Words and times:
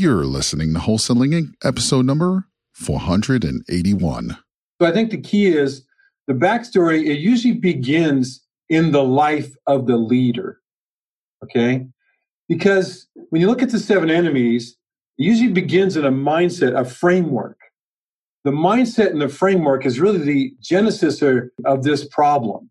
You're 0.00 0.26
listening 0.26 0.74
to 0.74 0.78
Wholesaling 0.78 1.34
Inc., 1.34 1.54
episode 1.64 2.06
number 2.06 2.44
481. 2.74 4.38
So 4.80 4.86
I 4.86 4.92
think 4.92 5.10
the 5.10 5.20
key 5.20 5.48
is 5.48 5.84
the 6.28 6.34
backstory, 6.34 7.08
it 7.08 7.18
usually 7.18 7.54
begins 7.54 8.44
in 8.68 8.92
the 8.92 9.02
life 9.02 9.56
of 9.66 9.88
the 9.88 9.96
leader. 9.96 10.60
Okay? 11.42 11.88
Because 12.48 13.08
when 13.30 13.40
you 13.40 13.48
look 13.48 13.60
at 13.60 13.70
the 13.70 13.80
seven 13.80 14.08
enemies, 14.08 14.76
it 15.18 15.24
usually 15.24 15.50
begins 15.50 15.96
in 15.96 16.04
a 16.04 16.12
mindset, 16.12 16.78
a 16.78 16.84
framework. 16.84 17.58
The 18.44 18.52
mindset 18.52 19.10
and 19.10 19.20
the 19.20 19.28
framework 19.28 19.84
is 19.84 19.98
really 19.98 20.18
the 20.18 20.54
genesis 20.60 21.20
of 21.64 21.82
this 21.82 22.06
problem. 22.06 22.70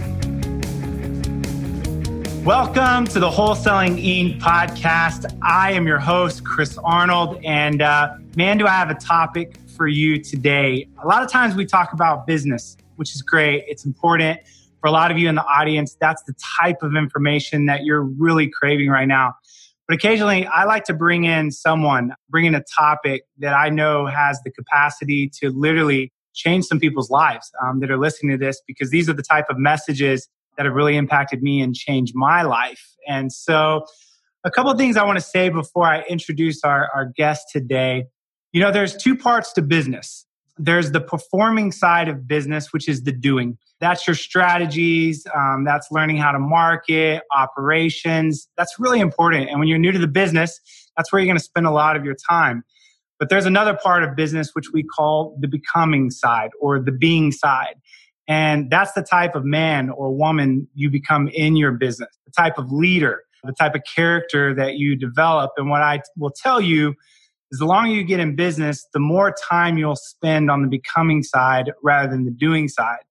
Welcome 2.43 3.05
to 3.09 3.19
the 3.19 3.29
Wholesaling 3.29 4.03
Inc. 4.03 4.39
podcast. 4.39 5.31
I 5.43 5.73
am 5.73 5.85
your 5.85 5.99
host, 5.99 6.43
Chris 6.43 6.75
Arnold, 6.83 7.39
and 7.45 7.83
uh, 7.83 8.15
man, 8.35 8.57
do 8.57 8.65
I 8.65 8.71
have 8.71 8.89
a 8.89 8.95
topic 8.95 9.57
for 9.77 9.87
you 9.87 10.19
today. 10.19 10.87
A 11.03 11.07
lot 11.07 11.21
of 11.21 11.29
times 11.29 11.53
we 11.53 11.67
talk 11.67 11.93
about 11.93 12.25
business, 12.25 12.77
which 12.95 13.13
is 13.13 13.21
great, 13.21 13.65
it's 13.67 13.85
important 13.85 14.39
for 14.79 14.87
a 14.87 14.91
lot 14.91 15.11
of 15.11 15.19
you 15.19 15.29
in 15.29 15.35
the 15.35 15.45
audience, 15.45 15.95
that's 16.01 16.23
the 16.23 16.33
type 16.59 16.81
of 16.81 16.95
information 16.95 17.67
that 17.67 17.83
you're 17.83 18.01
really 18.01 18.49
craving 18.49 18.89
right 18.89 19.07
now. 19.07 19.35
But 19.87 19.93
occasionally, 19.93 20.47
I 20.47 20.63
like 20.63 20.83
to 20.85 20.95
bring 20.95 21.25
in 21.25 21.51
someone, 21.51 22.15
bring 22.27 22.45
in 22.45 22.55
a 22.55 22.63
topic 22.75 23.21
that 23.37 23.53
I 23.53 23.69
know 23.69 24.07
has 24.07 24.41
the 24.43 24.49
capacity 24.49 25.29
to 25.41 25.51
literally 25.51 26.11
change 26.33 26.65
some 26.65 26.79
people's 26.79 27.11
lives 27.11 27.51
um, 27.63 27.81
that 27.81 27.91
are 27.91 27.99
listening 27.99 28.31
to 28.31 28.43
this 28.43 28.61
because 28.65 28.89
these 28.89 29.07
are 29.07 29.13
the 29.13 29.21
type 29.21 29.45
of 29.49 29.59
messages 29.59 30.27
that 30.61 30.67
have 30.67 30.75
really 30.75 30.95
impacted 30.95 31.41
me 31.41 31.59
and 31.59 31.73
changed 31.73 32.13
my 32.15 32.43
life. 32.43 32.95
And 33.07 33.33
so, 33.33 33.83
a 34.43 34.51
couple 34.51 34.71
of 34.71 34.77
things 34.77 34.95
I 34.95 35.03
want 35.03 35.17
to 35.17 35.25
say 35.25 35.49
before 35.49 35.85
I 35.85 36.03
introduce 36.03 36.63
our, 36.63 36.87
our 36.93 37.11
guest 37.17 37.47
today. 37.51 38.05
You 38.53 38.61
know, 38.61 38.71
there's 38.71 38.95
two 38.95 39.15
parts 39.15 39.53
to 39.53 39.63
business. 39.63 40.25
There's 40.59 40.91
the 40.91 41.01
performing 41.01 41.71
side 41.71 42.09
of 42.09 42.27
business, 42.27 42.71
which 42.71 42.87
is 42.87 43.03
the 43.03 43.11
doing. 43.11 43.57
That's 43.79 44.05
your 44.05 44.15
strategies. 44.15 45.25
Um, 45.35 45.63
that's 45.65 45.87
learning 45.89 46.17
how 46.17 46.31
to 46.31 46.39
market, 46.39 47.23
operations. 47.35 48.47
That's 48.55 48.75
really 48.77 48.99
important. 48.99 49.49
And 49.49 49.57
when 49.57 49.67
you're 49.67 49.79
new 49.79 49.91
to 49.91 49.99
the 49.99 50.07
business, 50.07 50.59
that's 50.95 51.11
where 51.11 51.21
you're 51.21 51.27
going 51.27 51.39
to 51.39 51.43
spend 51.43 51.65
a 51.65 51.71
lot 51.71 51.95
of 51.95 52.05
your 52.05 52.15
time. 52.29 52.63
But 53.19 53.29
there's 53.29 53.47
another 53.47 53.75
part 53.75 54.03
of 54.03 54.15
business 54.15 54.51
which 54.53 54.71
we 54.71 54.83
call 54.83 55.35
the 55.39 55.47
becoming 55.47 56.11
side 56.11 56.51
or 56.59 56.79
the 56.79 56.91
being 56.91 57.31
side. 57.31 57.75
And 58.31 58.69
that's 58.69 58.93
the 58.93 59.01
type 59.01 59.35
of 59.35 59.43
man 59.43 59.89
or 59.89 60.09
woman 60.09 60.65
you 60.73 60.89
become 60.89 61.27
in 61.33 61.57
your 61.57 61.73
business, 61.73 62.07
the 62.25 62.31
type 62.31 62.57
of 62.57 62.71
leader, 62.71 63.23
the 63.43 63.51
type 63.51 63.75
of 63.75 63.81
character 63.93 64.55
that 64.55 64.75
you 64.75 64.95
develop. 64.95 65.51
And 65.57 65.69
what 65.69 65.81
I 65.81 65.99
will 66.15 66.31
tell 66.31 66.61
you 66.61 66.95
is 67.51 67.59
the 67.59 67.65
longer 67.65 67.91
you 67.91 68.05
get 68.05 68.21
in 68.21 68.37
business, 68.37 68.87
the 68.93 69.01
more 69.01 69.35
time 69.49 69.77
you'll 69.77 69.97
spend 69.97 70.49
on 70.49 70.61
the 70.61 70.69
becoming 70.69 71.23
side 71.23 71.73
rather 71.83 72.09
than 72.09 72.23
the 72.23 72.31
doing 72.31 72.69
side. 72.69 73.03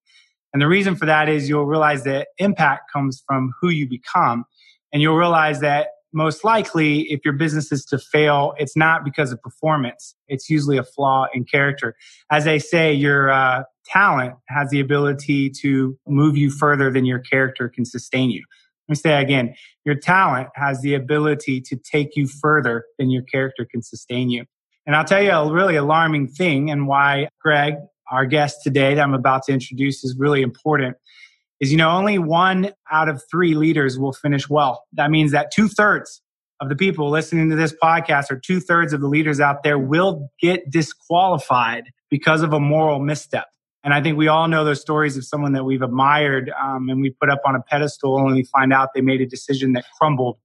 And 0.55 0.63
the 0.63 0.69
reason 0.69 0.97
for 0.97 1.05
that 1.05 1.29
is 1.29 1.51
you'll 1.51 1.67
realize 1.67 2.05
that 2.05 2.29
impact 2.39 2.91
comes 2.91 3.23
from 3.27 3.53
who 3.61 3.69
you 3.69 3.87
become. 3.87 4.47
And 4.91 5.03
you'll 5.03 5.19
realize 5.19 5.61
that 5.61 5.89
most 6.13 6.45
likely, 6.45 7.03
if 7.13 7.21
your 7.25 7.35
business 7.35 7.71
is 7.71 7.85
to 7.87 7.99
fail, 7.99 8.55
it's 8.59 8.77
not 8.77 9.05
because 9.05 9.33
of 9.33 9.41
performance. 9.41 10.15
It's 10.29 10.51
usually 10.51 10.77
a 10.77 10.83
flaw 10.83 11.27
in 11.33 11.45
character. 11.45 11.95
As 12.31 12.45
they 12.45 12.59
say, 12.59 12.93
your 12.93 13.31
uh, 13.31 13.63
talent 13.87 14.35
has 14.49 14.71
the 14.71 14.81
ability 14.81 15.51
to 15.61 15.97
move 16.07 16.37
you 16.37 16.51
further 16.51 16.91
than 16.91 17.05
your 17.05 17.21
character 17.21 17.69
can 17.69 17.85
sustain 17.85 18.31
you. 18.31 18.45
Let 18.89 18.93
me 18.93 18.97
say 18.97 19.23
again, 19.23 19.55
your 19.85 19.95
talent 19.95 20.49
has 20.57 20.81
the 20.83 20.95
ability 20.95 21.61
to 21.63 21.77
take 21.77 22.17
you 22.17 22.27
further 22.27 22.85
than 22.99 23.11
your 23.11 23.23
character 23.23 23.65
can 23.71 23.83
sustain 23.83 24.31
you. 24.31 24.45
And 24.87 24.97
I'll 24.97 25.05
tell 25.05 25.23
you 25.23 25.31
a 25.31 25.53
really 25.53 25.77
alarming 25.77 26.29
thing 26.29 26.71
and 26.71 26.89
why 26.89 27.29
Greg, 27.41 27.75
our 28.11 28.27
guest 28.27 28.59
today 28.65 28.95
that 28.95 29.03
I'm 29.03 29.15
about 29.15 29.45
to 29.45 29.53
introduce 29.53 30.03
is 30.03 30.17
really 30.19 30.43
important 30.43 30.97
is, 31.61 31.71
you 31.71 31.79
know, 31.79 31.91
only 31.91 32.19
one 32.19 32.73
out 32.91 33.09
of 33.09 33.23
three 33.31 33.55
leaders 33.55 33.99
will 33.99 34.13
finish 34.13 34.49
well. 34.49 34.85
That 34.95 35.11
means 35.11 35.33
that 35.33 35.51
two 35.53 35.69
thirds 35.69 36.23
of 36.61 36.69
the 36.69 36.77
people 36.77 37.11
listening 37.11 37.51
to 37.51 37.57
this 37.57 37.75
podcast 37.83 38.31
or 38.31 38.37
two 38.37 38.61
thirds 38.61 38.93
of 38.93 39.01
the 39.01 39.09
leaders 39.09 39.41
out 39.41 39.63
there 39.63 39.79
will 39.79 40.31
get 40.41 40.71
disqualified 40.71 41.85
because 42.11 42.43
of 42.43 42.53
a 42.53 42.61
moral 42.61 42.99
misstep. 42.99 43.47
And 43.83 43.95
I 43.95 44.03
think 44.03 44.19
we 44.19 44.29
all 44.29 44.47
know 44.47 44.65
those 44.65 44.81
stories 44.81 45.17
of 45.17 45.25
someone 45.25 45.53
that 45.53 45.65
we've 45.65 45.81
admired 45.81 46.53
um, 46.63 46.91
and 46.91 47.01
we 47.01 47.11
put 47.11 47.31
up 47.31 47.41
on 47.47 47.55
a 47.55 47.63
pedestal 47.63 48.19
and 48.19 48.35
we 48.35 48.45
find 48.45 48.73
out 48.73 48.91
they 48.95 49.01
made 49.01 49.23
a 49.23 49.27
decision 49.27 49.73
that 49.73 49.85
crumbled 49.99 50.39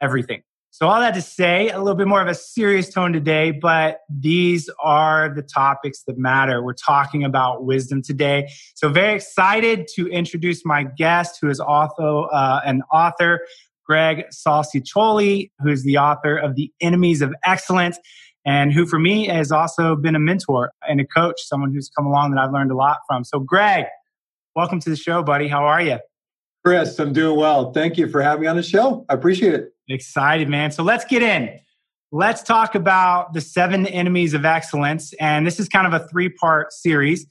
everything. 0.00 0.42
So, 0.78 0.86
all 0.88 1.00
that 1.00 1.14
to 1.14 1.22
say, 1.22 1.70
a 1.70 1.78
little 1.78 1.94
bit 1.94 2.06
more 2.06 2.20
of 2.20 2.28
a 2.28 2.34
serious 2.34 2.90
tone 2.90 3.14
today, 3.14 3.50
but 3.50 4.00
these 4.10 4.68
are 4.78 5.32
the 5.34 5.40
topics 5.40 6.02
that 6.02 6.18
matter. 6.18 6.62
We're 6.62 6.74
talking 6.74 7.24
about 7.24 7.64
wisdom 7.64 8.02
today. 8.02 8.52
So, 8.74 8.90
very 8.90 9.14
excited 9.14 9.88
to 9.94 10.06
introduce 10.08 10.66
my 10.66 10.84
guest, 10.84 11.38
who 11.40 11.48
is 11.48 11.60
also 11.60 12.24
uh, 12.30 12.60
an 12.66 12.82
author, 12.92 13.40
Greg 13.86 14.24
Salciccioli, 14.30 15.50
who 15.60 15.70
is 15.70 15.82
the 15.82 15.96
author 15.96 16.36
of 16.36 16.56
The 16.56 16.70
Enemies 16.82 17.22
of 17.22 17.34
Excellence 17.46 17.98
and 18.44 18.70
who 18.70 18.84
for 18.84 18.98
me 18.98 19.28
has 19.28 19.50
also 19.50 19.96
been 19.96 20.14
a 20.14 20.20
mentor 20.20 20.72
and 20.86 21.00
a 21.00 21.06
coach, 21.06 21.36
someone 21.38 21.72
who's 21.72 21.88
come 21.96 22.04
along 22.04 22.32
that 22.32 22.40
I've 22.42 22.52
learned 22.52 22.70
a 22.70 22.76
lot 22.76 22.98
from. 23.08 23.24
So, 23.24 23.38
Greg, 23.38 23.86
welcome 24.54 24.80
to 24.80 24.90
the 24.90 24.96
show, 24.96 25.22
buddy. 25.22 25.48
How 25.48 25.64
are 25.64 25.80
you? 25.80 26.00
Chris, 26.62 26.98
I'm 26.98 27.14
doing 27.14 27.38
well. 27.38 27.72
Thank 27.72 27.96
you 27.96 28.10
for 28.10 28.20
having 28.20 28.42
me 28.42 28.46
on 28.46 28.56
the 28.56 28.62
show. 28.62 29.06
I 29.08 29.14
appreciate 29.14 29.54
it. 29.54 29.72
Excited, 29.88 30.48
man. 30.48 30.70
So, 30.70 30.82
let's 30.82 31.04
get 31.04 31.22
in. 31.22 31.58
Let's 32.12 32.42
talk 32.42 32.74
about 32.74 33.32
the 33.34 33.40
seven 33.40 33.86
enemies 33.86 34.34
of 34.34 34.44
excellence. 34.44 35.12
And 35.14 35.46
this 35.46 35.58
is 35.58 35.68
kind 35.68 35.92
of 35.92 36.00
a 36.00 36.06
three 36.08 36.28
part 36.28 36.72
series. 36.72 37.26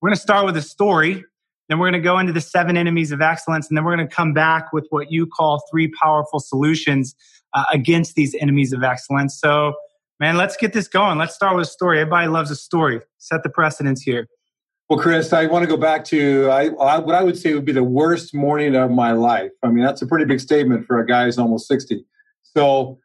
We're 0.00 0.08
going 0.08 0.16
to 0.16 0.22
start 0.22 0.46
with 0.46 0.56
a 0.56 0.62
story. 0.62 1.24
Then 1.68 1.78
we're 1.78 1.90
going 1.90 2.02
to 2.02 2.04
go 2.04 2.18
into 2.18 2.32
the 2.32 2.40
seven 2.40 2.76
enemies 2.76 3.12
of 3.12 3.20
excellence. 3.20 3.68
And 3.68 3.76
then 3.76 3.84
we're 3.84 3.96
going 3.96 4.08
to 4.08 4.14
come 4.14 4.32
back 4.32 4.72
with 4.72 4.86
what 4.90 5.12
you 5.12 5.26
call 5.26 5.62
three 5.70 5.88
powerful 6.02 6.40
solutions 6.40 7.14
uh, 7.54 7.64
against 7.72 8.14
these 8.14 8.34
enemies 8.40 8.72
of 8.72 8.82
excellence. 8.82 9.38
So, 9.38 9.74
Man, 10.20 10.36
let's 10.36 10.54
get 10.58 10.74
this 10.74 10.86
going. 10.86 11.16
Let's 11.16 11.34
start 11.34 11.56
with 11.56 11.66
a 11.66 11.70
story. 11.70 11.98
Everybody 11.98 12.28
loves 12.28 12.50
a 12.50 12.56
story. 12.56 13.00
Set 13.16 13.42
the 13.42 13.48
precedence 13.48 14.02
here. 14.02 14.28
Well, 14.90 14.98
Chris, 14.98 15.32
I 15.32 15.46
want 15.46 15.62
to 15.62 15.68
go 15.68 15.76
back 15.76 16.04
to 16.06 16.50
I, 16.50 16.64
I, 16.64 16.98
what 16.98 17.14
I 17.14 17.22
would 17.22 17.38
say 17.38 17.54
would 17.54 17.64
be 17.64 17.70
the 17.70 17.84
worst 17.84 18.34
morning 18.34 18.74
of 18.74 18.90
my 18.90 19.12
life. 19.12 19.52
I 19.62 19.68
mean, 19.68 19.84
that's 19.84 20.02
a 20.02 20.06
pretty 20.06 20.24
big 20.24 20.40
statement 20.40 20.84
for 20.84 20.98
a 20.98 21.06
guy 21.06 21.26
who's 21.26 21.38
almost 21.38 21.68
60. 21.68 22.04
So 22.42 22.98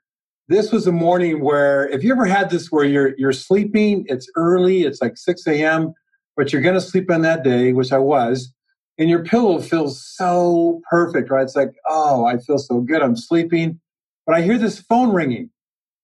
this 0.47 0.71
was 0.71 0.87
a 0.87 0.91
morning 0.91 1.43
where 1.43 1.87
if 1.89 2.03
you 2.03 2.11
ever 2.11 2.25
had 2.25 2.49
this 2.49 2.71
where 2.71 2.85
you're 2.85 3.15
you're 3.19 3.31
sleeping, 3.31 4.03
it's 4.09 4.27
early, 4.35 4.81
it's 4.81 4.99
like 4.99 5.15
6 5.15 5.45
a.m., 5.45 5.93
but 6.35 6.51
you're 6.51 6.63
gonna 6.63 6.81
sleep 6.81 7.11
on 7.11 7.21
that 7.21 7.43
day, 7.43 7.71
which 7.71 7.91
I 7.93 7.99
was, 7.99 8.51
and 8.97 9.07
your 9.07 9.23
pillow 9.23 9.59
feels 9.59 10.03
so 10.03 10.81
perfect, 10.89 11.29
right? 11.29 11.43
It's 11.43 11.55
like, 11.55 11.75
oh, 11.87 12.25
I 12.25 12.39
feel 12.39 12.57
so 12.57 12.79
good, 12.79 13.03
I'm 13.03 13.15
sleeping. 13.15 13.79
But 14.25 14.33
I 14.33 14.41
hear 14.41 14.57
this 14.57 14.79
phone 14.79 15.13
ringing. 15.13 15.51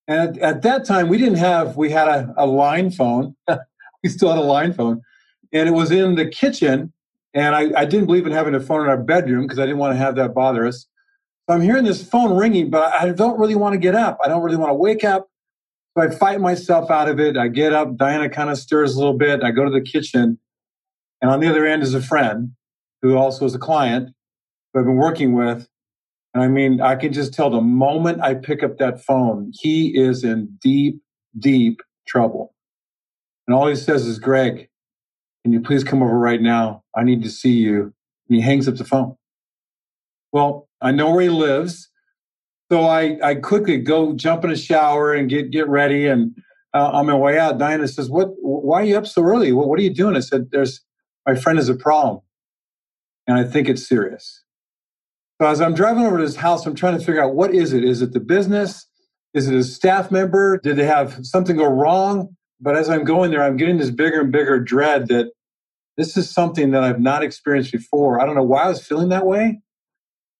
And 0.07 0.37
at, 0.37 0.43
at 0.43 0.61
that 0.61 0.85
time, 0.85 1.07
we 1.07 1.17
didn't 1.17 1.39
have, 1.39 1.75
we 1.75 1.89
had 1.89 2.07
a, 2.07 2.35
a 2.37 2.45
line 2.45 2.91
phone. 2.91 3.35
we 4.03 4.09
still 4.09 4.29
had 4.29 4.37
a 4.37 4.43
line 4.43 4.73
phone. 4.73 5.01
And 5.53 5.67
it 5.67 5.71
was 5.71 5.91
in 5.91 6.15
the 6.15 6.25
kitchen. 6.25 6.93
And 7.33 7.55
I, 7.55 7.71
I 7.79 7.85
didn't 7.85 8.05
believe 8.07 8.25
in 8.25 8.31
having 8.31 8.55
a 8.55 8.59
phone 8.59 8.81
in 8.81 8.87
our 8.87 8.97
bedroom 8.97 9.43
because 9.43 9.59
I 9.59 9.65
didn't 9.65 9.77
want 9.77 9.93
to 9.93 9.97
have 9.97 10.15
that 10.15 10.33
bother 10.33 10.65
us. 10.65 10.87
So 11.49 11.55
I'm 11.55 11.61
hearing 11.61 11.85
this 11.85 12.07
phone 12.07 12.37
ringing, 12.37 12.69
but 12.69 12.93
I 12.93 13.09
don't 13.09 13.39
really 13.39 13.55
want 13.55 13.73
to 13.73 13.79
get 13.79 13.95
up. 13.95 14.19
I 14.23 14.27
don't 14.27 14.41
really 14.41 14.57
want 14.57 14.69
to 14.69 14.75
wake 14.75 15.03
up. 15.03 15.27
So 15.97 16.03
I 16.03 16.09
fight 16.09 16.39
myself 16.39 16.89
out 16.89 17.09
of 17.09 17.19
it. 17.19 17.37
I 17.37 17.47
get 17.47 17.73
up. 17.73 17.97
Diana 17.97 18.29
kind 18.29 18.49
of 18.49 18.57
stirs 18.57 18.95
a 18.95 18.99
little 18.99 19.17
bit. 19.17 19.43
I 19.43 19.51
go 19.51 19.65
to 19.65 19.71
the 19.71 19.81
kitchen. 19.81 20.39
And 21.21 21.31
on 21.31 21.39
the 21.39 21.49
other 21.49 21.65
end 21.65 21.83
is 21.83 21.93
a 21.93 22.01
friend 22.01 22.53
who 23.01 23.17
also 23.17 23.45
is 23.45 23.55
a 23.55 23.59
client 23.59 24.09
who 24.73 24.79
I've 24.79 24.85
been 24.85 24.95
working 24.95 25.33
with. 25.33 25.67
And 26.33 26.43
I 26.43 26.47
mean, 26.47 26.79
I 26.79 26.95
can 26.95 27.11
just 27.11 27.33
tell 27.33 27.49
the 27.49 27.61
moment 27.61 28.21
I 28.21 28.35
pick 28.35 28.63
up 28.63 28.77
that 28.77 29.03
phone, 29.03 29.51
he 29.59 29.97
is 29.97 30.23
in 30.23 30.57
deep, 30.61 31.01
deep 31.37 31.81
trouble. 32.07 32.55
And 33.47 33.55
all 33.55 33.67
he 33.67 33.75
says 33.75 34.05
is, 34.05 34.17
Greg, 34.17 34.69
can 35.43 35.53
you 35.53 35.61
please 35.61 35.83
come 35.83 36.03
over 36.03 36.17
right 36.17 36.41
now? 36.41 36.83
I 36.95 37.03
need 37.03 37.23
to 37.23 37.29
see 37.29 37.53
you. 37.53 37.93
And 38.29 38.37
he 38.37 38.41
hangs 38.41 38.67
up 38.67 38.75
the 38.75 38.85
phone. 38.85 39.15
Well, 40.31 40.67
I 40.81 40.91
know 40.91 41.11
where 41.11 41.21
he 41.21 41.29
lives. 41.29 41.89
So 42.71 42.83
I, 42.83 43.17
I 43.21 43.35
quickly 43.35 43.77
go 43.77 44.13
jump 44.13 44.45
in 44.45 44.51
a 44.51 44.55
shower 44.55 45.13
and 45.13 45.29
get, 45.29 45.51
get 45.51 45.67
ready. 45.67 46.07
And 46.07 46.35
uh, 46.73 46.89
on 46.93 47.07
my 47.07 47.15
way 47.15 47.37
out, 47.37 47.57
Diana 47.57 47.87
says, 47.87 48.09
"What? 48.09 48.29
Why 48.39 48.81
are 48.81 48.85
you 48.85 48.97
up 48.97 49.05
so 49.05 49.23
early? 49.23 49.51
What, 49.51 49.67
what 49.67 49.77
are 49.77 49.83
you 49.83 49.93
doing?" 49.93 50.15
I 50.15 50.21
said, 50.21 50.51
"There's 50.51 50.81
my 51.27 51.35
friend 51.35 51.59
has 51.59 51.67
a 51.67 51.75
problem, 51.75 52.21
and 53.27 53.37
I 53.37 53.43
think 53.43 53.67
it's 53.67 53.85
serious." 53.87 54.43
So 55.41 55.47
as 55.47 55.59
I'm 55.59 55.73
driving 55.73 56.05
over 56.05 56.17
to 56.17 56.23
his 56.23 56.37
house, 56.37 56.65
I'm 56.65 56.75
trying 56.75 56.97
to 56.97 57.03
figure 57.03 57.21
out 57.21 57.35
what 57.35 57.53
is 57.53 57.73
it? 57.73 57.83
Is 57.83 58.01
it 58.01 58.13
the 58.13 58.19
business? 58.19 58.87
Is 59.33 59.49
it 59.49 59.55
a 59.55 59.63
staff 59.63 60.11
member? 60.11 60.59
Did 60.59 60.77
they 60.77 60.85
have 60.85 61.25
something 61.25 61.57
go 61.57 61.65
wrong? 61.65 62.35
But 62.61 62.77
as 62.77 62.89
I'm 62.89 63.03
going 63.03 63.31
there, 63.31 63.43
I'm 63.43 63.57
getting 63.57 63.77
this 63.77 63.89
bigger 63.89 64.21
and 64.21 64.31
bigger 64.31 64.59
dread 64.59 65.07
that 65.07 65.31
this 65.97 66.15
is 66.15 66.29
something 66.29 66.71
that 66.71 66.83
I've 66.83 66.99
not 66.99 67.23
experienced 67.23 67.71
before. 67.71 68.21
I 68.21 68.25
don't 68.25 68.35
know 68.35 68.43
why 68.43 68.63
I 68.63 68.69
was 68.69 68.85
feeling 68.85 69.09
that 69.09 69.25
way. 69.25 69.59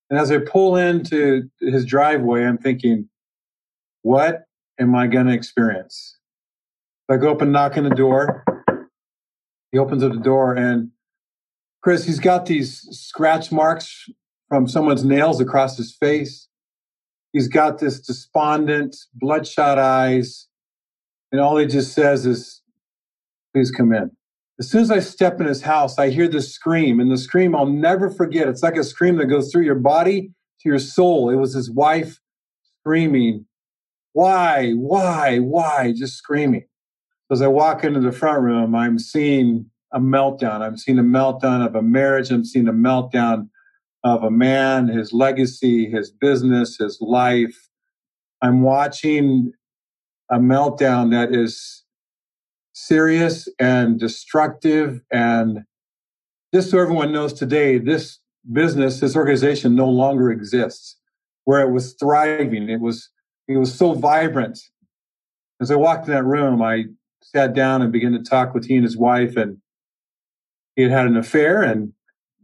And 0.10 0.20
as 0.20 0.32
I 0.32 0.38
pull 0.38 0.76
into 0.76 1.50
his 1.60 1.86
driveway, 1.86 2.46
I'm 2.46 2.58
thinking, 2.58 3.10
what 4.04 4.44
am 4.80 4.96
I 4.96 5.08
going 5.08 5.28
to 5.28 5.34
experience? 5.34 6.18
I 7.10 7.18
go 7.18 7.32
up 7.32 7.42
and 7.42 7.52
knock 7.52 7.78
on 7.78 7.84
the 7.84 7.90
door. 7.90 8.46
He 9.72 9.78
opens 9.78 10.04
up 10.04 10.14
the 10.14 10.20
door 10.20 10.56
and 10.56 10.92
Chris, 11.82 12.06
he's 12.06 12.20
got 12.20 12.46
these 12.46 12.82
scratch 12.92 13.52
marks 13.52 14.08
from 14.48 14.68
someone's 14.68 15.04
nails 15.04 15.42
across 15.42 15.78
his 15.78 15.96
face. 15.96 16.48
He's 17.34 17.48
got 17.48 17.80
this 17.80 18.00
despondent, 18.00 18.96
bloodshot 19.16 19.80
eyes. 19.80 20.48
And 21.32 21.42
all 21.42 21.58
he 21.58 21.66
just 21.66 21.94
says 21.94 22.26
is, 22.26 22.62
please 23.54 23.72
come 23.72 23.94
in. 23.94 24.12
As 24.60 24.70
soon 24.70 24.82
as 24.82 24.92
I 24.92 25.00
step 25.00 25.40
in 25.42 25.48
his 25.48 25.62
house, 25.62 25.98
I 25.98 26.10
hear 26.10 26.28
this 26.28 26.54
scream, 26.54 27.00
and 27.00 27.12
the 27.12 27.18
scream 27.18 27.56
I'll 27.56 27.66
never 27.66 28.10
forget. 28.10 28.48
It's 28.48 28.64
like 28.64 28.78
a 28.78 28.84
scream 28.84 29.18
that 29.18 29.26
goes 29.26 29.52
through 29.52 29.64
your 29.64 29.76
body 29.76 30.32
to 30.62 30.70
your 30.70 30.80
soul. 30.80 31.30
It 31.30 31.38
was 31.38 31.54
his 31.54 31.72
wife 31.72 32.20
screaming, 32.82 33.46
Why, 34.14 34.72
why, 34.74 35.40
why? 35.40 35.94
Just 35.98 36.18
screaming. 36.18 36.66
As 37.32 37.42
I 37.42 37.48
walk 37.48 37.84
into 37.84 38.02
the 38.02 38.12
front 38.12 38.44
room, 38.44 38.76
I'm 38.76 39.00
seeing 39.00 39.68
a 39.94 40.00
meltdown. 40.00 40.62
I'm 40.62 40.78
seeing 40.78 41.00
a 41.00 41.04
meltdown 41.04 41.66
of 41.66 41.76
a 41.76 41.82
marriage. 41.82 42.32
I'm 42.32 42.46
seeing 42.46 42.68
a 42.68 42.74
meltdown 42.74 43.50
of 44.04 44.24
a 44.24 44.32
man, 44.32 44.88
his 44.88 45.14
legacy, 45.14 45.90
his 45.90 46.12
business, 46.12 46.78
his 46.78 47.00
life. 47.02 47.70
I'm 48.42 48.62
watching 48.64 49.54
a 50.32 50.40
meltdown 50.40 51.12
that 51.12 51.36
is 51.36 51.84
serious 52.74 53.48
and 53.60 54.00
destructive. 54.00 55.02
And 55.12 55.60
just 56.54 56.72
so 56.72 56.80
everyone 56.80 57.12
knows 57.12 57.34
today, 57.34 57.78
this 57.78 58.20
business, 58.52 59.00
this 59.00 59.16
organization 59.16 59.76
no 59.76 59.90
longer 59.90 60.32
exists 60.32 60.98
where 61.46 61.62
it 61.62 61.72
was 61.72 61.94
thriving. 61.94 62.70
It 62.70 62.80
was, 62.80 63.10
it 63.48 63.58
was 63.58 63.74
so 63.74 63.94
vibrant. 63.94 64.60
As 65.60 65.70
I 65.70 65.76
walked 65.76 66.08
in 66.08 66.14
that 66.14 66.24
room, 66.24 66.62
I 66.62 66.86
sat 67.22 67.54
down 67.54 67.82
and 67.82 67.92
began 67.92 68.14
to 68.14 68.24
talk 68.24 68.54
with 68.54 68.66
he 68.66 68.76
and 68.76 68.84
his 68.84 68.98
wife, 68.98 69.38
and 69.38 69.58
he 70.76 70.84
had 70.84 70.92
had 70.92 71.06
an 71.06 71.18
affair. 71.18 71.62
And 71.62 71.94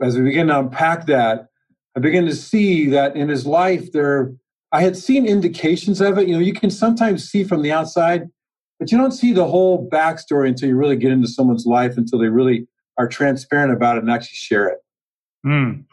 as 0.01 0.17
we 0.17 0.25
began 0.25 0.47
to 0.47 0.59
unpack 0.59 1.07
that, 1.07 1.47
I 1.95 1.99
began 1.99 2.25
to 2.25 2.35
see 2.35 2.87
that 2.87 3.15
in 3.15 3.29
his 3.29 3.45
life 3.47 3.91
there 3.91 4.33
I 4.71 4.81
had 4.81 4.97
seen 4.97 5.25
indications 5.25 6.01
of 6.01 6.17
it. 6.17 6.27
You 6.27 6.35
know, 6.35 6.39
you 6.39 6.53
can 6.53 6.69
sometimes 6.69 7.29
see 7.29 7.43
from 7.43 7.61
the 7.61 7.71
outside, 7.71 8.27
but 8.79 8.91
you 8.91 8.97
don't 8.97 9.11
see 9.11 9.31
the 9.31 9.45
whole 9.45 9.89
backstory 9.89 10.49
until 10.49 10.69
you 10.69 10.75
really 10.75 10.97
get 10.97 11.11
into 11.11 11.27
someone's 11.27 11.65
life, 11.65 11.97
until 11.97 12.19
they 12.19 12.27
really 12.27 12.67
are 12.97 13.07
transparent 13.07 13.71
about 13.71 13.97
it 13.97 14.03
and 14.03 14.11
actually 14.11 14.35
share 14.35 14.67
it. 14.67 14.79
Mm. 15.45 15.85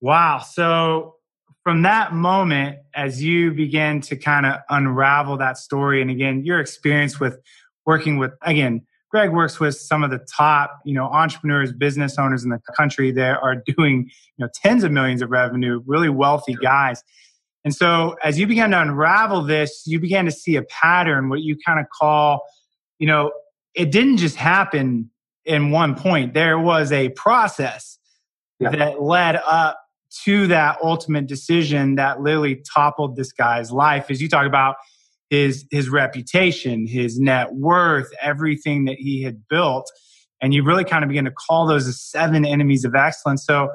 Wow. 0.00 0.38
So 0.38 1.16
from 1.62 1.82
that 1.82 2.12
moment, 2.12 2.78
as 2.94 3.22
you 3.22 3.52
begin 3.52 4.00
to 4.02 4.16
kind 4.16 4.46
of 4.46 4.56
unravel 4.68 5.36
that 5.38 5.58
story, 5.58 6.02
and 6.02 6.10
again, 6.10 6.44
your 6.44 6.60
experience 6.60 7.20
with 7.20 7.38
working 7.86 8.18
with, 8.18 8.32
again, 8.42 8.82
Greg 9.10 9.32
works 9.32 9.58
with 9.58 9.76
some 9.76 10.04
of 10.04 10.10
the 10.10 10.24
top, 10.36 10.80
you 10.84 10.94
know, 10.94 11.06
entrepreneurs, 11.06 11.72
business 11.72 12.16
owners 12.18 12.44
in 12.44 12.50
the 12.50 12.60
country 12.76 13.10
that 13.12 13.42
are 13.42 13.56
doing, 13.56 14.08
you 14.36 14.44
know, 14.44 14.48
tens 14.54 14.84
of 14.84 14.92
millions 14.92 15.20
of 15.20 15.30
revenue, 15.30 15.82
really 15.84 16.08
wealthy 16.08 16.54
guys. 16.54 17.02
And 17.64 17.74
so 17.74 18.16
as 18.22 18.38
you 18.38 18.46
began 18.46 18.70
to 18.70 18.80
unravel 18.80 19.42
this, 19.42 19.82
you 19.86 20.00
began 20.00 20.24
to 20.24 20.30
see 20.30 20.56
a 20.56 20.62
pattern, 20.62 21.28
what 21.28 21.40
you 21.40 21.56
kind 21.64 21.78
of 21.78 21.86
call, 21.90 22.40
you 22.98 23.06
know, 23.06 23.32
it 23.74 23.90
didn't 23.90 24.16
just 24.16 24.36
happen 24.36 25.10
in 25.44 25.70
one 25.70 25.94
point. 25.94 26.34
There 26.34 26.58
was 26.58 26.90
a 26.92 27.10
process 27.10 27.98
yeah. 28.58 28.70
that 28.70 29.02
led 29.02 29.36
up 29.36 29.78
to 30.24 30.46
that 30.48 30.78
ultimate 30.82 31.26
decision 31.26 31.94
that 31.96 32.20
literally 32.20 32.62
toppled 32.74 33.16
this 33.16 33.32
guy's 33.32 33.70
life. 33.70 34.10
As 34.10 34.20
you 34.20 34.28
talk 34.28 34.46
about, 34.46 34.76
his 35.28 35.64
his 35.70 35.88
reputation, 35.88 36.86
his 36.86 37.20
net 37.20 37.54
worth, 37.54 38.10
everything 38.20 38.86
that 38.86 38.96
he 38.96 39.22
had 39.22 39.46
built. 39.48 39.90
And 40.42 40.52
you 40.52 40.64
really 40.64 40.84
kind 40.84 41.04
of 41.04 41.08
begin 41.08 41.24
to 41.26 41.30
call 41.30 41.66
those 41.66 41.86
the 41.86 41.92
seven 41.92 42.44
enemies 42.44 42.84
of 42.84 42.94
excellence. 42.94 43.46
So 43.46 43.70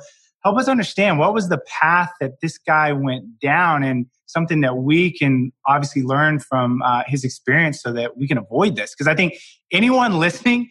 help 0.45 0.59
us 0.59 0.67
understand 0.67 1.17
what 1.17 1.33
was 1.33 1.49
the 1.49 1.57
path 1.67 2.11
that 2.21 2.39
this 2.39 2.59
guy 2.59 2.93
went 2.93 3.39
down 3.39 3.83
and 3.83 4.05
something 4.27 4.61
that 4.61 4.77
we 4.77 5.11
can 5.11 5.51
obviously 5.67 6.03
learn 6.03 6.39
from 6.39 6.83
uh, 6.83 7.01
his 7.07 7.23
experience 7.23 7.81
so 7.81 7.91
that 7.91 8.15
we 8.15 8.27
can 8.27 8.37
avoid 8.37 8.75
this. 8.75 8.93
Because 8.93 9.07
I 9.07 9.15
think 9.15 9.33
anyone 9.71 10.19
listening, 10.19 10.69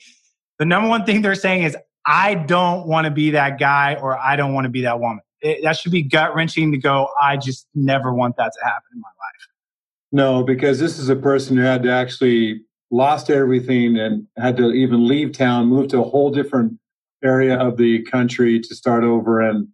the 0.61 0.65
number 0.65 0.89
one 0.89 1.05
thing 1.05 1.23
they're 1.23 1.35
saying 1.35 1.65
is, 1.65 1.77
I 2.07 2.35
don't 2.35 2.87
want 2.87 3.07
to 3.07 3.11
be 3.11 3.31
that 3.31 3.59
guy 3.59 3.97
or 4.01 4.17
I 4.17 4.37
don't 4.37 4.55
want 4.55 4.67
to 4.67 4.71
be 4.71 4.83
that 4.83 5.01
woman. 5.01 5.21
It, 5.41 5.65
that 5.65 5.77
should 5.77 5.91
be 5.91 6.03
gut 6.03 6.35
wrenching 6.37 6.71
to 6.71 6.79
go, 6.79 7.09
I 7.21 7.37
just 7.37 7.67
never 7.75 8.15
want 8.15 8.37
that 8.37 8.53
to 8.53 8.65
happen 8.65 8.91
in 8.95 9.01
my 9.01 9.09
life. 9.09 9.49
No, 10.13 10.45
because 10.45 10.79
this 10.79 11.01
is 11.01 11.09
a 11.09 11.17
person 11.17 11.57
who 11.57 11.65
had 11.65 11.83
to 11.83 11.91
actually 11.91 12.61
lost 12.93 13.29
everything 13.29 13.99
and 13.99 14.29
had 14.37 14.57
to 14.59 14.71
even 14.71 15.09
leave 15.09 15.33
town, 15.33 15.67
move 15.67 15.89
to 15.89 16.01
a 16.01 16.05
whole 16.05 16.31
different 16.31 16.79
area 17.25 17.59
of 17.59 17.77
the 17.77 18.03
country 18.03 18.61
to 18.61 18.75
start 18.75 19.05
over 19.05 19.41
and 19.41 19.69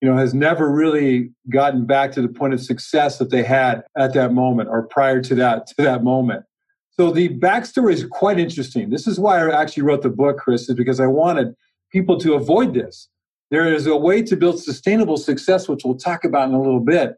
you 0.00 0.08
know 0.08 0.16
has 0.16 0.34
never 0.34 0.70
really 0.70 1.30
gotten 1.50 1.86
back 1.86 2.12
to 2.12 2.22
the 2.22 2.28
point 2.28 2.54
of 2.54 2.60
success 2.60 3.18
that 3.18 3.30
they 3.30 3.42
had 3.42 3.82
at 3.96 4.14
that 4.14 4.32
moment 4.32 4.68
or 4.68 4.86
prior 4.86 5.20
to 5.20 5.34
that 5.34 5.66
to 5.66 5.74
that 5.78 6.04
moment 6.04 6.44
so 6.90 7.10
the 7.10 7.28
backstory 7.38 7.92
is 7.92 8.06
quite 8.06 8.38
interesting 8.38 8.90
this 8.90 9.06
is 9.06 9.18
why 9.18 9.38
i 9.40 9.60
actually 9.60 9.82
wrote 9.82 10.02
the 10.02 10.10
book 10.10 10.38
chris 10.38 10.68
is 10.68 10.76
because 10.76 11.00
i 11.00 11.06
wanted 11.06 11.54
people 11.90 12.18
to 12.18 12.34
avoid 12.34 12.74
this 12.74 13.08
there 13.50 13.72
is 13.72 13.86
a 13.86 13.96
way 13.96 14.22
to 14.22 14.36
build 14.36 14.62
sustainable 14.62 15.16
success 15.16 15.68
which 15.68 15.84
we'll 15.84 15.96
talk 15.96 16.24
about 16.24 16.48
in 16.48 16.54
a 16.54 16.60
little 16.60 16.80
bit 16.80 17.16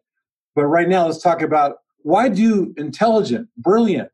but 0.55 0.65
right 0.65 0.89
now 0.89 1.07
let's 1.07 1.23
talk 1.23 1.43
about 1.43 1.77
why 2.03 2.29
do 2.29 2.73
intelligent, 2.77 3.49
brilliant, 3.57 4.11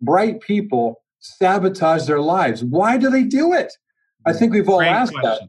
bright 0.00 0.40
people 0.40 1.02
sabotage 1.20 2.06
their 2.06 2.20
lives? 2.20 2.64
Why 2.64 2.96
do 2.96 3.10
they 3.10 3.22
do 3.22 3.52
it? 3.52 3.72
I 4.26 4.32
think 4.32 4.52
we've 4.52 4.68
all 4.68 4.78
Great 4.78 4.88
asked 4.88 5.12
question. 5.12 5.48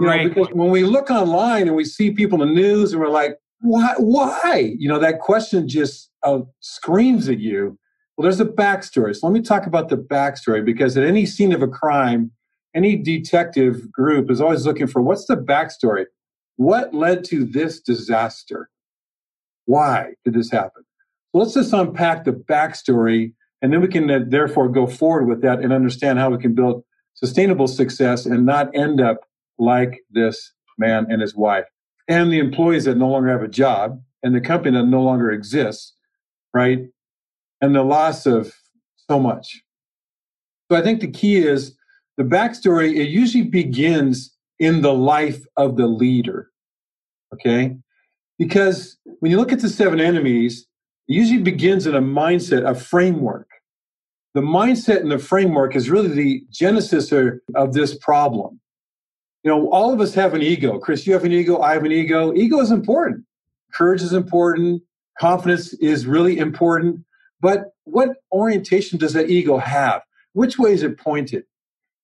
You 0.00 0.06
know, 0.06 0.28
because 0.28 0.48
when 0.52 0.70
we 0.70 0.84
look 0.84 1.10
online 1.10 1.66
and 1.66 1.76
we 1.76 1.84
see 1.84 2.10
people 2.12 2.40
in 2.42 2.48
the 2.48 2.54
news 2.54 2.92
and 2.92 3.00
we're 3.00 3.08
like, 3.08 3.36
why? 3.60 3.94
Why? 3.98 4.74
You 4.78 4.88
know, 4.88 4.98
that 4.98 5.20
question 5.20 5.68
just 5.68 6.10
uh, 6.22 6.40
screams 6.60 7.28
at 7.28 7.38
you. 7.38 7.78
Well, 8.16 8.22
there's 8.22 8.40
a 8.40 8.46
backstory. 8.46 9.16
So 9.16 9.26
let 9.26 9.32
me 9.32 9.42
talk 9.42 9.66
about 9.66 9.88
the 9.88 9.96
backstory 9.96 10.64
because 10.64 10.96
at 10.96 11.04
any 11.04 11.26
scene 11.26 11.52
of 11.52 11.62
a 11.62 11.68
crime, 11.68 12.30
any 12.74 12.96
detective 12.96 13.90
group 13.90 14.30
is 14.30 14.40
always 14.40 14.64
looking 14.64 14.86
for 14.86 15.02
what's 15.02 15.26
the 15.26 15.36
backstory? 15.36 16.06
What 16.56 16.94
led 16.94 17.24
to 17.24 17.44
this 17.44 17.80
disaster? 17.80 18.70
Why 19.66 20.14
did 20.24 20.34
this 20.34 20.50
happen? 20.50 20.84
let's 21.32 21.54
just 21.54 21.72
unpack 21.72 22.24
the 22.24 22.32
backstory, 22.32 23.32
and 23.62 23.72
then 23.72 23.80
we 23.80 23.88
can 23.88 24.10
uh, 24.10 24.20
therefore 24.26 24.68
go 24.68 24.86
forward 24.86 25.26
with 25.26 25.42
that 25.42 25.60
and 25.60 25.72
understand 25.72 26.18
how 26.18 26.30
we 26.30 26.38
can 26.38 26.54
build 26.54 26.84
sustainable 27.22 27.68
success 27.68 28.26
and 28.26 28.46
not 28.46 28.74
end 28.74 29.00
up 29.00 29.18
like 29.58 30.00
this 30.10 30.52
man 30.78 31.06
and 31.10 31.20
his 31.20 31.36
wife 31.36 31.66
and 32.08 32.32
the 32.32 32.38
employees 32.38 32.86
that 32.86 32.96
no 32.96 33.08
longer 33.08 33.28
have 33.28 33.42
a 33.42 33.48
job 33.48 34.02
and 34.22 34.34
the 34.34 34.40
company 34.40 34.76
that 34.76 34.86
no 34.86 35.02
longer 35.02 35.30
exists, 35.30 35.94
right? 36.52 36.80
And 37.60 37.74
the 37.74 37.84
loss 37.84 38.26
of 38.26 38.52
so 39.08 39.20
much. 39.20 39.62
So 40.70 40.76
I 40.76 40.82
think 40.82 41.00
the 41.00 41.10
key 41.10 41.36
is 41.36 41.76
the 42.16 42.24
backstory, 42.24 42.96
it 42.96 43.08
usually 43.08 43.44
begins 43.44 44.34
in 44.58 44.82
the 44.82 44.92
life 44.92 45.44
of 45.56 45.76
the 45.76 45.86
leader. 45.86 46.50
Okay? 47.34 47.76
Because 48.38 48.96
when 49.20 49.30
you 49.30 49.36
look 49.36 49.52
at 49.52 49.60
the 49.60 49.68
seven 49.68 50.00
enemies, 50.00 50.66
it 51.08 51.14
usually 51.14 51.42
begins 51.42 51.86
in 51.86 51.94
a 51.94 52.02
mindset, 52.02 52.68
a 52.68 52.74
framework. 52.74 53.48
The 54.34 54.40
mindset 54.40 55.00
and 55.00 55.10
the 55.10 55.18
framework 55.18 55.74
is 55.74 55.90
really 55.90 56.08
the 56.08 56.44
genesis 56.50 57.12
of 57.54 57.72
this 57.72 57.96
problem. 57.98 58.60
You 59.42 59.50
know, 59.50 59.70
all 59.70 59.92
of 59.92 60.00
us 60.00 60.14
have 60.14 60.34
an 60.34 60.42
ego. 60.42 60.78
Chris, 60.78 61.06
you 61.06 61.14
have 61.14 61.24
an 61.24 61.32
ego. 61.32 61.60
I 61.60 61.72
have 61.72 61.84
an 61.84 61.92
ego. 61.92 62.32
Ego 62.34 62.60
is 62.60 62.70
important. 62.70 63.24
Courage 63.72 64.02
is 64.02 64.12
important. 64.12 64.82
Confidence 65.18 65.72
is 65.74 66.06
really 66.06 66.38
important. 66.38 67.04
But 67.40 67.72
what 67.84 68.18
orientation 68.32 68.98
does 68.98 69.14
that 69.14 69.30
ego 69.30 69.56
have? 69.58 70.02
Which 70.34 70.58
way 70.58 70.74
is 70.74 70.82
it 70.82 70.98
pointed? 70.98 71.44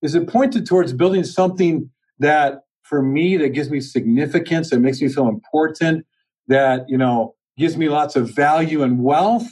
Is 0.03 0.15
it 0.15 0.27
pointed 0.27 0.67
towards 0.67 0.93
building 0.93 1.25
something 1.25 1.91
that, 2.19 2.63
for 2.83 3.03
me, 3.03 3.37
that 3.37 3.51
gives 3.51 3.71
me 3.71 3.81
significance, 3.81 4.71
that 4.71 4.81
makes 4.81 5.01
me 5.01 5.09
feel 5.09 5.29
important, 5.29 6.07
that, 6.49 6.89
you 6.89 6.99
know, 6.99 7.35
gives 7.57 7.77
me 7.77 7.89
lots 7.89 8.17
of 8.17 8.35
value 8.35 8.83
and 8.83 9.05
wealth? 9.05 9.47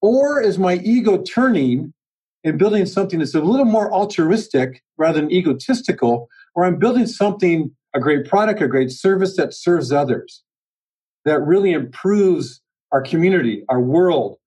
Or 0.00 0.40
is 0.40 0.58
my 0.58 0.76
ego 0.76 1.22
turning 1.22 1.92
in 2.44 2.58
building 2.58 2.86
something 2.86 3.18
that's 3.18 3.34
a 3.34 3.40
little 3.40 3.64
more 3.64 3.92
altruistic 3.92 4.82
rather 4.98 5.20
than 5.20 5.32
egotistical, 5.32 6.28
or 6.54 6.64
I'm 6.64 6.78
building 6.78 7.06
something, 7.06 7.74
a 7.94 8.00
great 8.00 8.28
product, 8.28 8.60
a 8.60 8.68
great 8.68 8.92
service 8.92 9.36
that 9.36 9.54
serves 9.54 9.90
others, 9.90 10.44
that 11.24 11.40
really 11.40 11.72
improves 11.72 12.60
our 12.92 13.02
community, 13.02 13.64
our 13.68 13.80
world, 13.80 14.38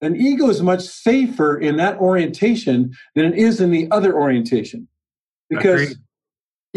then 0.00 0.16
ego 0.16 0.50
is 0.50 0.60
much 0.60 0.82
safer 0.82 1.56
in 1.56 1.76
that 1.76 1.96
orientation 1.98 2.92
than 3.14 3.24
it 3.24 3.38
is 3.38 3.60
in 3.60 3.70
the 3.70 3.88
other 3.90 4.14
orientation. 4.14 4.86
Because 5.48 5.82
Agreed. 5.82 5.96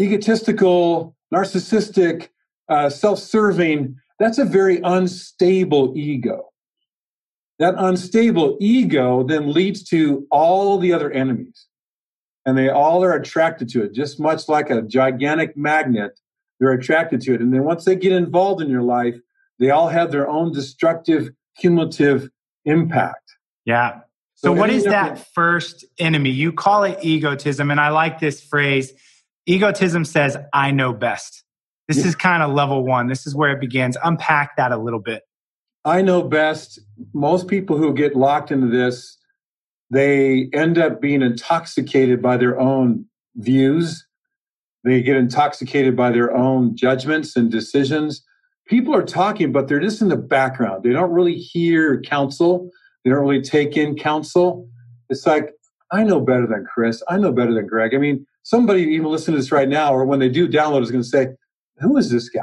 egotistical, 0.00 1.14
narcissistic, 1.34 2.28
uh, 2.70 2.88
self 2.88 3.18
serving, 3.18 3.96
that's 4.18 4.38
a 4.38 4.44
very 4.46 4.80
unstable 4.82 5.92
ego. 5.96 6.48
That 7.58 7.74
unstable 7.76 8.56
ego 8.60 9.24
then 9.24 9.52
leads 9.52 9.82
to 9.90 10.26
all 10.30 10.78
the 10.78 10.92
other 10.92 11.10
enemies. 11.10 11.66
And 12.46 12.56
they 12.56 12.68
all 12.68 13.04
are 13.04 13.12
attracted 13.12 13.68
to 13.70 13.82
it, 13.82 13.92
just 13.92 14.20
much 14.20 14.48
like 14.48 14.70
a 14.70 14.80
gigantic 14.80 15.56
magnet. 15.56 16.18
They're 16.60 16.72
attracted 16.72 17.20
to 17.22 17.34
it. 17.34 17.40
And 17.40 17.52
then 17.52 17.64
once 17.64 17.84
they 17.84 17.96
get 17.96 18.12
involved 18.12 18.62
in 18.62 18.70
your 18.70 18.82
life, 18.82 19.16
they 19.58 19.70
all 19.70 19.88
have 19.88 20.12
their 20.12 20.28
own 20.28 20.52
destructive, 20.52 21.30
cumulative 21.58 22.30
impact. 22.64 23.34
Yeah. 23.64 24.00
So, 24.34 24.48
so 24.48 24.52
what 24.52 24.70
is 24.70 24.84
that 24.84 25.26
first 25.34 25.84
enemy? 25.98 26.30
You 26.30 26.52
call 26.52 26.84
it 26.84 26.98
egotism. 27.02 27.70
And 27.70 27.80
I 27.80 27.88
like 27.90 28.20
this 28.20 28.40
phrase 28.42 28.92
egotism 29.46 30.04
says, 30.04 30.36
I 30.52 30.70
know 30.70 30.92
best. 30.92 31.42
This 31.88 31.98
yeah. 31.98 32.06
is 32.06 32.14
kind 32.14 32.42
of 32.42 32.52
level 32.52 32.84
one. 32.84 33.08
This 33.08 33.26
is 33.26 33.34
where 33.34 33.50
it 33.50 33.60
begins. 33.60 33.96
Unpack 34.02 34.56
that 34.56 34.72
a 34.72 34.76
little 34.76 35.00
bit. 35.00 35.22
I 35.88 36.02
know 36.02 36.22
best. 36.22 36.78
Most 37.14 37.48
people 37.48 37.78
who 37.78 37.94
get 37.94 38.14
locked 38.14 38.50
into 38.50 38.66
this, 38.66 39.16
they 39.90 40.50
end 40.52 40.76
up 40.76 41.00
being 41.00 41.22
intoxicated 41.22 42.20
by 42.20 42.36
their 42.36 42.60
own 42.60 43.06
views. 43.36 44.06
They 44.84 45.00
get 45.00 45.16
intoxicated 45.16 45.96
by 45.96 46.12
their 46.12 46.36
own 46.36 46.76
judgments 46.76 47.36
and 47.36 47.50
decisions. 47.50 48.22
People 48.66 48.94
are 48.94 49.02
talking, 49.02 49.50
but 49.50 49.66
they're 49.66 49.80
just 49.80 50.02
in 50.02 50.08
the 50.08 50.16
background. 50.18 50.82
They 50.82 50.92
don't 50.92 51.10
really 51.10 51.36
hear 51.36 52.02
counsel. 52.02 52.70
They 53.02 53.10
don't 53.10 53.20
really 53.20 53.40
take 53.40 53.74
in 53.78 53.96
counsel. 53.96 54.68
It's 55.08 55.26
like, 55.26 55.54
I 55.90 56.04
know 56.04 56.20
better 56.20 56.46
than 56.46 56.66
Chris. 56.66 57.02
I 57.08 57.16
know 57.16 57.32
better 57.32 57.54
than 57.54 57.66
Greg. 57.66 57.94
I 57.94 57.98
mean, 57.98 58.26
somebody 58.42 58.82
even 58.82 59.06
listening 59.06 59.36
to 59.36 59.40
this 59.40 59.52
right 59.52 59.70
now, 59.70 59.94
or 59.94 60.04
when 60.04 60.18
they 60.18 60.28
do 60.28 60.46
download, 60.46 60.82
is 60.82 60.90
going 60.90 61.02
to 61.02 61.08
say, 61.08 61.28
Who 61.78 61.96
is 61.96 62.10
this 62.10 62.28
guy? 62.28 62.42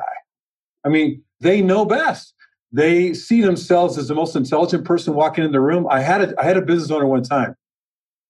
I 0.84 0.90
mean, 0.90 1.22
they 1.42 1.62
know 1.62 1.86
best. 1.86 2.35
They 2.76 3.14
see 3.14 3.42
themselves 3.42 3.98
as 3.98 4.10
the 4.10 4.16
most 4.16 4.36
intelligent 4.36 4.84
person 4.84 5.14
walking 5.14 5.46
in 5.46 5.54
the 5.54 5.62
room. 5.62 5.88
I 5.90 6.02
had 6.02 6.22
a, 6.22 6.42
I 6.42 6.44
had 6.44 6.58
a 6.58 6.62
business 6.62 6.92
owner 6.92 7.06
one 7.06 7.24
time. 7.24 7.56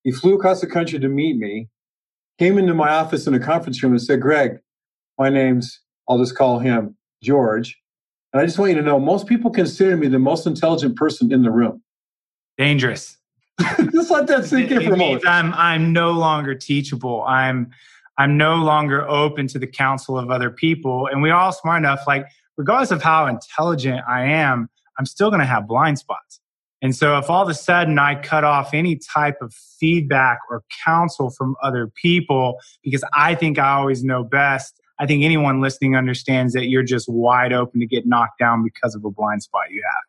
He 0.03 0.11
flew 0.11 0.35
across 0.35 0.61
the 0.61 0.67
country 0.67 0.99
to 0.99 1.07
meet 1.07 1.37
me, 1.37 1.67
came 2.37 2.59
into 2.59 2.75
my 2.75 2.89
office 2.89 3.25
in 3.25 3.33
a 3.33 3.39
conference 3.39 3.81
room 3.81 3.93
and 3.93 4.01
said, 4.01 4.21
Greg, 4.21 4.59
my 5.17 5.29
name's, 5.29 5.79
I'll 6.07 6.19
just 6.19 6.37
call 6.37 6.59
him 6.59 6.95
George. 7.23 7.75
And 8.33 8.41
I 8.41 8.45
just 8.45 8.59
want 8.59 8.69
you 8.69 8.77
to 8.77 8.83
know 8.83 8.99
most 8.99 9.25
people 9.25 9.49
consider 9.49 9.97
me 9.97 10.09
the 10.09 10.19
most 10.19 10.45
intelligent 10.45 10.95
person 10.95 11.33
in 11.33 11.41
the 11.41 11.49
room. 11.49 11.81
Dangerous. 12.59 13.17
Just 13.93 14.11
let 14.11 14.27
that 14.27 14.45
sink 14.45 14.69
in 14.69 14.83
for 14.83 14.93
a 14.93 14.97
moment. 14.97 15.25
I'm 15.25 15.53
I'm 15.53 15.93
no 15.93 16.11
longer 16.11 16.53
teachable. 16.55 17.23
I'm 17.23 17.71
I'm 18.17 18.37
no 18.37 18.55
longer 18.55 19.07
open 19.07 19.47
to 19.47 19.59
the 19.59 19.67
counsel 19.67 20.19
of 20.19 20.29
other 20.29 20.49
people. 20.49 21.07
And 21.07 21.21
we 21.21 21.31
all 21.31 21.53
smart 21.53 21.79
enough, 21.79 22.01
like 22.05 22.27
regardless 22.57 22.91
of 22.91 23.01
how 23.01 23.27
intelligent 23.27 24.01
I 24.07 24.25
am, 24.25 24.69
I'm 24.97 25.05
still 25.05 25.29
gonna 25.31 25.45
have 25.45 25.67
blind 25.67 25.99
spots. 25.99 26.39
And 26.81 26.95
so 26.95 27.17
if 27.17 27.29
all 27.29 27.41
of 27.41 27.49
a 27.49 27.53
sudden 27.53 27.97
I 27.97 28.15
cut 28.15 28.43
off 28.43 28.73
any 28.73 28.97
type 28.97 29.41
of 29.41 29.53
feedback 29.53 30.39
or 30.49 30.63
counsel 30.83 31.29
from 31.31 31.55
other 31.63 31.91
people 32.01 32.59
because 32.83 33.03
I 33.13 33.33
think 33.33 33.57
I 33.57 33.71
always 33.73 34.03
know 34.03 34.23
best, 34.23 34.79
I 34.99 35.05
think 35.05 35.23
anyone 35.23 35.61
listening 35.61 35.95
understands 35.95 36.53
that 36.53 36.67
you're 36.67 36.83
just 36.83 37.09
wide 37.09 37.53
open 37.53 37.79
to 37.79 37.87
get 37.87 38.05
knocked 38.05 38.39
down 38.39 38.63
because 38.63 38.93
of 38.93 39.03
a 39.03 39.09
blind 39.09 39.41
spot 39.41 39.71
you 39.71 39.81
have. 39.83 40.03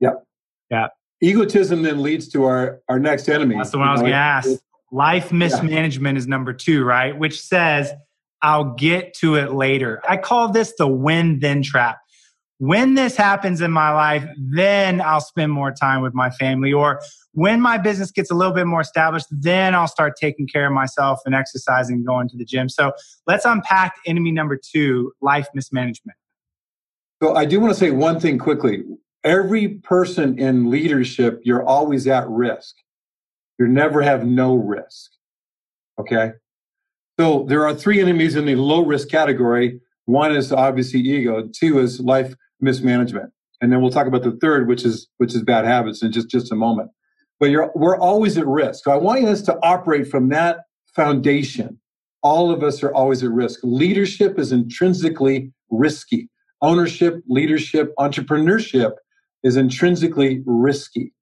Yep. 0.00 0.24
Yeah 0.70 0.88
egotism 1.20 1.82
then 1.82 2.02
leads 2.02 2.28
to 2.28 2.44
our 2.44 2.80
our 2.88 2.98
next 2.98 3.28
enemy. 3.28 3.56
That's 3.56 3.70
the 3.70 3.78
one 3.78 3.88
I 3.88 3.92
was 3.92 4.00
going 4.00 4.12
to 4.12 4.18
ask. 4.18 4.50
Life 4.90 5.32
mismanagement 5.32 6.16
yeah. 6.16 6.18
is 6.18 6.26
number 6.26 6.52
two, 6.52 6.84
right? 6.84 7.16
Which 7.16 7.40
says 7.40 7.92
I'll 8.42 8.74
get 8.74 9.14
to 9.14 9.34
it 9.34 9.52
later. 9.52 10.00
I 10.08 10.16
call 10.16 10.50
this 10.50 10.74
the 10.78 10.86
when 10.86 11.40
then 11.40 11.62
trap. 11.62 11.98
When 12.58 12.94
this 12.94 13.16
happens 13.16 13.60
in 13.60 13.70
my 13.70 13.90
life, 13.92 14.28
then 14.36 15.00
I'll 15.00 15.20
spend 15.20 15.52
more 15.52 15.70
time 15.70 16.02
with 16.02 16.12
my 16.12 16.30
family. 16.30 16.72
Or 16.72 17.00
when 17.32 17.60
my 17.60 17.78
business 17.78 18.10
gets 18.10 18.32
a 18.32 18.34
little 18.34 18.52
bit 18.52 18.66
more 18.66 18.80
established, 18.80 19.26
then 19.30 19.76
I'll 19.76 19.86
start 19.86 20.14
taking 20.20 20.48
care 20.48 20.66
of 20.66 20.72
myself 20.72 21.20
and 21.24 21.36
exercising, 21.36 22.04
going 22.04 22.28
to 22.30 22.36
the 22.36 22.44
gym. 22.44 22.68
So 22.68 22.92
let's 23.28 23.44
unpack 23.44 23.94
enemy 24.06 24.32
number 24.32 24.58
two 24.60 25.12
life 25.20 25.46
mismanagement. 25.54 26.18
So 27.22 27.36
I 27.36 27.44
do 27.44 27.60
want 27.60 27.72
to 27.72 27.78
say 27.78 27.90
one 27.90 28.18
thing 28.18 28.38
quickly 28.38 28.82
every 29.24 29.68
person 29.68 30.38
in 30.38 30.70
leadership, 30.70 31.40
you're 31.44 31.64
always 31.64 32.06
at 32.06 32.28
risk. 32.28 32.76
You 33.58 33.66
never 33.66 34.02
have 34.02 34.24
no 34.24 34.54
risk. 34.54 35.10
Okay. 35.98 36.32
So 37.18 37.44
there 37.48 37.66
are 37.66 37.74
three 37.74 38.00
enemies 38.00 38.36
in 38.36 38.44
the 38.44 38.54
low 38.54 38.84
risk 38.84 39.08
category. 39.08 39.80
One 40.04 40.34
is 40.34 40.52
obviously 40.52 41.00
ego. 41.00 41.48
Two 41.52 41.80
is 41.80 41.98
life 42.00 42.34
mismanagement. 42.60 43.32
And 43.60 43.72
then 43.72 43.82
we'll 43.82 43.90
talk 43.90 44.06
about 44.06 44.22
the 44.22 44.38
third, 44.40 44.68
which 44.68 44.84
is, 44.84 45.08
which 45.16 45.34
is 45.34 45.42
bad 45.42 45.64
habits 45.64 46.02
in 46.02 46.12
just, 46.12 46.28
just 46.28 46.52
a 46.52 46.54
moment. 46.54 46.90
But 47.40 47.50
we're 47.74 47.98
always 47.98 48.38
at 48.38 48.46
risk. 48.46 48.84
So 48.84 48.92
I 48.92 48.96
want 48.96 49.24
us 49.24 49.42
to 49.42 49.58
operate 49.62 50.08
from 50.08 50.28
that 50.28 50.60
foundation. 50.94 51.80
All 52.22 52.50
of 52.50 52.62
us 52.62 52.82
are 52.82 52.92
always 52.92 53.22
at 53.22 53.30
risk. 53.30 53.60
Leadership 53.62 54.38
is 54.38 54.52
intrinsically 54.52 55.52
risky. 55.70 56.28
Ownership, 56.62 57.22
leadership, 57.28 57.92
entrepreneurship 57.98 58.92
is 59.42 59.56
intrinsically 59.56 60.42
risky. 60.46 61.12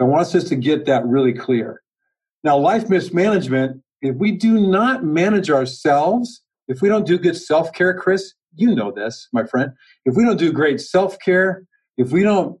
I 0.00 0.04
want 0.04 0.34
us 0.34 0.44
to 0.44 0.56
get 0.56 0.86
that 0.86 1.06
really 1.06 1.32
clear. 1.32 1.82
Now, 2.42 2.58
life 2.58 2.88
mismanagement, 2.88 3.82
if 4.04 4.16
we 4.16 4.32
do 4.32 4.60
not 4.60 5.02
manage 5.02 5.50
ourselves, 5.50 6.42
if 6.68 6.82
we 6.82 6.88
don't 6.90 7.06
do 7.06 7.18
good 7.18 7.36
self 7.36 7.72
care, 7.72 7.94
Chris, 7.94 8.34
you 8.54 8.74
know 8.74 8.92
this, 8.92 9.28
my 9.32 9.44
friend. 9.44 9.72
If 10.04 10.14
we 10.14 10.24
don't 10.24 10.36
do 10.36 10.52
great 10.52 10.80
self 10.80 11.18
care, 11.18 11.64
if 11.96 12.12
we 12.12 12.22
don't 12.22 12.60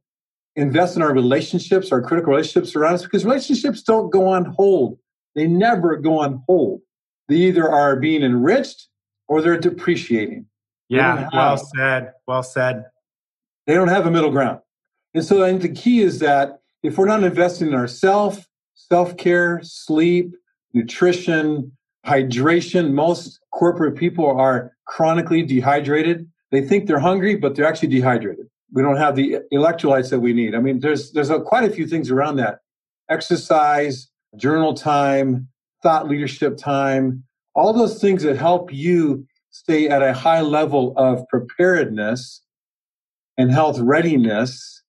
invest 0.56 0.96
in 0.96 1.02
our 1.02 1.12
relationships, 1.12 1.92
our 1.92 2.00
critical 2.00 2.32
relationships 2.32 2.74
around 2.74 2.94
us, 2.94 3.02
because 3.02 3.26
relationships 3.26 3.82
don't 3.82 4.10
go 4.10 4.26
on 4.26 4.46
hold. 4.46 4.98
They 5.34 5.46
never 5.46 5.96
go 5.96 6.18
on 6.18 6.42
hold. 6.46 6.80
They 7.28 7.36
either 7.36 7.70
are 7.70 7.96
being 7.96 8.22
enriched 8.22 8.88
or 9.28 9.42
they're 9.42 9.58
depreciating. 9.58 10.46
Yeah, 10.88 11.28
well 11.32 11.56
said. 11.56 12.12
Well 12.26 12.42
said. 12.42 12.84
They 13.66 13.74
don't 13.74 13.88
have 13.88 14.06
a 14.06 14.10
middle 14.10 14.30
ground. 14.30 14.60
And 15.12 15.24
so 15.24 15.44
I 15.44 15.50
think 15.50 15.62
the 15.62 15.68
key 15.68 16.00
is 16.00 16.20
that 16.20 16.60
if 16.82 16.96
we're 16.96 17.06
not 17.06 17.22
investing 17.22 17.68
in 17.68 17.74
ourself, 17.74 18.46
self-care, 18.74 19.60
sleep, 19.62 20.34
nutrition, 20.74 21.72
hydration, 22.06 22.92
most 22.92 23.40
corporate 23.52 23.96
people 23.96 24.26
are 24.26 24.72
chronically 24.86 25.42
dehydrated. 25.42 26.28
They 26.50 26.60
think 26.60 26.86
they're 26.86 26.98
hungry, 26.98 27.36
but 27.36 27.54
they're 27.54 27.66
actually 27.66 27.88
dehydrated. 27.88 28.46
We 28.72 28.82
don't 28.82 28.96
have 28.96 29.16
the 29.16 29.38
electrolytes 29.52 30.10
that 30.10 30.20
we 30.20 30.32
need. 30.32 30.54
I 30.54 30.58
mean, 30.58 30.80
there's 30.80 31.12
there's 31.12 31.30
a, 31.30 31.40
quite 31.40 31.64
a 31.64 31.70
few 31.70 31.86
things 31.86 32.10
around 32.10 32.36
that. 32.36 32.58
Exercise, 33.08 34.08
journal 34.36 34.74
time, 34.74 35.48
thought 35.82 36.08
leadership 36.08 36.56
time, 36.56 37.24
all 37.54 37.72
those 37.72 38.00
things 38.00 38.22
that 38.24 38.36
help 38.36 38.72
you 38.72 39.26
stay 39.50 39.88
at 39.88 40.02
a 40.02 40.12
high 40.12 40.40
level 40.40 40.92
of 40.96 41.26
preparedness 41.28 42.42
and 43.38 43.52
health 43.52 43.78
readiness 43.78 44.82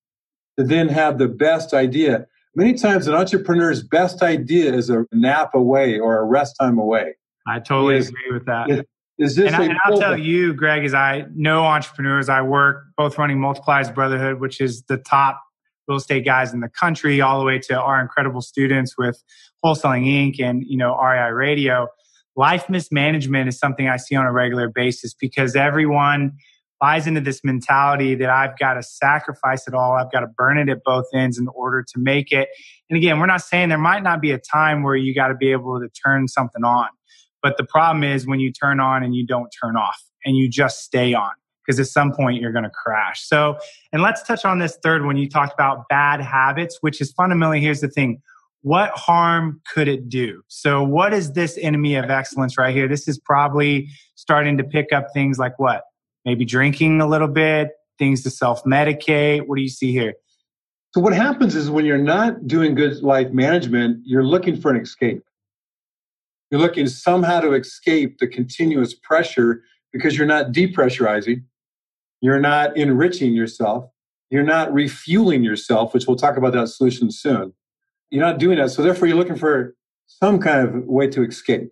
to 0.58 0.66
then 0.66 0.90
have 0.90 1.18
the 1.18 1.28
best 1.28 1.74
idea. 1.74 2.26
Many 2.56 2.74
times, 2.74 3.08
an 3.08 3.14
entrepreneur's 3.14 3.84
best 3.84 4.22
idea 4.22 4.74
is 4.74 4.90
a 4.90 5.06
nap 5.12 5.54
away 5.54 6.00
or 6.00 6.20
a 6.20 6.24
rest 6.24 6.56
time 6.60 6.78
away. 6.78 7.16
I 7.46 7.60
totally 7.60 7.98
is, 7.98 8.10
agree 8.10 8.32
with 8.32 8.46
that. 8.46 8.86
Is, 9.18 9.36
this 9.36 9.48
and, 9.48 9.56
I, 9.56 9.64
and 9.66 9.78
I'll 9.86 10.00
tell 10.00 10.18
you, 10.18 10.54
Greg, 10.54 10.84
as 10.84 10.94
I 10.94 11.26
know 11.36 11.64
entrepreneurs, 11.64 12.30
I 12.30 12.42
work 12.42 12.86
both 12.98 13.18
running 13.18 13.38
Multipliers 13.38 13.94
Brotherhood, 13.94 14.40
which 14.40 14.62
is 14.62 14.84
the 14.84 14.98
top 14.98 15.42
real 15.88 15.98
estate 15.98 16.26
guys 16.26 16.54
in 16.54 16.62
the 16.62 16.70
country, 16.70 17.22
all 17.22 17.40
the 17.40 17.46
way 17.46 17.60
to 17.60 17.80
our 17.80 18.02
incredible 18.02 18.42
students 18.42 18.98
with 18.98 19.22
Wholesaling 19.64 20.06
Inc. 20.06 20.42
and 20.42 20.64
you 20.66 20.78
know 20.78 20.98
REI 20.98 21.32
Radio. 21.32 21.88
Life 22.36 22.70
mismanagement 22.70 23.48
is 23.48 23.58
something 23.58 23.88
I 23.88 23.98
see 23.98 24.16
on 24.16 24.26
a 24.26 24.32
regular 24.32 24.68
basis 24.68 25.14
because 25.14 25.56
everyone 25.56 26.34
buys 26.86 27.08
into 27.08 27.20
this 27.20 27.44
mentality 27.44 28.14
that 28.14 28.30
I've 28.30 28.56
got 28.60 28.76
to 28.76 28.84
sacrifice 28.84 29.68
it 29.68 29.74
all. 29.74 29.94
I've 29.94 30.12
got 30.12 30.20
to 30.20 30.28
burn 30.28 30.60
it 30.60 30.70
at 30.70 30.84
both 30.84 31.06
ends 31.16 31.40
in 31.40 31.48
order 31.48 31.82
to 31.82 31.94
make 31.98 32.32
it. 32.32 32.48
And 32.92 32.98
again, 32.98 33.20
we're 33.20 33.26
not 33.26 33.42
saying 33.42 33.70
there 33.70 33.80
might 33.80 34.04
not 34.04 34.22
be 34.22 34.30
a 34.30 34.38
time 34.38 34.84
where 34.84 34.96
you 34.96 35.16
got 35.16 35.30
to 35.30 35.34
be 35.34 35.52
able 35.52 35.80
to 35.80 35.90
turn 35.90 36.28
something 36.28 36.64
on. 36.64 36.90
But 37.42 37.58
the 37.58 37.64
problem 37.64 38.04
is 38.04 38.28
when 38.28 38.40
you 38.40 38.52
turn 38.52 38.80
on 38.80 39.02
and 39.02 39.16
you 39.16 39.26
don't 39.26 39.50
turn 39.64 39.76
off 39.76 40.00
and 40.26 40.38
you 40.38 40.48
just 40.48 40.84
stay 40.84 41.16
on 41.16 41.32
because 41.66 41.80
at 41.80 41.88
some 41.88 42.12
point 42.12 42.40
you're 42.40 42.52
going 42.52 42.66
to 42.66 42.70
crash. 42.70 43.28
So, 43.28 43.58
and 43.92 44.04
let's 44.04 44.22
touch 44.22 44.46
on 44.46 44.60
this 44.60 44.78
third 44.84 45.08
one. 45.08 45.18
You 45.18 45.28
talked 45.28 45.56
about 45.56 45.90
bad 45.90 46.22
habits, 46.22 46.78
which 46.82 47.02
is 47.02 47.12
fundamentally 47.14 47.62
here's 47.62 47.82
the 47.82 47.90
thing 47.90 48.22
what 48.62 48.92
harm 48.92 49.60
could 49.74 49.88
it 49.88 50.08
do? 50.08 50.44
So, 50.50 50.84
what 50.84 51.14
is 51.14 51.34
this 51.34 51.58
enemy 51.60 51.96
of 51.96 52.12
excellence 52.12 52.60
right 52.60 52.76
here? 52.76 52.88
This 52.88 53.08
is 53.08 53.18
probably 53.18 53.90
starting 54.14 54.58
to 54.58 54.64
pick 54.64 54.94
up 54.94 55.08
things 55.16 55.40
like 55.40 55.58
what? 55.58 55.82
Maybe 56.26 56.44
drinking 56.44 57.02
a 57.02 57.08
little 57.08 57.28
bit, 57.28 57.70
things 58.00 58.24
to 58.24 58.30
self 58.30 58.64
medicate. 58.64 59.48
What 59.48 59.56
do 59.56 59.62
you 59.62 59.70
see 59.70 59.92
here? 59.92 60.16
So, 60.96 61.02
what 61.02 61.14
happens 61.14 61.56
is 61.56 61.70
when 61.70 61.86
you're 61.86 61.98
not 61.98 62.48
doing 62.48 62.74
good 62.74 63.04
life 63.04 63.32
management, 63.32 64.00
you're 64.06 64.24
looking 64.24 64.56
for 64.56 64.72
an 64.72 64.82
escape. 64.82 65.24
You're 66.50 66.62
looking 66.62 66.88
somehow 66.88 67.42
to 67.42 67.54
escape 67.54 68.20
the 68.20 68.28
continuous 68.28 68.94
pressure 68.94 69.62
because 69.92 70.18
you're 70.18 70.26
not 70.26 70.54
depressurizing, 70.54 71.44
you're 72.22 72.40
not 72.40 72.78
enriching 72.78 73.34
yourself, 73.34 73.90
you're 74.30 74.44
not 74.44 74.74
refueling 74.74 75.44
yourself, 75.44 75.94
which 75.94 76.08
we'll 76.08 76.16
talk 76.16 76.38
about 76.38 76.54
that 76.54 76.70
solution 76.70 77.12
soon. 77.12 77.54
You're 78.10 78.24
not 78.24 78.38
doing 78.38 78.58
that. 78.58 78.72
So, 78.72 78.82
therefore, 78.82 79.10
you're 79.10 79.18
looking 79.18 79.36
for 79.36 79.76
some 80.08 80.40
kind 80.40 80.68
of 80.68 80.86
way 80.86 81.08
to 81.08 81.24
escape. 81.24 81.72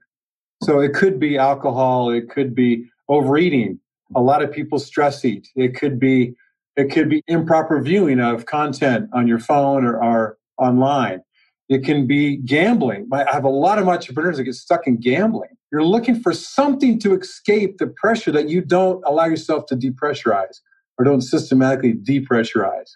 So, 0.63 0.81
it 0.81 0.93
could 0.93 1.17
be 1.17 1.37
alcohol, 1.37 2.11
it 2.11 2.29
could 2.29 2.53
be 2.53 2.89
overeating. 3.07 3.79
A 4.15 4.21
lot 4.21 4.41
of 4.41 4.51
people 4.51 4.79
stress 4.79 5.23
eat. 5.25 5.49
It 5.55 5.75
could 5.75 5.99
be 5.99 6.35
it 6.75 6.91
could 6.91 7.09
be 7.09 7.21
improper 7.27 7.81
viewing 7.81 8.19
of 8.19 8.47
content 8.47 9.09
on 9.13 9.27
your 9.27 9.39
phone 9.39 9.85
or, 9.85 10.03
or 10.03 10.37
online. 10.57 11.21
It 11.69 11.83
can 11.83 12.07
be 12.07 12.37
gambling. 12.37 13.07
I 13.11 13.31
have 13.31 13.43
a 13.43 13.49
lot 13.49 13.77
of 13.77 13.87
entrepreneurs 13.87 14.37
that 14.37 14.43
get 14.43 14.55
stuck 14.55 14.87
in 14.87 14.97
gambling. 14.97 15.51
You're 15.71 15.83
looking 15.83 16.19
for 16.19 16.33
something 16.33 16.99
to 16.99 17.15
escape 17.15 17.77
the 17.77 17.87
pressure 17.87 18.31
that 18.31 18.49
you 18.49 18.61
don't 18.61 19.03
allow 19.05 19.25
yourself 19.25 19.65
to 19.67 19.75
depressurize 19.75 20.61
or 20.97 21.05
don't 21.05 21.21
systematically 21.21 21.93
depressurize. 21.93 22.91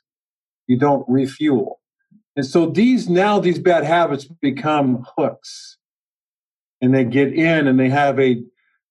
You 0.68 0.78
don't 0.78 1.06
refuel. 1.08 1.80
And 2.36 2.46
so 2.46 2.68
these 2.68 3.10
now, 3.10 3.40
these 3.40 3.58
bad 3.58 3.84
habits 3.84 4.26
become 4.26 5.06
hooks 5.18 5.78
and 6.82 6.94
they 6.94 7.04
get 7.04 7.34
in 7.34 7.68
and 7.68 7.80
they 7.80 7.90
have 7.90 8.20
a, 8.20 8.44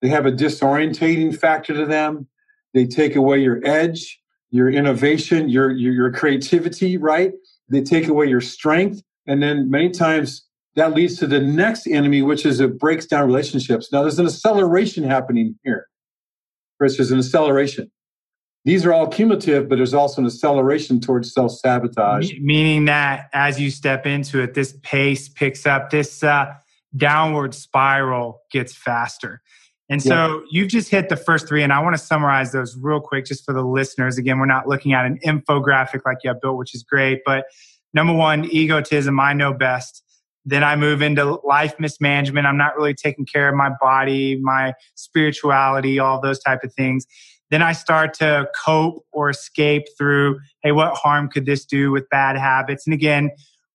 they 0.03 0.09
have 0.09 0.27
a 0.27 0.33
disorientating 0.33 1.37
factor 1.37 1.75
to 1.75 1.87
them. 1.87 2.29
They 2.75 2.87
take 2.87 3.17
away 3.17 3.41
your 3.41 3.61
edge, 3.65 4.21
your 4.51 4.71
innovation, 4.71 5.49
your, 5.49 5.71
your, 5.71 5.93
your 5.93 6.13
creativity, 6.13 6.97
right? 6.97 7.33
They 7.69 7.83
take 7.83 8.09
away 8.09 8.27
your 8.27 8.41
strength. 8.41 9.03
And 9.27 9.43
then 9.43 9.71
many 9.71 9.91
times 9.91 10.47
that 10.77 10.93
leads 10.93 11.19
to 11.19 11.27
the 11.27 11.41
next 11.41 11.87
enemy, 11.87 12.23
which 12.23 12.45
is 12.45 12.61
it 12.61 12.79
breaks 12.79 13.07
down 13.07 13.27
relationships. 13.27 13.91
Now 13.91 14.03
there's 14.03 14.19
an 14.19 14.27
acceleration 14.27 15.05
happening 15.05 15.59
here. 15.65 15.89
Chris, 16.79 16.99
there's 16.99 17.11
an 17.11 17.19
acceleration. 17.19 17.91
These 18.67 18.85
are 18.85 18.93
all 18.93 19.07
cumulative, 19.07 19.69
but 19.69 19.77
there's 19.77 19.95
also 19.95 20.21
an 20.21 20.27
acceleration 20.27 21.01
towards 21.01 21.33
self 21.33 21.53
sabotage. 21.53 22.33
Meaning 22.41 22.87
that 22.87 23.29
as 23.33 23.59
you 23.61 23.71
step 23.71 24.07
into 24.07 24.43
it, 24.43 24.55
this 24.55 24.77
pace 24.83 25.29
picks 25.29 25.67
up, 25.67 25.91
this 25.91 26.23
uh, 26.23 26.53
downward 26.97 27.55
spiral 27.55 28.43
gets 28.51 28.75
faster. 28.75 29.41
And 29.89 30.03
so 30.03 30.15
yeah. 30.15 30.41
you've 30.51 30.69
just 30.69 30.91
hit 30.91 31.09
the 31.09 31.17
first 31.17 31.47
three, 31.47 31.63
and 31.63 31.73
I 31.73 31.81
want 31.81 31.95
to 31.95 32.03
summarize 32.03 32.51
those 32.51 32.77
real 32.77 33.01
quick 33.01 33.25
just 33.25 33.45
for 33.45 33.55
the 33.55 33.63
listeners. 33.63 34.19
Again, 34.19 34.39
we're 34.39 34.47
not 34.47 34.67
looking 34.67 34.93
at 34.95 35.07
an 35.07 35.19
infographic 35.25 36.01
like 36.05 36.19
you 36.25 36.29
have 36.31 36.41
built, 36.41 36.57
which 36.57 36.75
is 36.75 36.83
great. 36.83 37.21
But 37.25 37.47
number 37.95 38.13
one, 38.13 38.51
egotism, 38.51 39.21
I 39.21 39.33
know 39.33 39.53
best. 39.53 40.03
Then 40.45 40.65
I 40.65 40.77
move 40.77 41.03
into 41.03 41.41
life 41.45 41.79
mismanagement. 41.79 42.47
I'm 42.47 42.57
not 42.57 42.77
really 42.77 42.95
taking 42.95 43.27
care 43.27 43.49
of 43.49 43.55
my 43.55 43.71
body, 43.81 44.39
my 44.41 44.75
spirituality, 44.95 45.99
all 45.99 46.21
those 46.21 46.41
type 46.41 46.65
of 46.65 46.73
things. 46.75 47.07
Then 47.51 47.63
I 47.63 47.73
start 47.73 48.13
to 48.15 48.49
cope 48.65 49.05
or 49.13 49.31
escape 49.31 49.85
through, 49.97 50.41
hey, 50.63 50.73
what 50.73 50.97
harm 50.97 51.29
could 51.29 51.47
this 51.47 51.65
do 51.65 51.93
with 51.93 52.09
bad 52.09 52.37
habits? 52.37 52.87
And 52.87 52.95
again, 52.95 53.31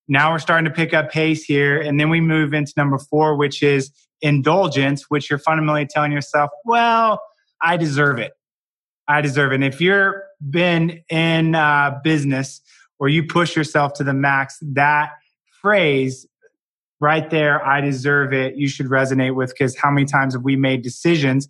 now 0.09 0.33
we're 0.33 0.39
starting 0.39 0.65
to 0.65 0.71
pick 0.71 0.93
up 0.93 1.09
pace 1.09 1.43
here. 1.43 1.79
And 1.79 1.97
then 1.97 2.09
we 2.09 2.19
move 2.19 2.53
into 2.53 2.73
number 2.75 2.97
four, 2.97 3.37
which 3.37 3.63
is 3.63 3.91
indulgence, 4.21 5.05
which 5.09 5.29
you're 5.29 5.39
fundamentally 5.39 5.87
telling 5.89 6.11
yourself, 6.11 6.49
well, 6.65 7.21
I 7.61 7.77
deserve 7.77 8.19
it. 8.19 8.33
I 9.07 9.21
deserve 9.21 9.51
it. 9.51 9.55
And 9.55 9.63
if 9.63 9.81
you've 9.81 10.13
been 10.49 11.01
in 11.09 11.55
uh, 11.55 11.99
business 12.03 12.61
or 12.99 13.09
you 13.09 13.25
push 13.25 13.55
yourself 13.55 13.93
to 13.93 14.03
the 14.03 14.13
max, 14.13 14.57
that 14.61 15.11
phrase 15.61 16.27
right 16.99 17.29
there, 17.29 17.65
I 17.65 17.81
deserve 17.81 18.31
it, 18.31 18.55
you 18.55 18.67
should 18.67 18.87
resonate 18.87 19.35
with 19.35 19.49
because 19.49 19.77
how 19.77 19.89
many 19.91 20.05
times 20.05 20.33
have 20.33 20.43
we 20.43 20.55
made 20.55 20.83
decisions 20.83 21.47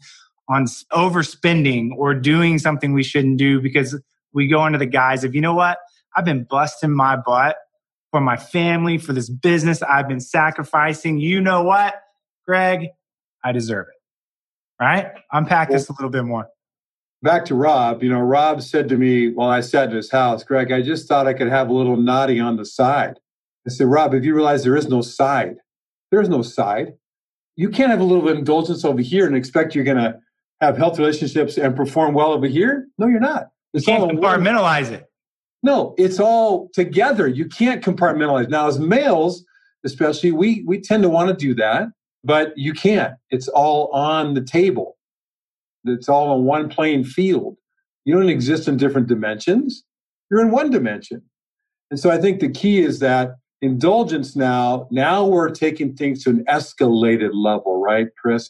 on 0.49 0.65
overspending 0.93 1.89
or 1.97 2.13
doing 2.13 2.57
something 2.57 2.93
we 2.93 3.03
shouldn't 3.03 3.38
do 3.38 3.62
because 3.62 3.99
we 4.34 4.47
go 4.47 4.65
into 4.65 4.79
the 4.79 4.86
guise 4.86 5.23
of, 5.23 5.36
you 5.36 5.41
know 5.41 5.53
what? 5.53 5.77
I've 6.15 6.25
been 6.25 6.45
busting 6.49 6.91
my 6.91 7.15
butt 7.15 7.57
for 8.12 8.21
my 8.21 8.38
family, 8.38 8.97
for 8.97 9.13
this 9.13 9.29
business. 9.29 9.81
I've 9.81 10.07
been 10.07 10.19
sacrificing. 10.19 11.19
You 11.19 11.41
know 11.41 11.63
what? 11.63 11.95
Greg, 12.47 12.89
I 13.43 13.51
deserve 13.51 13.88
it. 13.88 14.84
Right? 14.84 15.12
Unpack 15.32 15.69
this 15.69 15.89
a 15.89 15.93
little 15.93 16.10
bit 16.10 16.23
more. 16.23 16.47
Back 17.23 17.45
to 17.45 17.56
Rob. 17.56 18.01
You 18.01 18.10
know, 18.10 18.19
Rob 18.19 18.63
said 18.63 18.89
to 18.89 18.97
me 18.97 19.32
while 19.32 19.49
I 19.49 19.62
sat 19.62 19.89
in 19.89 19.95
his 19.95 20.10
house, 20.10 20.43
Greg, 20.43 20.71
I 20.71 20.82
just 20.82 21.08
thought 21.08 21.27
I 21.27 21.34
could 21.34 21.49
have 21.49 21.69
a 21.69 21.73
little 21.73 21.97
naughty 21.97 22.39
on 22.39 22.58
the 22.58 22.65
side. 22.65 23.19
I 23.67 23.69
said, 23.69 23.88
Rob, 23.88 24.15
if 24.15 24.25
you 24.25 24.34
realize 24.34 24.63
there 24.63 24.75
is 24.75 24.89
no 24.89 25.01
side, 25.01 25.58
there 26.10 26.19
is 26.19 26.30
no 26.30 26.41
side. 26.41 26.93
You 27.56 27.69
can't 27.69 27.91
have 27.91 27.99
a 27.99 28.04
little 28.04 28.23
bit 28.23 28.32
of 28.34 28.38
indulgence 28.39 28.84
over 28.84 29.01
here 29.01 29.27
and 29.27 29.36
expect 29.36 29.75
you're 29.75 29.84
going 29.84 29.97
to 29.97 30.19
have 30.62 30.77
health 30.77 30.97
relationships 30.97 31.58
and 31.58 31.75
perform 31.75 32.15
well 32.15 32.32
over 32.32 32.47
here. 32.47 32.88
No, 32.97 33.06
you're 33.06 33.19
not. 33.19 33.49
It's 33.73 33.86
you 33.86 33.93
can't 33.93 34.12
compartmentalize 34.12 34.89
it. 34.89 35.06
No, 35.63 35.93
it's 35.97 36.19
all 36.19 36.69
together. 36.73 37.27
You 37.27 37.47
can't 37.47 37.84
compartmentalize. 37.84 38.49
Now, 38.49 38.67
as 38.67 38.80
males, 38.80 39.45
especially, 39.86 40.32
we 40.32 40.63
we 40.65 40.82
tend 40.82 41.04
to 41.04 41.10
want 41.10 41.30
to 41.30 41.36
do 41.36 41.54
that 41.56 41.89
but 42.23 42.57
you 42.57 42.73
can't. 42.73 43.15
It's 43.29 43.47
all 43.47 43.88
on 43.91 44.34
the 44.34 44.41
table. 44.41 44.97
It's 45.86 46.10
all 46.10 46.31
on 46.31 46.43
one 46.43 46.69
playing 46.69 47.05
field. 47.05 47.57
You 48.05 48.15
don't 48.15 48.29
exist 48.29 48.67
in 48.67 48.77
different 48.77 49.07
dimensions. 49.07 49.84
You're 50.29 50.41
in 50.41 50.51
one 50.51 50.69
dimension. 50.69 51.21
And 51.89 51.99
so 51.99 52.10
I 52.10 52.19
think 52.19 52.39
the 52.39 52.49
key 52.49 52.81
is 52.81 52.99
that 52.99 53.36
indulgence 53.62 54.36
now, 54.36 54.88
now 54.91 55.25
we're 55.25 55.49
taking 55.49 55.95
things 55.95 56.23
to 56.23 56.29
an 56.29 56.45
escalated 56.45 57.31
level, 57.34 57.81
right, 57.81 58.07
Chris? 58.19 58.49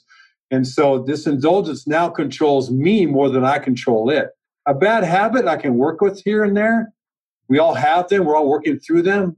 And 0.52 0.68
so 0.68 1.00
this 1.00 1.26
indulgence 1.26 1.88
now 1.88 2.10
controls 2.10 2.70
me 2.70 3.06
more 3.06 3.30
than 3.30 3.44
I 3.44 3.60
control 3.60 4.10
it. 4.10 4.30
A 4.68 4.74
bad 4.74 5.04
habit 5.04 5.48
I 5.48 5.58
can 5.58 5.76
work 5.78 6.02
with 6.02 6.22
here 6.24 6.44
and 6.44 6.56
there. 6.56 6.94
We 7.48 7.58
all 7.58 7.74
have 7.74 8.10
them. 8.10 8.26
We're 8.26 8.36
all 8.36 8.48
working 8.48 8.80
through 8.80 9.02
them. 9.04 9.38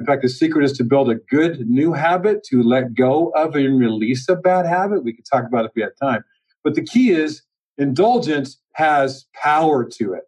In 0.00 0.06
fact, 0.06 0.22
the 0.22 0.28
secret 0.28 0.64
is 0.64 0.72
to 0.74 0.84
build 0.84 1.10
a 1.10 1.16
good 1.16 1.68
new 1.68 1.92
habit, 1.92 2.44
to 2.44 2.62
let 2.62 2.94
go 2.94 3.28
of 3.34 3.54
and 3.56 3.78
release 3.78 4.28
a 4.28 4.36
bad 4.36 4.64
habit. 4.64 5.02
We 5.02 5.12
could 5.12 5.26
talk 5.30 5.44
about 5.44 5.64
if 5.64 5.72
we 5.74 5.82
had 5.82 5.92
time. 6.00 6.24
But 6.62 6.74
the 6.74 6.84
key 6.84 7.10
is 7.10 7.42
indulgence 7.78 8.58
has 8.74 9.26
power 9.34 9.84
to 9.84 10.12
it. 10.12 10.24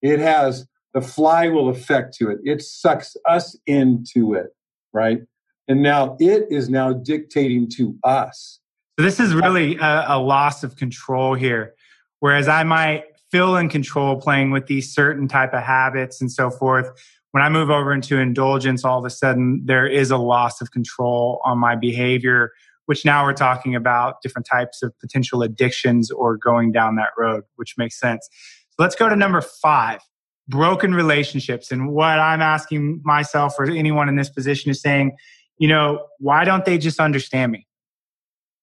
It 0.00 0.20
has 0.20 0.66
the 0.94 1.00
flywheel 1.00 1.68
effect 1.68 2.14
to 2.14 2.30
it. 2.30 2.38
It 2.44 2.62
sucks 2.62 3.16
us 3.26 3.58
into 3.66 4.34
it, 4.34 4.54
right? 4.92 5.20
And 5.68 5.82
now 5.82 6.16
it 6.18 6.46
is 6.50 6.68
now 6.68 6.92
dictating 6.92 7.68
to 7.76 7.96
us. 8.02 8.58
So 8.98 9.04
this 9.04 9.20
is 9.20 9.34
really 9.34 9.76
a, 9.76 10.04
a 10.08 10.18
loss 10.18 10.64
of 10.64 10.76
control 10.76 11.34
here. 11.34 11.74
Whereas 12.20 12.48
I 12.48 12.64
might 12.64 13.04
feel 13.30 13.56
in 13.56 13.68
control 13.68 14.20
playing 14.20 14.50
with 14.50 14.66
these 14.66 14.92
certain 14.92 15.28
type 15.28 15.54
of 15.54 15.62
habits 15.62 16.20
and 16.20 16.30
so 16.30 16.50
forth 16.50 16.90
when 17.32 17.42
I 17.42 17.48
move 17.48 17.70
over 17.70 17.92
into 17.92 18.18
indulgence, 18.18 18.84
all 18.84 18.98
of 18.98 19.04
a 19.04 19.10
sudden 19.10 19.62
there 19.64 19.86
is 19.86 20.10
a 20.10 20.16
loss 20.16 20.60
of 20.60 20.72
control 20.72 21.40
on 21.44 21.58
my 21.58 21.76
behavior, 21.76 22.52
which 22.86 23.04
now 23.04 23.24
we're 23.24 23.34
talking 23.34 23.74
about 23.74 24.20
different 24.22 24.46
types 24.50 24.82
of 24.82 24.98
potential 24.98 25.42
addictions 25.42 26.10
or 26.10 26.36
going 26.36 26.72
down 26.72 26.96
that 26.96 27.10
road, 27.16 27.44
which 27.56 27.74
makes 27.78 27.98
sense. 27.98 28.28
So 28.70 28.82
let's 28.82 28.96
go 28.96 29.08
to 29.08 29.16
number 29.16 29.40
five 29.40 30.00
broken 30.48 30.92
relationships. 30.92 31.70
And 31.70 31.90
what 31.90 32.18
I'm 32.18 32.42
asking 32.42 33.00
myself 33.04 33.54
or 33.58 33.70
anyone 33.70 34.08
in 34.08 34.16
this 34.16 34.28
position 34.28 34.70
is 34.70 34.80
saying, 34.80 35.16
you 35.58 35.68
know, 35.68 36.06
why 36.18 36.44
don't 36.44 36.64
they 36.64 36.78
just 36.78 36.98
understand 36.98 37.52
me? 37.52 37.66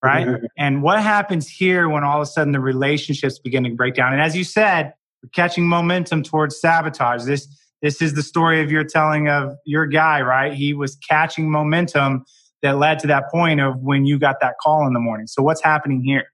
Right. 0.03 0.27
and 0.57 0.83
what 0.83 1.01
happens 1.01 1.47
here 1.47 1.87
when 1.87 2.03
all 2.03 2.17
of 2.17 2.23
a 2.23 2.25
sudden 2.25 2.51
the 2.51 2.59
relationships 2.59 3.39
begin 3.39 3.63
to 3.63 3.69
break 3.69 3.95
down? 3.95 4.11
And 4.11 4.21
as 4.21 4.35
you 4.35 4.43
said, 4.43 4.93
we're 5.23 5.29
catching 5.29 5.65
momentum 5.65 6.21
towards 6.21 6.59
sabotage. 6.59 7.23
This 7.23 7.47
this 7.81 8.01
is 8.01 8.13
the 8.13 8.23
story 8.23 8.61
of 8.61 8.71
your 8.71 8.83
telling 8.83 9.29
of 9.29 9.55
your 9.65 9.85
guy, 9.85 10.21
right? 10.21 10.53
He 10.53 10.73
was 10.73 10.95
catching 11.07 11.51
momentum 11.51 12.25
that 12.61 12.77
led 12.77 12.99
to 12.99 13.07
that 13.07 13.29
point 13.31 13.61
of 13.61 13.79
when 13.81 14.05
you 14.05 14.17
got 14.17 14.39
that 14.41 14.55
call 14.61 14.87
in 14.87 14.93
the 14.93 14.99
morning. 14.99 15.27
So 15.27 15.43
what's 15.43 15.63
happening 15.63 16.03
here? 16.03 16.25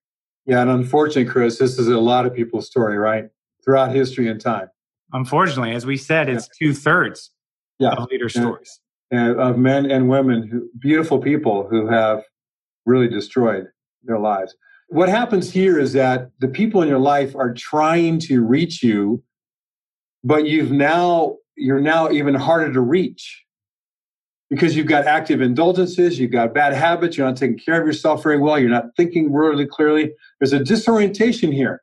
Yeah, 0.45 0.61
and 0.61 0.69
unfortunately, 0.69 1.25
Chris, 1.25 1.57
this 1.57 1.77
is 1.79 1.87
a 1.87 1.99
lot 1.99 2.25
of 2.25 2.33
people's 2.33 2.67
story, 2.67 2.97
right? 2.97 3.25
Throughout 3.63 3.93
history 3.93 4.27
and 4.27 4.39
time. 4.39 4.67
Unfortunately, 5.13 5.73
as 5.73 5.85
we 5.85 5.95
said, 5.95 6.27
it's 6.27 6.49
yeah. 6.59 6.67
two 6.67 6.73
thirds 6.73 7.31
yeah. 7.79 7.91
of 7.91 8.09
leader 8.09 8.29
stories. 8.29 8.79
And, 9.11 9.39
uh, 9.39 9.43
of 9.43 9.57
men 9.57 9.89
and 9.89 10.09
women, 10.09 10.47
who, 10.47 10.69
beautiful 10.79 11.19
people 11.19 11.67
who 11.69 11.87
have 11.87 12.23
really 12.85 13.07
destroyed 13.07 13.67
their 14.03 14.19
lives. 14.19 14.55
What 14.87 15.07
happens 15.09 15.51
here 15.51 15.79
is 15.79 15.93
that 15.93 16.29
the 16.39 16.47
people 16.47 16.81
in 16.81 16.89
your 16.89 16.99
life 16.99 17.35
are 17.35 17.53
trying 17.53 18.19
to 18.21 18.43
reach 18.43 18.83
you 18.83 19.23
but 20.23 20.45
you've 20.45 20.71
now 20.71 21.37
you're 21.55 21.81
now 21.81 22.09
even 22.09 22.33
harder 22.35 22.71
to 22.73 22.81
reach 22.81 23.43
because 24.49 24.75
you've 24.75 24.87
got 24.87 25.05
active 25.05 25.41
indulgences, 25.41 26.19
you've 26.19 26.31
got 26.31 26.53
bad 26.53 26.73
habits, 26.73 27.17
you're 27.17 27.25
not 27.25 27.37
taking 27.37 27.57
care 27.57 27.79
of 27.79 27.87
yourself 27.87 28.21
very 28.23 28.37
well, 28.37 28.59
you're 28.59 28.69
not 28.69 28.85
thinking 28.95 29.31
really 29.31 29.65
clearly. 29.65 30.13
There's 30.39 30.53
a 30.53 30.63
disorientation 30.63 31.51
here. 31.51 31.81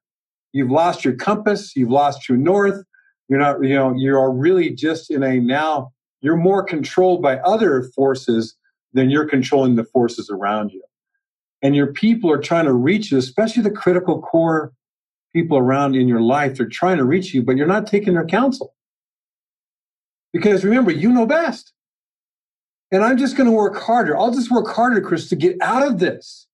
You've 0.52 0.70
lost 0.70 1.04
your 1.04 1.14
compass, 1.14 1.74
you've 1.76 1.90
lost 1.90 2.28
your 2.28 2.38
north. 2.38 2.82
You're 3.28 3.38
not, 3.38 3.62
you 3.62 3.74
know, 3.74 3.94
you 3.94 4.16
are 4.18 4.32
really 4.32 4.70
just 4.70 5.10
in 5.10 5.22
a 5.22 5.38
now, 5.38 5.92
you're 6.20 6.36
more 6.36 6.64
controlled 6.64 7.22
by 7.22 7.38
other 7.38 7.84
forces 7.94 8.56
than 8.92 9.08
you're 9.08 9.28
controlling 9.28 9.76
the 9.76 9.84
forces 9.84 10.28
around 10.30 10.72
you. 10.72 10.82
And 11.62 11.76
your 11.76 11.92
people 11.92 12.30
are 12.32 12.40
trying 12.40 12.64
to 12.64 12.72
reach 12.72 13.12
you, 13.12 13.18
especially 13.18 13.62
the 13.62 13.70
critical 13.70 14.20
core 14.20 14.72
people 15.32 15.58
around 15.58 15.94
in 15.94 16.08
your 16.08 16.20
life. 16.20 16.56
They're 16.56 16.66
trying 16.66 16.98
to 16.98 17.04
reach 17.04 17.32
you, 17.34 17.42
but 17.42 17.56
you're 17.56 17.66
not 17.66 17.86
taking 17.86 18.14
their 18.14 18.26
counsel. 18.26 18.74
Because 20.32 20.64
remember, 20.64 20.90
you 20.90 21.12
know 21.12 21.26
best. 21.26 21.72
And 22.92 23.04
I'm 23.04 23.16
just 23.16 23.36
going 23.36 23.48
to 23.48 23.54
work 23.54 23.76
harder. 23.76 24.16
I'll 24.16 24.32
just 24.32 24.50
work 24.50 24.68
harder, 24.68 25.00
Chris, 25.00 25.28
to 25.28 25.36
get 25.36 25.56
out 25.60 25.86
of 25.86 25.98
this. 25.98 26.46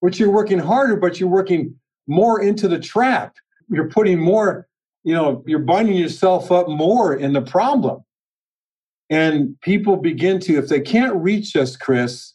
Which 0.00 0.18
you're 0.18 0.32
working 0.32 0.58
harder, 0.58 0.96
but 0.96 1.20
you're 1.20 1.28
working 1.28 1.76
more 2.06 2.42
into 2.42 2.68
the 2.68 2.80
trap. 2.80 3.36
You're 3.68 3.88
putting 3.88 4.18
more, 4.18 4.66
you 5.04 5.14
know, 5.14 5.44
you're 5.46 5.60
binding 5.60 5.96
yourself 5.96 6.50
up 6.50 6.68
more 6.68 7.14
in 7.14 7.32
the 7.32 7.40
problem. 7.40 8.02
And 9.08 9.60
people 9.60 9.96
begin 9.96 10.40
to, 10.40 10.58
if 10.58 10.68
they 10.68 10.80
can't 10.80 11.14
reach 11.14 11.54
us, 11.54 11.76
Chris, 11.76 12.34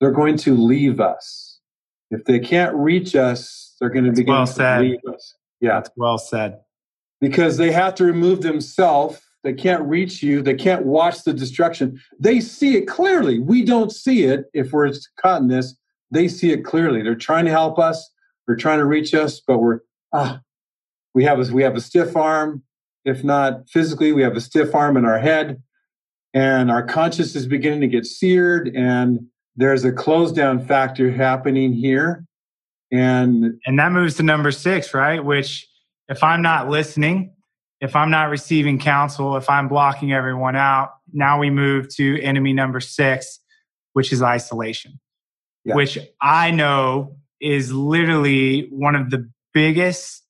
they're 0.00 0.10
going 0.10 0.36
to 0.38 0.54
leave 0.54 1.00
us. 1.00 1.58
If 2.10 2.24
they 2.24 2.38
can't 2.38 2.74
reach 2.74 3.14
us, 3.14 3.69
they're 3.80 3.90
going 3.90 4.04
to 4.04 4.12
begin 4.12 4.34
well 4.34 4.46
to 4.46 4.52
said. 4.52 4.80
leave 4.82 5.00
us. 5.12 5.34
Yeah. 5.60 5.74
That's 5.74 5.90
well 5.96 6.18
said. 6.18 6.60
Because 7.20 7.56
they 7.56 7.72
have 7.72 7.94
to 7.96 8.04
remove 8.04 8.42
themselves 8.42 9.20
they 9.42 9.52
can't 9.54 9.82
reach 9.82 10.22
you. 10.22 10.42
They 10.42 10.54
can't 10.54 10.84
watch 10.84 11.24
the 11.24 11.32
destruction. 11.32 12.00
They 12.18 12.40
see 12.40 12.76
it 12.76 12.86
clearly. 12.86 13.38
We 13.38 13.64
don't 13.64 13.90
see 13.90 14.24
it 14.24 14.46
if 14.52 14.72
we're 14.72 14.92
caught 15.20 15.40
in 15.40 15.48
this. 15.48 15.76
They 16.10 16.28
see 16.28 16.52
it 16.52 16.64
clearly. 16.64 17.02
They're 17.02 17.14
trying 17.14 17.46
to 17.46 17.50
help 17.50 17.78
us. 17.78 18.10
They're 18.46 18.56
trying 18.56 18.78
to 18.78 18.84
reach 18.84 19.14
us, 19.14 19.40
but 19.40 19.58
we're 19.58 19.80
ah, 20.12 20.40
we 21.14 21.24
have 21.24 21.38
a 21.38 21.52
we 21.52 21.62
have 21.62 21.76
a 21.76 21.80
stiff 21.80 22.16
arm. 22.16 22.62
If 23.04 23.24
not 23.24 23.68
physically, 23.70 24.12
we 24.12 24.22
have 24.22 24.36
a 24.36 24.40
stiff 24.40 24.74
arm 24.74 24.96
in 24.96 25.06
our 25.06 25.18
head, 25.18 25.62
and 26.34 26.70
our 26.70 26.82
conscience 26.82 27.34
is 27.34 27.46
beginning 27.46 27.80
to 27.80 27.88
get 27.88 28.04
seared. 28.04 28.68
And 28.74 29.20
there's 29.56 29.84
a 29.84 29.92
close 29.92 30.32
down 30.32 30.66
factor 30.66 31.10
happening 31.10 31.72
here, 31.72 32.26
and 32.92 33.60
and 33.66 33.78
that 33.78 33.92
moves 33.92 34.16
to 34.16 34.22
number 34.22 34.50
six, 34.50 34.94
right? 34.94 35.24
Which 35.24 35.66
if 36.08 36.22
I'm 36.22 36.42
not 36.42 36.68
listening, 36.68 37.34
if 37.80 37.94
I'm 37.96 38.10
not 38.10 38.30
receiving 38.30 38.78
counsel, 38.78 39.36
if 39.36 39.48
I'm 39.48 39.68
blocking 39.68 40.12
everyone 40.12 40.56
out, 40.56 40.90
now 41.12 41.38
we 41.38 41.50
move 41.50 41.88
to 41.96 42.20
enemy 42.20 42.52
number 42.52 42.80
six, 42.80 43.40
which 43.92 44.12
is 44.12 44.22
isolation, 44.22 45.00
yeah. 45.64 45.74
which 45.74 45.98
I 46.20 46.50
know 46.50 47.16
is 47.40 47.72
literally 47.72 48.68
one 48.70 48.94
of 48.94 49.10
the 49.10 49.30
biggest, 49.54 50.24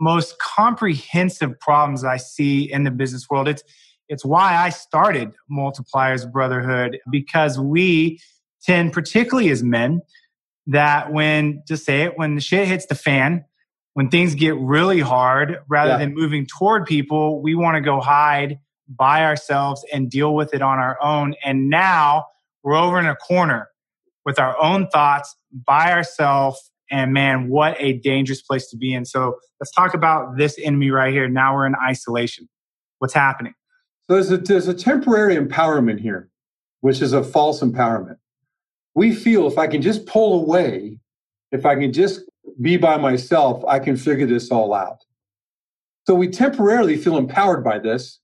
most 0.00 0.38
comprehensive 0.38 1.58
problems 1.60 2.04
I 2.04 2.16
see 2.16 2.72
in 2.72 2.84
the 2.84 2.90
business 2.90 3.28
world. 3.28 3.48
It's 3.48 3.62
it's 4.08 4.24
why 4.24 4.54
I 4.56 4.68
started 4.68 5.34
Multipliers 5.50 6.30
Brotherhood 6.30 6.98
because 7.10 7.58
we 7.58 8.20
tend, 8.62 8.92
particularly 8.92 9.50
as 9.50 9.62
men, 9.62 10.00
that 10.66 11.12
when 11.12 11.62
to 11.66 11.76
say 11.76 12.02
it, 12.02 12.16
when 12.16 12.34
the 12.34 12.40
shit 12.40 12.66
hits 12.66 12.86
the 12.86 12.94
fan, 12.94 13.44
when 13.94 14.10
things 14.10 14.34
get 14.34 14.56
really 14.56 15.00
hard, 15.00 15.60
rather 15.68 15.92
yeah. 15.92 15.98
than 15.98 16.14
moving 16.14 16.46
toward 16.46 16.86
people, 16.86 17.40
we 17.42 17.54
want 17.54 17.76
to 17.76 17.80
go 17.80 18.00
hide 18.00 18.58
by 18.88 19.24
ourselves 19.24 19.84
and 19.92 20.10
deal 20.10 20.34
with 20.34 20.52
it 20.52 20.62
on 20.62 20.78
our 20.78 21.00
own. 21.02 21.34
And 21.44 21.70
now 21.70 22.26
we're 22.62 22.76
over 22.76 22.98
in 22.98 23.06
a 23.06 23.16
corner 23.16 23.68
with 24.24 24.38
our 24.38 24.60
own 24.60 24.88
thoughts 24.88 25.36
by 25.52 25.92
ourselves. 25.92 26.70
And 26.90 27.12
man, 27.12 27.48
what 27.48 27.76
a 27.78 27.94
dangerous 27.94 28.42
place 28.42 28.68
to 28.70 28.76
be 28.76 28.92
in. 28.92 29.04
So 29.04 29.36
let's 29.60 29.72
talk 29.72 29.94
about 29.94 30.36
this 30.36 30.58
enemy 30.58 30.90
right 30.90 31.12
here. 31.12 31.28
Now 31.28 31.54
we're 31.54 31.66
in 31.66 31.74
isolation. 31.76 32.48
What's 32.98 33.14
happening? 33.14 33.54
So 34.06 34.14
there's 34.14 34.30
a, 34.30 34.38
there's 34.38 34.68
a 34.68 34.74
temporary 34.74 35.36
empowerment 35.36 36.00
here, 36.00 36.28
which 36.80 37.00
is 37.00 37.12
a 37.12 37.22
false 37.22 37.60
empowerment. 37.60 38.16
We 38.94 39.14
feel 39.14 39.46
if 39.46 39.58
I 39.58 39.66
can 39.66 39.82
just 39.82 40.06
pull 40.06 40.40
away, 40.40 40.98
if 41.52 41.66
I 41.66 41.74
can 41.74 41.92
just 41.92 42.20
be 42.60 42.76
by 42.76 42.96
myself, 42.96 43.64
I 43.66 43.78
can 43.78 43.96
figure 43.96 44.26
this 44.26 44.50
all 44.50 44.72
out. 44.74 44.98
So 46.06 46.14
we 46.14 46.28
temporarily 46.28 46.96
feel 46.96 47.16
empowered 47.16 47.64
by 47.64 47.78
this, 47.78 48.20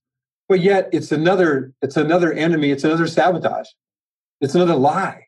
but 0.49 0.61
yet 0.61 0.89
it's 0.93 1.13
another, 1.13 1.73
it's 1.81 1.97
another 1.97 2.33
enemy, 2.33 2.71
it's 2.71 2.85
another 2.85 3.07
sabotage. 3.07 3.69
It's 4.41 4.55
another 4.55 4.75
lie. 4.75 5.27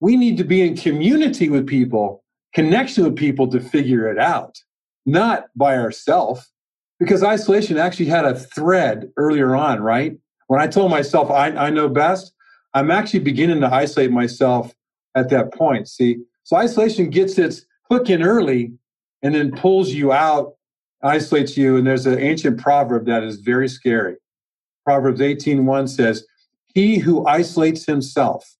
We 0.00 0.16
need 0.16 0.36
to 0.38 0.44
be 0.44 0.62
in 0.62 0.76
community 0.76 1.48
with 1.48 1.66
people, 1.66 2.24
connection 2.54 3.04
with 3.04 3.16
people 3.16 3.48
to 3.48 3.60
figure 3.60 4.10
it 4.10 4.18
out, 4.18 4.58
not 5.06 5.46
by 5.56 5.76
ourselves. 5.76 6.50
Because 6.98 7.22
isolation 7.22 7.78
actually 7.78 8.06
had 8.06 8.24
a 8.24 8.38
thread 8.38 9.10
earlier 9.16 9.54
on, 9.54 9.80
right? 9.80 10.18
When 10.48 10.60
I 10.60 10.66
told 10.66 10.90
myself 10.90 11.30
I, 11.30 11.48
I 11.50 11.70
know 11.70 11.88
best, 11.88 12.32
I'm 12.74 12.90
actually 12.90 13.20
beginning 13.20 13.60
to 13.60 13.72
isolate 13.72 14.10
myself 14.10 14.74
at 15.14 15.30
that 15.30 15.52
point. 15.52 15.88
See, 15.88 16.18
so 16.44 16.56
isolation 16.56 17.10
gets 17.10 17.38
its 17.38 17.64
hook 17.90 18.10
in 18.10 18.22
early 18.22 18.72
and 19.22 19.34
then 19.34 19.52
pulls 19.52 19.90
you 19.90 20.12
out, 20.12 20.54
isolates 21.02 21.56
you. 21.56 21.76
And 21.76 21.86
there's 21.86 22.06
an 22.06 22.18
ancient 22.18 22.60
proverb 22.60 23.06
that 23.06 23.22
is 23.22 23.36
very 23.40 23.68
scary. 23.68 24.16
Proverbs 24.84 25.20
18:1 25.20 25.88
says, 25.88 26.26
He 26.74 26.98
who 26.98 27.26
isolates 27.26 27.86
himself 27.86 28.56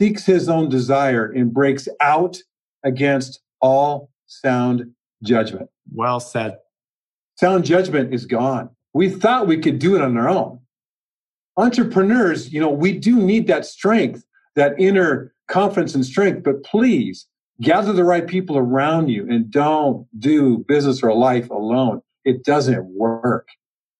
seeks 0.00 0.24
his 0.24 0.48
own 0.48 0.68
desire 0.68 1.30
and 1.30 1.52
breaks 1.52 1.88
out 2.00 2.38
against 2.84 3.40
all 3.60 4.10
sound 4.26 4.92
judgment. 5.22 5.68
Well 5.92 6.20
said. 6.20 6.58
Sound 7.36 7.64
judgment 7.64 8.14
is 8.14 8.24
gone. 8.24 8.70
We 8.94 9.10
thought 9.10 9.46
we 9.46 9.58
could 9.58 9.78
do 9.78 9.94
it 9.94 10.02
on 10.02 10.16
our 10.16 10.28
own. 10.28 10.60
Entrepreneurs, 11.56 12.52
you 12.52 12.60
know, 12.60 12.70
we 12.70 12.92
do 12.92 13.16
need 13.16 13.46
that 13.46 13.64
strength, 13.64 14.24
that 14.56 14.78
inner 14.78 15.32
confidence 15.48 15.94
and 15.94 16.04
strength, 16.04 16.42
but 16.42 16.62
please 16.64 17.26
gather 17.60 17.92
the 17.92 18.04
right 18.04 18.26
people 18.26 18.58
around 18.58 19.08
you 19.08 19.26
and 19.28 19.50
don't 19.50 20.06
do 20.18 20.58
business 20.68 21.02
or 21.02 21.14
life 21.14 21.48
alone. 21.50 22.02
It 22.24 22.44
doesn't 22.44 22.84
work. 22.86 23.48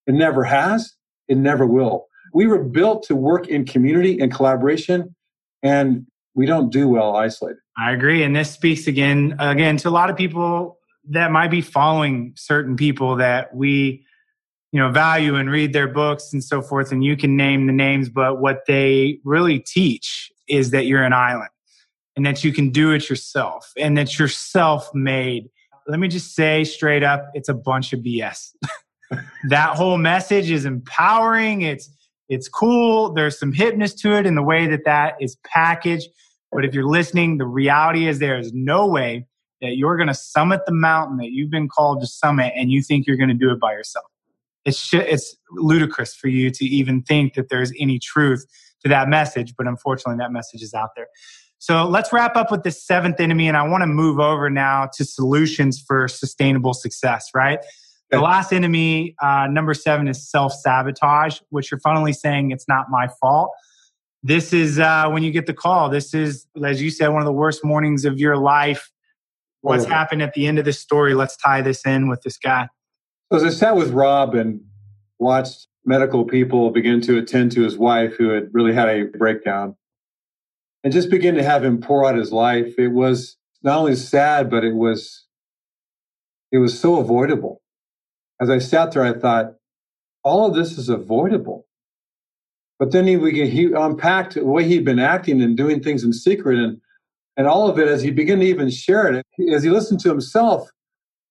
It 0.05 0.13
never 0.13 0.43
has. 0.43 0.93
It 1.27 1.37
never 1.37 1.65
will. 1.65 2.07
We 2.33 2.47
were 2.47 2.63
built 2.63 3.03
to 3.03 3.15
work 3.15 3.47
in 3.47 3.65
community 3.65 4.19
and 4.19 4.31
collaboration, 4.31 5.15
and 5.63 6.05
we 6.35 6.45
don't 6.45 6.71
do 6.71 6.87
well 6.87 7.15
isolated. 7.15 7.59
I 7.77 7.91
agree. 7.91 8.23
And 8.23 8.35
this 8.35 8.51
speaks 8.51 8.87
again, 8.87 9.35
again, 9.39 9.77
to 9.77 9.89
a 9.89 9.91
lot 9.91 10.09
of 10.09 10.17
people 10.17 10.77
that 11.09 11.31
might 11.31 11.49
be 11.49 11.61
following 11.61 12.33
certain 12.35 12.75
people 12.75 13.15
that 13.15 13.55
we, 13.55 14.05
you 14.77 14.83
know, 14.83 14.91
value 14.91 15.33
and 15.33 15.49
read 15.49 15.73
their 15.73 15.87
books 15.87 16.31
and 16.31 16.43
so 16.43 16.61
forth. 16.61 16.91
And 16.91 17.03
you 17.03 17.17
can 17.17 17.35
name 17.35 17.65
the 17.65 17.73
names, 17.73 18.09
but 18.09 18.39
what 18.39 18.59
they 18.67 19.19
really 19.23 19.57
teach 19.57 20.31
is 20.47 20.69
that 20.69 20.85
you're 20.85 21.03
an 21.03 21.13
island 21.13 21.49
and 22.15 22.23
that 22.27 22.43
you 22.43 22.53
can 22.53 22.69
do 22.69 22.91
it 22.91 23.09
yourself 23.09 23.71
and 23.75 23.97
that 23.97 24.19
you're 24.19 24.27
self 24.27 24.93
made. 24.93 25.49
Let 25.87 25.99
me 25.99 26.07
just 26.07 26.35
say 26.35 26.63
straight 26.63 27.01
up, 27.01 27.31
it's 27.33 27.49
a 27.49 27.55
bunch 27.55 27.91
of 27.91 28.01
BS. 28.01 28.53
that 29.49 29.75
whole 29.75 29.97
message 29.97 30.51
is 30.51 30.63
empowering. 30.63 31.63
It's, 31.63 31.89
it's 32.29 32.47
cool. 32.47 33.11
There's 33.13 33.39
some 33.39 33.51
hipness 33.51 33.99
to 34.01 34.15
it 34.15 34.27
in 34.27 34.35
the 34.35 34.43
way 34.43 34.67
that 34.67 34.85
that 34.85 35.15
is 35.19 35.37
packaged. 35.43 36.07
But 36.51 36.65
if 36.65 36.75
you're 36.75 36.85
listening, 36.85 37.39
the 37.39 37.47
reality 37.47 38.07
is 38.07 38.19
there 38.19 38.37
is 38.37 38.53
no 38.53 38.85
way 38.85 39.25
that 39.59 39.75
you're 39.75 39.97
going 39.97 40.05
to 40.05 40.13
summit 40.13 40.67
the 40.67 40.71
mountain 40.71 41.17
that 41.17 41.31
you've 41.31 41.49
been 41.49 41.67
called 41.67 41.99
to 42.01 42.05
summit 42.05 42.53
and 42.55 42.71
you 42.71 42.83
think 42.83 43.07
you're 43.07 43.17
going 43.17 43.29
to 43.29 43.33
do 43.33 43.49
it 43.49 43.59
by 43.59 43.71
yourself. 43.71 44.05
It's, 44.67 44.93
it's 44.93 45.35
ludicrous 45.51 46.13
for 46.13 46.27
you 46.27 46.51
to 46.51 46.65
even 46.65 47.01
think 47.01 47.33
that 47.33 47.49
there's 47.49 47.71
any 47.79 47.97
truth 47.97 48.45
to 48.83 48.89
that 48.89 49.09
message, 49.09 49.55
but 49.57 49.65
unfortunately, 49.65 50.17
that 50.19 50.31
message 50.31 50.61
is 50.61 50.73
out 50.73 50.89
there. 50.95 51.07
So 51.59 51.85
let's 51.85 52.13
wrap 52.13 52.35
up 52.35 52.51
with 52.51 52.63
the 52.63 52.71
seventh 52.71 53.19
enemy. 53.19 53.47
And 53.47 53.57
I 53.57 53.67
want 53.67 53.81
to 53.81 53.87
move 53.87 54.19
over 54.19 54.49
now 54.49 54.89
to 54.95 55.05
solutions 55.05 55.83
for 55.85 56.07
sustainable 56.07 56.73
success, 56.73 57.29
right? 57.33 57.59
The 58.09 58.21
last 58.21 58.53
enemy, 58.53 59.15
uh, 59.21 59.47
number 59.49 59.73
seven, 59.73 60.07
is 60.07 60.29
self 60.29 60.53
sabotage, 60.53 61.39
which 61.49 61.71
you're 61.71 61.79
funnily 61.79 62.13
saying 62.13 62.51
it's 62.51 62.67
not 62.67 62.85
my 62.89 63.09
fault. 63.19 63.51
This 64.23 64.53
is 64.53 64.79
uh, 64.79 65.09
when 65.09 65.23
you 65.23 65.31
get 65.31 65.45
the 65.45 65.53
call. 65.53 65.89
This 65.89 66.13
is, 66.13 66.45
as 66.63 66.81
you 66.81 66.89
said, 66.89 67.09
one 67.09 67.21
of 67.21 67.25
the 67.25 67.33
worst 67.33 67.65
mornings 67.65 68.05
of 68.05 68.19
your 68.19 68.37
life. 68.37 68.89
What's 69.61 69.85
oh. 69.85 69.89
happened 69.89 70.21
at 70.21 70.33
the 70.33 70.47
end 70.47 70.57
of 70.57 70.65
this 70.65 70.79
story? 70.79 71.13
Let's 71.13 71.35
tie 71.35 71.61
this 71.61 71.85
in 71.85 72.07
with 72.07 72.21
this 72.21 72.37
guy. 72.37 72.69
So 73.31 73.37
as 73.37 73.43
I 73.43 73.49
sat 73.49 73.75
with 73.75 73.91
Rob 73.91 74.35
and 74.35 74.61
watched 75.19 75.67
medical 75.85 76.23
people 76.23 76.71
begin 76.71 77.01
to 77.01 77.17
attend 77.17 77.51
to 77.53 77.63
his 77.63 77.77
wife 77.77 78.15
who 78.15 78.29
had 78.29 78.49
really 78.53 78.73
had 78.73 78.87
a 78.87 79.03
breakdown, 79.03 79.75
and 80.83 80.93
just 80.93 81.09
begin 81.09 81.35
to 81.35 81.43
have 81.43 81.63
him 81.63 81.81
pour 81.81 82.05
out 82.05 82.15
his 82.15 82.31
life. 82.31 82.75
It 82.77 82.89
was 82.89 83.35
not 83.63 83.79
only 83.79 83.95
sad, 83.95 84.49
but 84.49 84.63
it 84.63 84.75
was 84.75 85.25
it 86.53 86.59
was 86.59 86.79
so 86.79 86.99
avoidable. 86.99 87.61
As 88.39 88.49
I 88.49 88.59
sat 88.59 88.93
there, 88.93 89.03
I 89.03 89.13
thought, 89.13 89.55
all 90.23 90.47
of 90.47 90.55
this 90.55 90.77
is 90.77 90.87
avoidable. 90.87 91.65
But 92.79 92.91
then 92.91 93.07
he, 93.07 93.17
he 93.49 93.73
unpacked 93.73 94.35
the 94.35 94.45
way 94.45 94.63
he'd 94.63 94.85
been 94.85 94.99
acting 94.99 95.41
and 95.41 95.57
doing 95.57 95.81
things 95.81 96.03
in 96.03 96.13
secret 96.13 96.59
and, 96.59 96.79
and 97.35 97.47
all 97.47 97.67
of 97.67 97.79
it 97.79 97.87
as 97.87 98.03
he 98.03 98.11
began 98.11 98.39
to 98.39 98.45
even 98.45 98.69
share 98.69 99.11
it. 99.11 99.25
As 99.51 99.63
he 99.63 99.69
listened 99.69 99.99
to 100.01 100.09
himself, 100.09 100.69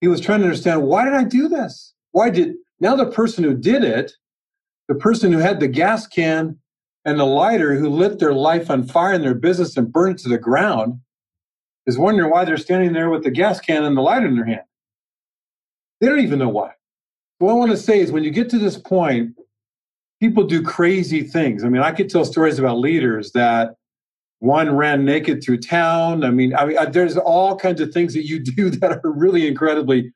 he 0.01 0.09
was 0.09 0.21
trying 0.21 0.41
to 0.41 0.47
understand 0.47 0.83
why 0.83 1.05
did 1.05 1.15
I 1.15 1.25
do 1.25 1.49
this? 1.49 1.95
Why 2.13 2.31
did 2.31 2.55
now 2.81 2.97
the 2.97 3.11
person 3.11 3.45
who 3.45 3.55
did 3.55 3.83
it, 3.85 4.13
the 4.89 4.95
person 4.95 5.33
who 5.33 5.39
had 5.39 5.61
the 5.61 5.69
gas 5.69 6.07
can 6.07 6.59
and 7.05 7.19
the 7.19 7.25
lighter 7.25 7.75
who 7.75 7.89
lit 7.89 8.19
their 8.19 8.35
life 8.35 8.71
on 8.71 8.87
fire 8.87 9.15
in 9.15 9.23
their 9.23 9.35
business 9.35 9.77
and 9.77 9.93
burned 9.93 10.17
it 10.17 10.23
to 10.23 10.29
the 10.29 10.39
ground, 10.39 11.01
is 11.87 11.97
wondering 11.97 12.31
why 12.31 12.45
they're 12.45 12.57
standing 12.57 12.93
there 12.93 13.11
with 13.11 13.23
the 13.23 13.31
gas 13.31 13.61
can 13.61 13.85
and 13.85 13.97
the 13.97 14.03
lighter 14.03 14.27
in 14.27 14.35
their 14.35 14.45
hand. 14.45 14.63
They 16.01 16.09
don't 16.09 16.21
even 16.21 16.39
know 16.39 16.49
why. 16.49 16.73
What 17.39 17.53
I 17.53 17.55
want 17.55 17.71
to 17.71 17.77
say 17.77 18.01
is 18.01 18.13
when 18.13 18.25
you 18.25 18.31
get 18.31 18.51
to 18.51 18.59
this 18.59 18.77
point, 18.77 19.35
people 20.21 20.45
do 20.45 20.63
crazy 20.63 21.23
things. 21.23 21.65
I 21.65 21.69
mean, 21.69 21.83
I 21.83 21.93
could 21.93 22.11
tell 22.11 22.25
stories 22.25 22.59
about 22.59 22.79
leaders 22.79 23.33
that 23.33 23.77
one 24.41 24.77
ran 24.77 25.05
naked 25.05 25.43
through 25.43 25.59
town. 25.59 26.25
I 26.25 26.31
mean, 26.31 26.55
I 26.55 26.67
mean, 26.67 26.77
there's 26.93 27.17
all 27.17 27.57
kinds 27.57 27.81
of 27.81 27.93
things 27.93 28.15
that 28.15 28.27
you 28.27 28.39
do 28.57 28.71
that 28.71 29.01
are 29.05 29.11
really 29.11 29.47
incredibly 29.47 30.13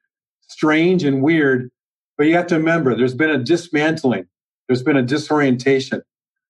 strange 0.49 1.05
and 1.05 1.23
weird. 1.23 1.71
But 2.19 2.27
you 2.27 2.37
have 2.37 2.47
to 2.49 2.57
remember, 2.57 2.95
there's 2.95 3.15
been 3.15 3.31
a 3.31 3.43
dismantling, 3.43 4.27
there's 4.69 4.83
been 4.83 4.97
a 4.97 5.03
disorientation, 5.03 6.03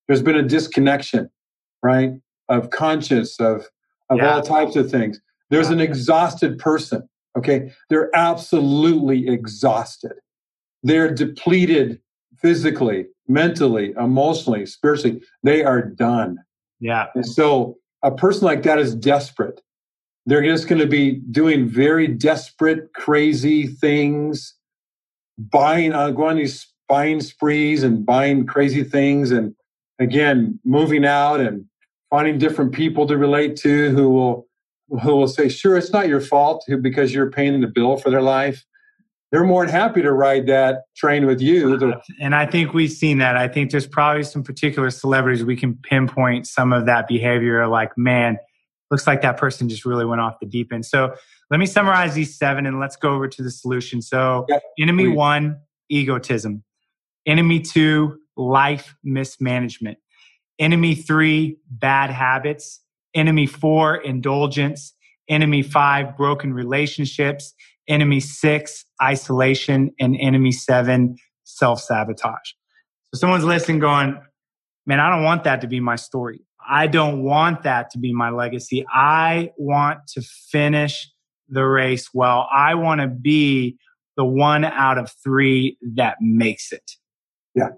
there's 0.09 0.23
been 0.23 0.37
a 0.37 0.43
disconnection, 0.43 1.31
right, 1.83 2.13
of 2.49 2.71
conscience, 2.71 3.39
of 3.39 3.69
of 4.09 4.19
yeah. 4.19 4.35
all 4.35 4.43
types 4.43 4.75
of 4.75 4.91
things. 4.91 5.21
There's 5.51 5.71
an 5.71 5.81
exhausted 5.81 6.59
person. 6.59 7.09
Okay, 7.39 7.73
they're 7.89 8.11
absolutely 8.17 9.29
exhausted. 9.29 10.15
They're 10.83 11.15
depleted 11.15 12.01
physically, 12.37 13.07
mentally, 13.29 13.95
emotionally, 13.97 14.67
spiritually. 14.67 15.23
They 15.45 15.63
are 15.63 15.83
done. 15.83 16.39
Yeah. 16.81 17.07
And 17.15 17.27
so 17.27 17.77
a 18.03 18.11
person 18.11 18.45
like 18.45 18.63
that 18.65 18.79
is 18.79 18.95
desperate. 18.95 19.61
They're 20.27 20.45
just 20.45 20.69
going 20.69 20.81
to 20.81 20.87
be 20.87 21.21
doing 21.31 21.69
very 21.69 22.07
desperate, 22.07 22.93
crazy 22.95 23.67
things, 23.67 24.55
buying, 25.39 25.93
uh, 25.93 26.11
going 26.11 26.31
on 26.31 26.37
these 26.37 26.67
buying 26.89 27.21
sprees 27.21 27.83
and 27.83 28.05
buying 28.05 28.47
crazy 28.47 28.85
things. 28.85 29.31
And 29.31 29.55
again, 29.99 30.59
moving 30.65 31.05
out 31.05 31.41
and 31.41 31.65
finding 32.11 32.39
different 32.39 32.73
people 32.73 33.07
to 33.07 33.17
relate 33.17 33.57
to 33.57 33.91
who 33.91 34.11
will, 34.11 34.47
who 35.03 35.17
will 35.17 35.29
say, 35.29 35.49
sure, 35.49 35.77
it's 35.77 35.93
not 35.93 36.09
your 36.09 36.21
fault 36.21 36.65
because 36.83 37.15
you're 37.15 37.31
paying 37.31 37.61
the 37.61 37.69
bill 37.69 37.97
for 37.97 38.11
their 38.11 38.23
life 38.23 38.65
they're 39.31 39.45
more 39.45 39.65
than 39.65 39.75
happy 39.75 40.03
to 40.03 40.13
ride 40.13 40.47
that 40.49 40.83
train 40.97 41.25
with 41.25 41.41
you. 41.41 41.79
And 42.21 42.35
I 42.35 42.47
think 42.47 42.75
we've 42.75 42.91
seen 42.91 43.19
that. 43.19 43.37
I 43.37 43.47
think 43.47 43.71
there's 43.71 43.87
probably 43.87 44.25
some 44.25 44.43
particular 44.43 44.91
celebrities 44.91 45.45
we 45.45 45.57
can 45.57 45.77
pinpoint 45.77 46.47
some 46.47 46.73
of 46.73 46.87
that 46.87 47.07
behavior 47.07 47.67
like, 47.69 47.97
man, 47.97 48.39
looks 48.91 49.07
like 49.07 49.23
that 49.23 49.37
person 49.37 49.69
just 49.69 49.85
really 49.85 50.05
went 50.05 50.21
off 50.21 50.41
the 50.41 50.47
deep 50.47 50.73
end. 50.73 50.85
So 50.85 51.15
let 51.49 51.61
me 51.61 51.67
summarize 51.67 52.15
these 52.15 52.37
seven 52.37 52.67
and 52.67 52.81
let's 52.81 52.97
go 52.97 53.15
over 53.15 53.29
to 53.29 53.43
the 53.43 53.51
solution. 53.51 54.03
So, 54.03 54.47
yep, 54.49 54.63
enemy 54.81 55.07
please. 55.07 55.17
one, 55.17 55.61
egotism. 55.89 56.65
Enemy 57.25 57.61
two, 57.61 58.19
life 58.37 58.97
mismanagement. 59.05 59.99
Enemy 60.59 60.97
three, 60.97 61.59
bad 61.71 62.11
habits. 62.11 62.81
Enemy 63.15 63.47
four, 63.47 63.97
indulgence. 63.97 64.93
Enemy 65.29 65.63
five, 65.63 66.17
broken 66.17 66.53
relationships 66.53 67.55
enemy 67.91 68.21
six, 68.21 68.85
isolation, 69.03 69.91
and 70.01 70.17
enemy 70.19 70.53
seven, 70.53 71.17
self 71.45 71.83
sabotage. 71.83 72.53
So 73.13 73.21
someone's 73.21 73.45
listening 73.45 73.81
going, 73.81 74.19
man, 74.87 75.01
I 75.01 75.11
don't 75.11 75.25
want 75.25 75.45
that 75.45 75.61
to 75.63 75.67
be 75.67 75.81
my 75.81 75.97
story. 75.97 76.41
I 76.67 76.87
don't 76.87 77.23
want 77.25 77.65
that 77.65 77.91
to 77.91 77.99
be 77.99 78.13
my 78.13 78.31
legacy. 78.31 78.87
I 78.89 79.51
want 79.59 80.07
to 80.15 80.23
finish 80.23 81.11
the 81.49 81.65
race 81.65 82.11
well. 82.15 82.49
I 82.55 82.77
want 82.77 83.01
to 83.01 83.09
be 83.09 83.77
the 84.17 84.25
one 84.25 84.65
out 84.65 84.97
of 84.99 85.11
three 85.25 85.77
that 85.95 86.19
makes 86.21 86.73
it. 86.73 86.93
Yeah. 87.55 87.71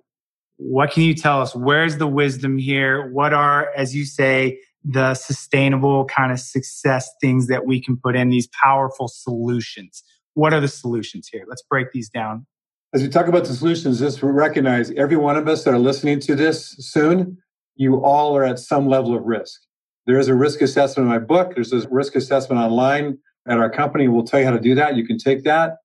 What 0.58 0.92
can 0.92 1.04
you 1.04 1.14
tell 1.14 1.40
us? 1.40 1.54
Where's 1.54 1.96
the 1.96 2.06
wisdom 2.06 2.58
here? 2.58 3.10
What 3.12 3.32
are, 3.32 3.70
as 3.74 3.96
you 3.96 4.04
say, 4.04 4.58
the 4.84 5.14
sustainable 5.14 6.04
kind 6.06 6.32
of 6.32 6.40
success 6.40 7.10
things 7.20 7.46
that 7.46 7.66
we 7.66 7.80
can 7.80 7.96
put 7.96 8.16
in 8.16 8.30
these 8.30 8.48
powerful 8.48 9.08
solutions. 9.08 10.02
What 10.34 10.52
are 10.52 10.60
the 10.60 10.68
solutions 10.68 11.28
here? 11.30 11.44
Let's 11.48 11.62
break 11.62 11.92
these 11.92 12.08
down. 12.08 12.46
As 12.94 13.02
we 13.02 13.08
talk 13.08 13.26
about 13.26 13.44
the 13.44 13.54
solutions, 13.54 14.00
just 14.00 14.22
recognize 14.22 14.90
every 14.92 15.16
one 15.16 15.36
of 15.36 15.48
us 15.48 15.64
that 15.64 15.72
are 15.72 15.78
listening 15.78 16.20
to 16.20 16.34
this 16.34 16.76
soon, 16.78 17.38
you 17.74 18.02
all 18.04 18.36
are 18.36 18.44
at 18.44 18.58
some 18.58 18.86
level 18.86 19.16
of 19.16 19.24
risk. 19.24 19.62
There 20.06 20.18
is 20.18 20.28
a 20.28 20.34
risk 20.34 20.60
assessment 20.60 21.06
in 21.06 21.10
my 21.10 21.18
book. 21.18 21.54
There's 21.54 21.72
a 21.72 21.88
risk 21.88 22.16
assessment 22.16 22.60
online 22.60 23.18
at 23.48 23.58
our 23.58 23.70
company. 23.70 24.08
We'll 24.08 24.24
tell 24.24 24.40
you 24.40 24.46
how 24.46 24.52
to 24.52 24.60
do 24.60 24.74
that. 24.74 24.96
You 24.96 25.06
can 25.06 25.16
take 25.16 25.44
that, 25.44 25.76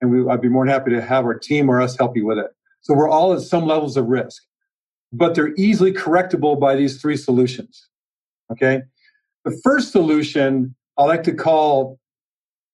and 0.00 0.10
we, 0.10 0.30
I'd 0.30 0.40
be 0.40 0.48
more 0.48 0.64
than 0.64 0.72
happy 0.72 0.90
to 0.92 1.00
have 1.00 1.24
our 1.24 1.38
team 1.38 1.68
or 1.68 1.80
us 1.80 1.96
help 1.96 2.16
you 2.16 2.26
with 2.26 2.38
it. 2.38 2.50
So 2.82 2.94
we're 2.94 3.08
all 3.08 3.32
at 3.32 3.40
some 3.40 3.66
levels 3.66 3.96
of 3.96 4.06
risk, 4.06 4.42
but 5.12 5.34
they're 5.34 5.54
easily 5.56 5.92
correctable 5.92 6.60
by 6.60 6.76
these 6.76 7.00
three 7.00 7.16
solutions. 7.16 7.88
Okay. 8.50 8.82
The 9.44 9.58
first 9.62 9.92
solution 9.92 10.74
I 10.98 11.04
like 11.04 11.22
to 11.24 11.34
call 11.34 11.98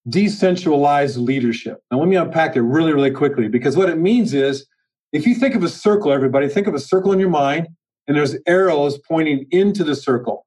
decentralized 0.09 1.17
leadership. 1.19 1.83
Now, 1.91 1.99
let 1.99 2.09
me 2.09 2.17
unpack 2.17 2.57
it 2.57 2.63
really, 2.63 2.93
really 2.93 3.11
quickly 3.11 3.49
because 3.49 3.77
what 3.77 3.89
it 3.89 3.99
means 3.99 4.33
is 4.35 4.67
if 5.13 5.27
you 5.27 5.35
think 5.35 5.55
of 5.55 5.63
a 5.63 5.69
circle, 5.69 6.13
everybody, 6.13 6.49
think 6.49 6.67
of 6.67 6.75
a 6.75 6.79
circle 6.79 7.13
in 7.13 7.19
your 7.19 7.31
mind 7.31 7.69
and 8.07 8.17
there's 8.17 8.37
arrows 8.47 8.99
pointing 9.07 9.47
into 9.51 9.85
the 9.85 9.95
circle. 9.95 10.47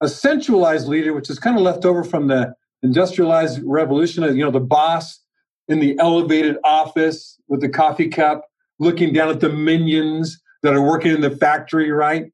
A 0.00 0.08
centralized 0.08 0.88
leader, 0.88 1.12
which 1.12 1.30
is 1.30 1.38
kind 1.38 1.56
of 1.56 1.62
left 1.62 1.84
over 1.84 2.02
from 2.02 2.28
the 2.28 2.54
industrialized 2.82 3.60
revolution, 3.64 4.24
you 4.24 4.44
know, 4.44 4.50
the 4.50 4.60
boss 4.60 5.20
in 5.68 5.78
the 5.78 5.96
elevated 6.00 6.56
office 6.64 7.38
with 7.48 7.60
the 7.60 7.68
coffee 7.68 8.08
cup 8.08 8.44
looking 8.78 9.12
down 9.12 9.28
at 9.28 9.40
the 9.40 9.48
minions 9.48 10.40
that 10.62 10.74
are 10.74 10.82
working 10.82 11.12
in 11.12 11.20
the 11.20 11.30
factory, 11.30 11.90
right? 11.92 12.32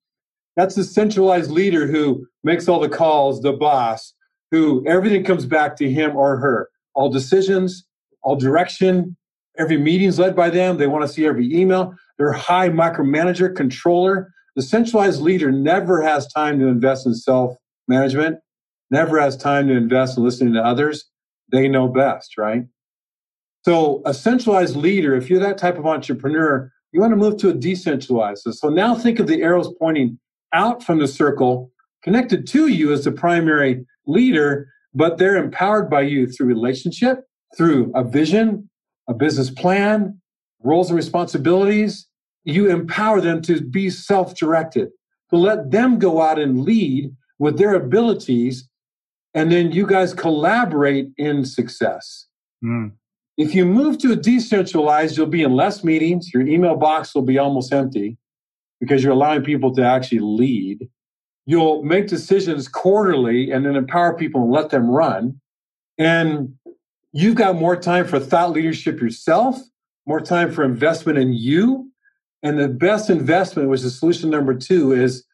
That's 0.58 0.74
the 0.74 0.82
centralized 0.82 1.52
leader 1.52 1.86
who 1.86 2.26
makes 2.42 2.66
all 2.66 2.80
the 2.80 2.88
calls, 2.88 3.42
the 3.42 3.52
boss, 3.52 4.12
who 4.50 4.84
everything 4.88 5.22
comes 5.22 5.46
back 5.46 5.76
to 5.76 5.88
him 5.88 6.16
or 6.16 6.36
her. 6.38 6.68
All 6.96 7.08
decisions, 7.10 7.86
all 8.22 8.34
direction, 8.34 9.16
every 9.56 9.76
meeting's 9.76 10.18
led 10.18 10.34
by 10.34 10.50
them. 10.50 10.76
They 10.76 10.88
want 10.88 11.06
to 11.06 11.08
see 11.08 11.26
every 11.26 11.54
email. 11.54 11.94
They're 12.18 12.32
high 12.32 12.70
micromanager, 12.70 13.54
controller. 13.54 14.32
The 14.56 14.62
centralized 14.62 15.20
leader 15.20 15.52
never 15.52 16.02
has 16.02 16.26
time 16.32 16.58
to 16.58 16.66
invest 16.66 17.06
in 17.06 17.14
self 17.14 17.56
management, 17.86 18.40
never 18.90 19.20
has 19.20 19.36
time 19.36 19.68
to 19.68 19.74
invest 19.74 20.18
in 20.18 20.24
listening 20.24 20.54
to 20.54 20.60
others. 20.60 21.04
They 21.52 21.68
know 21.68 21.86
best, 21.86 22.36
right? 22.36 22.64
So, 23.64 24.02
a 24.04 24.12
centralized 24.12 24.74
leader, 24.74 25.14
if 25.14 25.30
you're 25.30 25.38
that 25.38 25.58
type 25.58 25.78
of 25.78 25.86
entrepreneur, 25.86 26.72
you 26.90 27.00
want 27.00 27.12
to 27.12 27.16
move 27.16 27.36
to 27.36 27.50
a 27.50 27.54
decentralized. 27.54 28.42
So 28.54 28.68
now 28.70 28.96
think 28.96 29.20
of 29.20 29.28
the 29.28 29.42
arrows 29.42 29.72
pointing 29.78 30.18
out 30.52 30.82
from 30.82 30.98
the 30.98 31.08
circle, 31.08 31.70
connected 32.02 32.46
to 32.48 32.68
you 32.68 32.92
as 32.92 33.04
the 33.04 33.12
primary 33.12 33.84
leader, 34.06 34.68
but 34.94 35.18
they're 35.18 35.36
empowered 35.36 35.90
by 35.90 36.02
you 36.02 36.26
through 36.26 36.46
relationship, 36.46 37.24
through 37.56 37.92
a 37.94 38.04
vision, 38.04 38.68
a 39.08 39.14
business 39.14 39.50
plan, 39.50 40.20
roles 40.62 40.90
and 40.90 40.96
responsibilities. 40.96 42.06
You 42.44 42.70
empower 42.70 43.20
them 43.20 43.42
to 43.42 43.60
be 43.60 43.90
self 43.90 44.34
directed, 44.34 44.88
to 45.30 45.36
let 45.36 45.70
them 45.70 45.98
go 45.98 46.22
out 46.22 46.38
and 46.38 46.62
lead 46.62 47.14
with 47.38 47.58
their 47.58 47.74
abilities. 47.74 48.68
And 49.34 49.52
then 49.52 49.72
you 49.72 49.86
guys 49.86 50.14
collaborate 50.14 51.10
in 51.16 51.44
success. 51.44 52.26
Mm. 52.64 52.92
If 53.36 53.54
you 53.54 53.64
move 53.64 53.98
to 53.98 54.12
a 54.12 54.16
decentralized, 54.16 55.16
you'll 55.16 55.26
be 55.26 55.42
in 55.42 55.54
less 55.54 55.84
meetings. 55.84 56.32
Your 56.34 56.44
email 56.46 56.74
box 56.74 57.14
will 57.14 57.22
be 57.22 57.38
almost 57.38 57.72
empty 57.72 58.16
because 58.80 59.02
you're 59.02 59.12
allowing 59.12 59.42
people 59.42 59.74
to 59.74 59.84
actually 59.84 60.20
lead. 60.20 60.88
You'll 61.46 61.82
make 61.82 62.08
decisions 62.08 62.68
quarterly 62.68 63.50
and 63.50 63.64
then 63.64 63.74
empower 63.74 64.14
people 64.14 64.42
and 64.42 64.52
let 64.52 64.70
them 64.70 64.90
run. 64.90 65.40
And 65.96 66.54
you've 67.12 67.34
got 67.34 67.56
more 67.56 67.76
time 67.76 68.06
for 68.06 68.20
thought 68.20 68.50
leadership 68.50 69.00
yourself, 69.00 69.58
more 70.06 70.20
time 70.20 70.52
for 70.52 70.64
investment 70.64 71.18
in 71.18 71.32
you. 71.32 71.90
And 72.42 72.58
the 72.58 72.68
best 72.68 73.10
investment, 73.10 73.68
which 73.68 73.82
is 73.82 73.98
solution 73.98 74.30
number 74.30 74.54
two, 74.54 74.92
is 74.92 75.24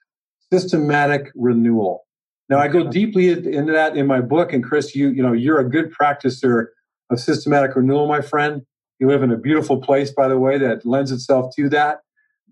systematic 0.52 1.30
renewal. 1.34 2.06
Now 2.48 2.58
I 2.58 2.68
go 2.68 2.90
deeply 2.90 3.30
into 3.30 3.72
that 3.72 3.96
in 3.96 4.06
my 4.06 4.20
book. 4.20 4.52
And 4.52 4.62
Chris, 4.62 4.94
you, 4.94 5.08
you 5.10 5.22
know, 5.22 5.32
you're 5.32 5.58
a 5.58 5.68
good 5.68 5.92
practicer 5.92 6.66
of 7.10 7.20
systematic 7.20 7.74
renewal, 7.76 8.06
my 8.06 8.20
friend. 8.20 8.62
You 9.00 9.08
live 9.08 9.22
in 9.22 9.32
a 9.32 9.36
beautiful 9.36 9.80
place, 9.80 10.12
by 10.12 10.28
the 10.28 10.38
way, 10.38 10.58
that 10.58 10.86
lends 10.86 11.10
itself 11.10 11.54
to 11.56 11.68
that. 11.70 11.98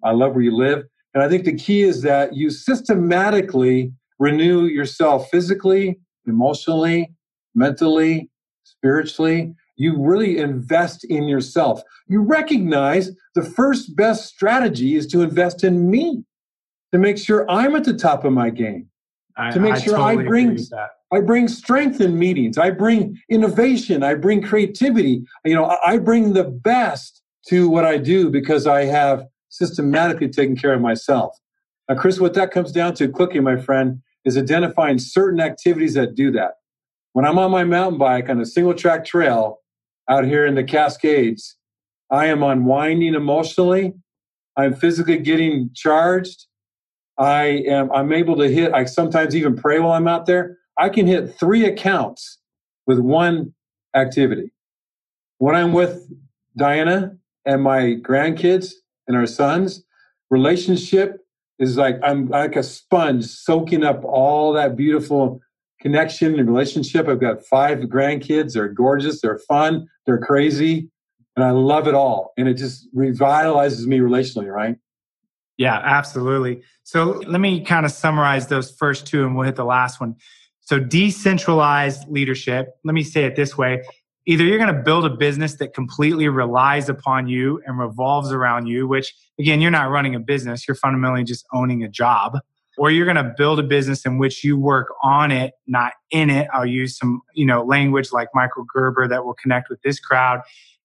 I 0.04 0.12
love 0.12 0.34
where 0.34 0.42
you 0.42 0.56
live. 0.56 0.84
And 1.14 1.22
I 1.22 1.28
think 1.28 1.44
the 1.44 1.56
key 1.56 1.82
is 1.82 2.02
that 2.02 2.34
you 2.34 2.50
systematically 2.50 3.92
renew 4.18 4.64
yourself 4.66 5.28
physically, 5.30 5.98
emotionally, 6.26 7.12
mentally, 7.54 8.30
spiritually. 8.64 9.54
You 9.76 10.00
really 10.00 10.38
invest 10.38 11.04
in 11.04 11.24
yourself. 11.24 11.82
You 12.08 12.22
recognize 12.22 13.10
the 13.34 13.42
first 13.42 13.96
best 13.96 14.26
strategy 14.26 14.94
is 14.94 15.06
to 15.08 15.22
invest 15.22 15.64
in 15.64 15.90
me. 15.90 16.24
to 16.92 16.98
make 16.98 17.16
sure 17.16 17.50
I'm 17.50 17.74
at 17.74 17.84
the 17.84 17.94
top 17.94 18.22
of 18.26 18.34
my 18.34 18.50
game. 18.50 18.86
I, 19.36 19.50
to 19.50 19.60
make 19.60 19.74
I 19.74 19.80
sure 19.80 19.96
totally 19.96 20.24
I 20.24 20.28
bring 20.28 20.56
that. 20.70 20.90
I 21.10 21.20
bring 21.20 21.48
strength 21.48 22.00
in 22.00 22.18
meetings. 22.18 22.58
I 22.58 22.70
bring 22.70 23.18
innovation. 23.30 24.02
I 24.02 24.14
bring 24.14 24.42
creativity. 24.42 25.24
You 25.44 25.54
know, 25.54 25.76
I 25.84 25.98
bring 25.98 26.32
the 26.34 26.44
best 26.44 27.22
to 27.48 27.68
what 27.68 27.84
I 27.84 27.98
do 27.98 28.30
because 28.30 28.66
I 28.66 28.84
have 28.84 29.26
systematically 29.52 30.28
taking 30.28 30.56
care 30.56 30.72
of 30.72 30.80
myself. 30.80 31.38
Now, 31.88 31.94
Chris, 31.94 32.18
what 32.18 32.32
that 32.34 32.50
comes 32.50 32.72
down 32.72 32.94
to 32.94 33.08
quickly, 33.08 33.40
my 33.40 33.56
friend, 33.56 34.00
is 34.24 34.38
identifying 34.38 34.98
certain 34.98 35.40
activities 35.40 35.94
that 35.94 36.14
do 36.14 36.32
that. 36.32 36.52
When 37.12 37.26
I'm 37.26 37.38
on 37.38 37.50
my 37.50 37.62
mountain 37.62 37.98
bike 37.98 38.30
on 38.30 38.40
a 38.40 38.46
single 38.46 38.72
track 38.72 39.04
trail 39.04 39.58
out 40.08 40.24
here 40.24 40.46
in 40.46 40.54
the 40.54 40.64
Cascades, 40.64 41.56
I 42.10 42.26
am 42.26 42.42
unwinding 42.42 43.14
emotionally. 43.14 43.92
I'm 44.56 44.74
physically 44.74 45.18
getting 45.18 45.70
charged. 45.74 46.46
I 47.18 47.62
am 47.68 47.92
I'm 47.92 48.12
able 48.12 48.36
to 48.36 48.48
hit 48.48 48.72
I 48.72 48.86
sometimes 48.86 49.36
even 49.36 49.54
pray 49.54 49.78
while 49.78 49.92
I'm 49.92 50.08
out 50.08 50.24
there. 50.24 50.58
I 50.78 50.88
can 50.88 51.06
hit 51.06 51.38
three 51.38 51.66
accounts 51.66 52.38
with 52.86 52.98
one 52.98 53.52
activity. 53.94 54.52
When 55.36 55.54
I'm 55.54 55.74
with 55.74 56.08
Diana 56.56 57.16
and 57.44 57.62
my 57.62 57.96
grandkids 58.00 58.72
and 59.12 59.20
our 59.20 59.26
sons, 59.26 59.84
relationship 60.30 61.18
is 61.58 61.76
like 61.76 61.96
I'm 62.02 62.28
like 62.28 62.56
a 62.56 62.62
sponge 62.62 63.26
soaking 63.26 63.84
up 63.84 64.02
all 64.04 64.52
that 64.54 64.74
beautiful 64.74 65.40
connection 65.80 66.38
and 66.38 66.48
relationship. 66.48 67.08
I've 67.08 67.20
got 67.20 67.44
five 67.44 67.80
grandkids. 67.80 68.54
They're 68.54 68.68
gorgeous. 68.68 69.20
They're 69.20 69.38
fun. 69.38 69.86
They're 70.06 70.18
crazy. 70.18 70.88
And 71.36 71.44
I 71.44 71.50
love 71.50 71.88
it 71.88 71.94
all. 71.94 72.32
And 72.36 72.48
it 72.48 72.54
just 72.54 72.88
revitalizes 72.94 73.86
me 73.86 73.98
relationally, 73.98 74.52
right? 74.52 74.76
Yeah, 75.58 75.78
absolutely. 75.82 76.62
So 76.84 77.22
let 77.26 77.40
me 77.40 77.64
kind 77.64 77.84
of 77.84 77.92
summarize 77.92 78.46
those 78.46 78.70
first 78.70 79.06
two 79.06 79.24
and 79.24 79.36
we'll 79.36 79.44
hit 79.44 79.56
the 79.56 79.64
last 79.64 80.00
one. 80.00 80.16
So 80.60 80.78
decentralized 80.78 82.08
leadership, 82.08 82.74
let 82.84 82.94
me 82.94 83.02
say 83.02 83.24
it 83.24 83.36
this 83.36 83.58
way. 83.58 83.82
Either 84.26 84.44
you're 84.44 84.58
going 84.58 84.74
to 84.74 84.82
build 84.82 85.04
a 85.04 85.10
business 85.10 85.54
that 85.54 85.74
completely 85.74 86.28
relies 86.28 86.88
upon 86.88 87.26
you 87.26 87.60
and 87.66 87.78
revolves 87.78 88.30
around 88.30 88.66
you, 88.66 88.86
which 88.86 89.14
again, 89.38 89.60
you're 89.60 89.70
not 89.70 89.90
running 89.90 90.14
a 90.14 90.20
business. 90.20 90.66
You're 90.68 90.76
fundamentally 90.76 91.24
just 91.24 91.44
owning 91.52 91.82
a 91.82 91.88
job 91.88 92.38
or 92.78 92.90
you're 92.90 93.04
going 93.04 93.16
to 93.16 93.34
build 93.36 93.58
a 93.58 93.62
business 93.62 94.06
in 94.06 94.18
which 94.18 94.42
you 94.44 94.58
work 94.58 94.88
on 95.02 95.30
it, 95.30 95.54
not 95.66 95.92
in 96.10 96.30
it. 96.30 96.48
I'll 96.52 96.66
use 96.66 96.96
some, 96.96 97.22
you 97.34 97.44
know, 97.44 97.62
language 97.62 98.12
like 98.12 98.28
Michael 98.34 98.64
Gerber 98.64 99.08
that 99.08 99.24
will 99.24 99.34
connect 99.34 99.68
with 99.68 99.80
this 99.82 100.00
crowd. 100.00 100.40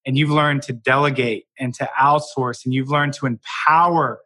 And 0.06 0.17
you've 0.17 0.32
learned 0.32 0.63
to 0.63 0.73
delegate 0.73 1.45
and 1.60 1.73
to 1.76 1.89
outsource 2.00 2.65
and 2.65 2.73
you've 2.73 2.89
learned 2.89 3.13
to 3.13 3.26
empower 3.26 4.19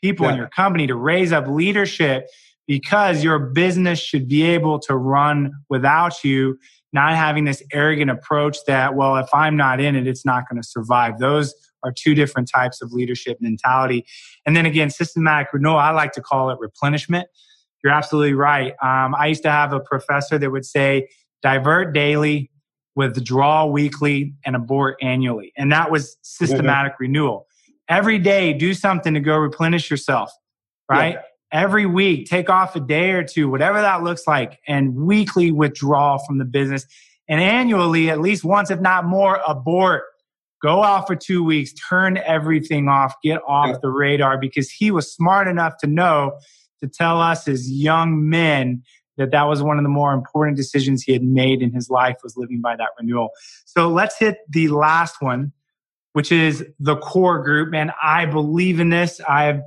people 0.00 0.28
in 0.28 0.36
your 0.36 0.48
company 0.48 0.86
to 0.86 0.94
raise 0.94 1.32
up 1.32 1.46
leadership 1.48 2.28
because 2.66 3.24
your 3.24 3.38
business 3.38 3.98
should 3.98 4.28
be 4.28 4.42
able 4.42 4.78
to 4.78 4.94
run 4.96 5.52
without 5.68 6.22
you, 6.24 6.58
not 6.94 7.14
having 7.14 7.44
this 7.44 7.62
arrogant 7.72 8.10
approach 8.10 8.56
that, 8.66 8.94
well, 8.94 9.16
if 9.16 9.28
I'm 9.34 9.56
not 9.56 9.80
in 9.80 9.96
it, 9.96 10.06
it's 10.06 10.24
not 10.24 10.48
going 10.48 10.62
to 10.62 10.66
survive. 10.66 11.18
Those 11.18 11.52
are 11.82 11.92
two 11.92 12.14
different 12.14 12.48
types 12.48 12.80
of 12.80 12.92
leadership 12.92 13.38
mentality. 13.40 14.06
And 14.46 14.56
then 14.56 14.64
again, 14.64 14.88
systematic 14.88 15.52
renewal, 15.52 15.76
I 15.76 15.90
like 15.90 16.12
to 16.12 16.22
call 16.22 16.50
it 16.50 16.58
replenishment. 16.58 17.28
You're 17.82 17.92
absolutely 17.92 18.32
right. 18.32 18.72
Um, 18.82 19.14
I 19.14 19.26
used 19.26 19.42
to 19.42 19.50
have 19.50 19.72
a 19.74 19.80
professor 19.80 20.38
that 20.38 20.50
would 20.50 20.64
say, 20.64 21.08
divert 21.42 21.92
daily, 21.92 22.50
withdraw 22.94 23.66
weekly, 23.66 24.34
and 24.46 24.56
abort 24.56 24.96
annually. 25.02 25.52
And 25.58 25.70
that 25.72 25.90
was 25.90 26.16
systematic 26.22 26.94
renewal. 26.98 27.46
Every 27.88 28.18
day, 28.18 28.54
do 28.54 28.72
something 28.72 29.12
to 29.12 29.20
go 29.20 29.36
replenish 29.36 29.90
yourself, 29.90 30.32
right? 30.88 31.18
Every 31.54 31.86
week, 31.86 32.28
take 32.28 32.50
off 32.50 32.76
a 32.76 32.80
day 32.80 33.12
or 33.12 33.22
two, 33.24 33.48
whatever 33.48 33.80
that 33.80 34.02
looks 34.02 34.26
like, 34.26 34.58
and 34.68 34.94
weekly 34.94 35.52
withdraw 35.52 36.18
from 36.18 36.38
the 36.38 36.44
business. 36.44 36.84
And 37.28 37.40
annually, 37.40 38.10
at 38.10 38.20
least 38.20 38.44
once, 38.44 38.70
if 38.70 38.80
not 38.80 39.06
more, 39.06 39.40
abort 39.46 40.02
go 40.62 40.82
out 40.82 41.06
for 41.06 41.14
two 41.14 41.44
weeks, 41.44 41.74
turn 41.74 42.16
everything 42.16 42.88
off, 42.88 43.14
get 43.22 43.40
off 43.46 43.68
Yeah. 43.68 43.76
the 43.82 43.90
radar 43.90 44.38
because 44.38 44.70
he 44.70 44.90
was 44.90 45.12
smart 45.12 45.46
enough 45.46 45.76
to 45.78 45.86
know 45.86 46.38
to 46.82 46.88
tell 46.88 47.20
us 47.20 47.46
as 47.46 47.70
young 47.70 48.28
men 48.30 48.82
that 49.18 49.30
that 49.30 49.44
was 49.44 49.62
one 49.62 49.78
of 49.78 49.84
the 49.84 49.90
more 49.90 50.12
important 50.14 50.56
decisions 50.56 51.02
he 51.02 51.12
had 51.12 51.22
made 51.22 51.60
in 51.62 51.72
his 51.72 51.88
life 51.90 52.16
was 52.24 52.34
living 52.36 52.60
by 52.62 52.74
that 52.76 52.88
renewal. 52.98 53.28
So 53.66 53.88
let's 53.90 54.18
hit 54.18 54.38
the 54.48 54.68
last 54.68 55.20
one, 55.20 55.52
which 56.14 56.32
is 56.32 56.64
the 56.80 56.96
core 56.96 57.42
group. 57.42 57.70
Man, 57.70 57.92
I 58.02 58.24
believe 58.26 58.80
in 58.80 58.88
this. 58.88 59.20
I've 59.28 59.60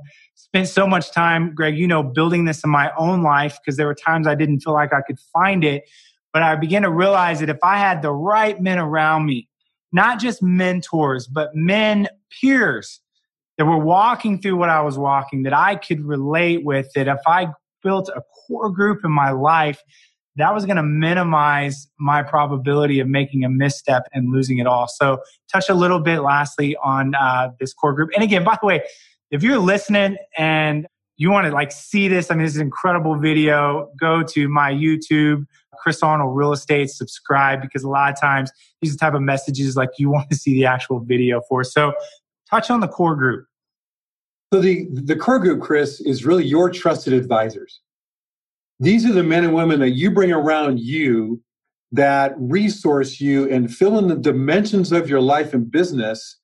spent 0.48 0.68
so 0.68 0.86
much 0.86 1.12
time, 1.12 1.54
Greg, 1.54 1.78
you 1.78 1.86
know, 1.86 2.02
building 2.02 2.46
this 2.46 2.64
in 2.64 2.70
my 2.70 2.90
own 2.96 3.22
life 3.22 3.58
because 3.60 3.76
there 3.76 3.86
were 3.86 3.94
times 3.94 4.26
I 4.26 4.34
didn't 4.34 4.60
feel 4.60 4.72
like 4.72 4.92
I 4.92 5.02
could 5.02 5.18
find 5.32 5.62
it. 5.62 5.84
But 6.32 6.42
I 6.42 6.56
began 6.56 6.82
to 6.82 6.90
realize 6.90 7.40
that 7.40 7.48
if 7.48 7.58
I 7.62 7.78
had 7.78 8.02
the 8.02 8.12
right 8.12 8.60
men 8.60 8.78
around 8.78 9.26
me, 9.26 9.48
not 9.92 10.20
just 10.20 10.42
mentors, 10.42 11.26
but 11.26 11.54
men 11.54 12.08
peers 12.40 13.00
that 13.56 13.64
were 13.64 13.78
walking 13.78 14.40
through 14.40 14.56
what 14.56 14.68
I 14.68 14.80
was 14.82 14.98
walking 14.98 15.42
that 15.42 15.54
I 15.54 15.76
could 15.76 16.04
relate 16.04 16.64
with, 16.64 16.90
that 16.94 17.08
if 17.08 17.20
I 17.26 17.48
built 17.82 18.08
a 18.08 18.22
core 18.46 18.70
group 18.70 19.04
in 19.04 19.10
my 19.10 19.30
life, 19.30 19.82
that 20.36 20.54
was 20.54 20.64
going 20.64 20.76
to 20.76 20.82
minimize 20.82 21.88
my 21.98 22.22
probability 22.22 23.00
of 23.00 23.08
making 23.08 23.44
a 23.44 23.48
misstep 23.48 24.04
and 24.12 24.32
losing 24.32 24.58
it 24.58 24.66
all. 24.66 24.86
So, 24.86 25.18
touch 25.52 25.68
a 25.68 25.74
little 25.74 25.98
bit 25.98 26.20
lastly 26.20 26.76
on 26.76 27.14
uh, 27.16 27.50
this 27.58 27.74
core 27.74 27.92
group. 27.92 28.10
And 28.14 28.22
again, 28.22 28.44
by 28.44 28.56
the 28.60 28.66
way, 28.66 28.82
if 29.30 29.42
you're 29.42 29.58
listening 29.58 30.16
and 30.36 30.86
you 31.16 31.30
want 31.30 31.46
to 31.46 31.52
like 31.52 31.72
see 31.72 32.08
this, 32.08 32.30
I 32.30 32.34
mean, 32.34 32.44
this 32.44 32.54
is 32.54 32.60
an 32.60 32.66
incredible 32.66 33.18
video. 33.18 33.90
Go 33.98 34.22
to 34.22 34.48
my 34.48 34.72
YouTube, 34.72 35.46
Chris 35.82 36.02
Arnold 36.02 36.36
Real 36.36 36.52
Estate, 36.52 36.90
subscribe 36.90 37.60
because 37.60 37.82
a 37.82 37.88
lot 37.88 38.12
of 38.12 38.20
times 38.20 38.50
these 38.80 38.96
type 38.96 39.14
of 39.14 39.22
messages 39.22 39.76
like 39.76 39.90
you 39.98 40.10
want 40.10 40.30
to 40.30 40.36
see 40.36 40.54
the 40.54 40.66
actual 40.66 41.00
video 41.00 41.40
for. 41.48 41.64
So, 41.64 41.92
touch 42.48 42.70
on 42.70 42.80
the 42.80 42.88
core 42.88 43.16
group. 43.16 43.46
So 44.52 44.60
the 44.60 44.86
the 44.90 45.16
core 45.16 45.38
group, 45.38 45.60
Chris, 45.60 46.00
is 46.00 46.24
really 46.24 46.46
your 46.46 46.70
trusted 46.70 47.12
advisors. 47.12 47.80
These 48.80 49.04
are 49.04 49.12
the 49.12 49.24
men 49.24 49.44
and 49.44 49.52
women 49.52 49.80
that 49.80 49.90
you 49.90 50.10
bring 50.10 50.32
around 50.32 50.80
you 50.80 51.42
that 51.92 52.34
resource 52.38 53.20
you 53.20 53.50
and 53.50 53.74
fill 53.74 53.98
in 53.98 54.08
the 54.08 54.16
dimensions 54.16 54.92
of 54.92 55.08
your 55.08 55.20
life 55.20 55.52
and 55.52 55.70
business 55.70 56.36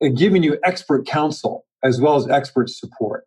and 0.00 0.16
giving 0.16 0.42
you 0.42 0.58
expert 0.64 1.06
counsel 1.06 1.64
as 1.84 2.00
well 2.00 2.16
as 2.16 2.28
expert 2.28 2.70
support. 2.70 3.24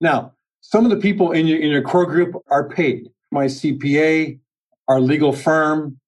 Now, 0.00 0.32
some 0.60 0.84
of 0.84 0.90
the 0.90 0.96
people 0.96 1.32
in 1.32 1.46
your 1.46 1.58
in 1.58 1.70
your 1.70 1.82
core 1.82 2.06
group 2.06 2.34
are 2.50 2.68
paid. 2.68 3.08
My 3.30 3.46
CPA, 3.46 4.38
our 4.88 5.00
legal 5.00 5.32
firm, 5.32 5.98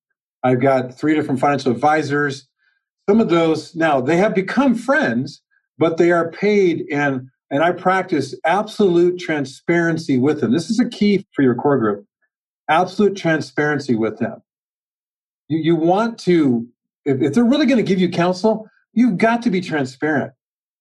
I've 0.43 0.61
got 0.61 0.95
three 0.95 1.15
different 1.15 1.41
financial 1.41 1.73
advisors. 1.73 2.49
Some 3.09 3.21
of 3.21 3.29
those 3.29 3.75
now 3.75 4.01
they 4.01 4.17
have 4.17 4.35
become 4.35 4.75
friends, 4.75 5.43
but 5.79 5.97
they 5.97 6.11
are 6.11 6.31
paid 6.31 6.85
and 6.91 7.29
and 7.51 7.63
I 7.63 7.73
practice 7.73 8.35
absolute 8.45 9.19
transparency 9.19 10.19
with 10.19 10.41
them. 10.41 10.53
This 10.53 10.69
is 10.69 10.81
a 10.81 10.89
key 10.89 11.25
for 11.33 11.43
your 11.43 11.55
core 11.55 11.79
group. 11.79 12.05
Absolute 12.69 13.17
transparency 13.17 13.95
with 13.95 14.19
them. 14.19 14.43
You, 15.49 15.59
you 15.59 15.77
want 15.77 16.19
to, 16.21 16.67
if, 17.05 17.23
if 17.23 17.35
they're 17.35 17.45
really 17.45 17.67
going 17.67 17.77
to 17.77 17.85
give 17.85 18.01
you 18.01 18.09
counsel, 18.09 18.69
you've 18.93 19.19
got 19.19 19.43
to 19.43 19.51
be 19.51 19.61
transparent. 19.61 20.33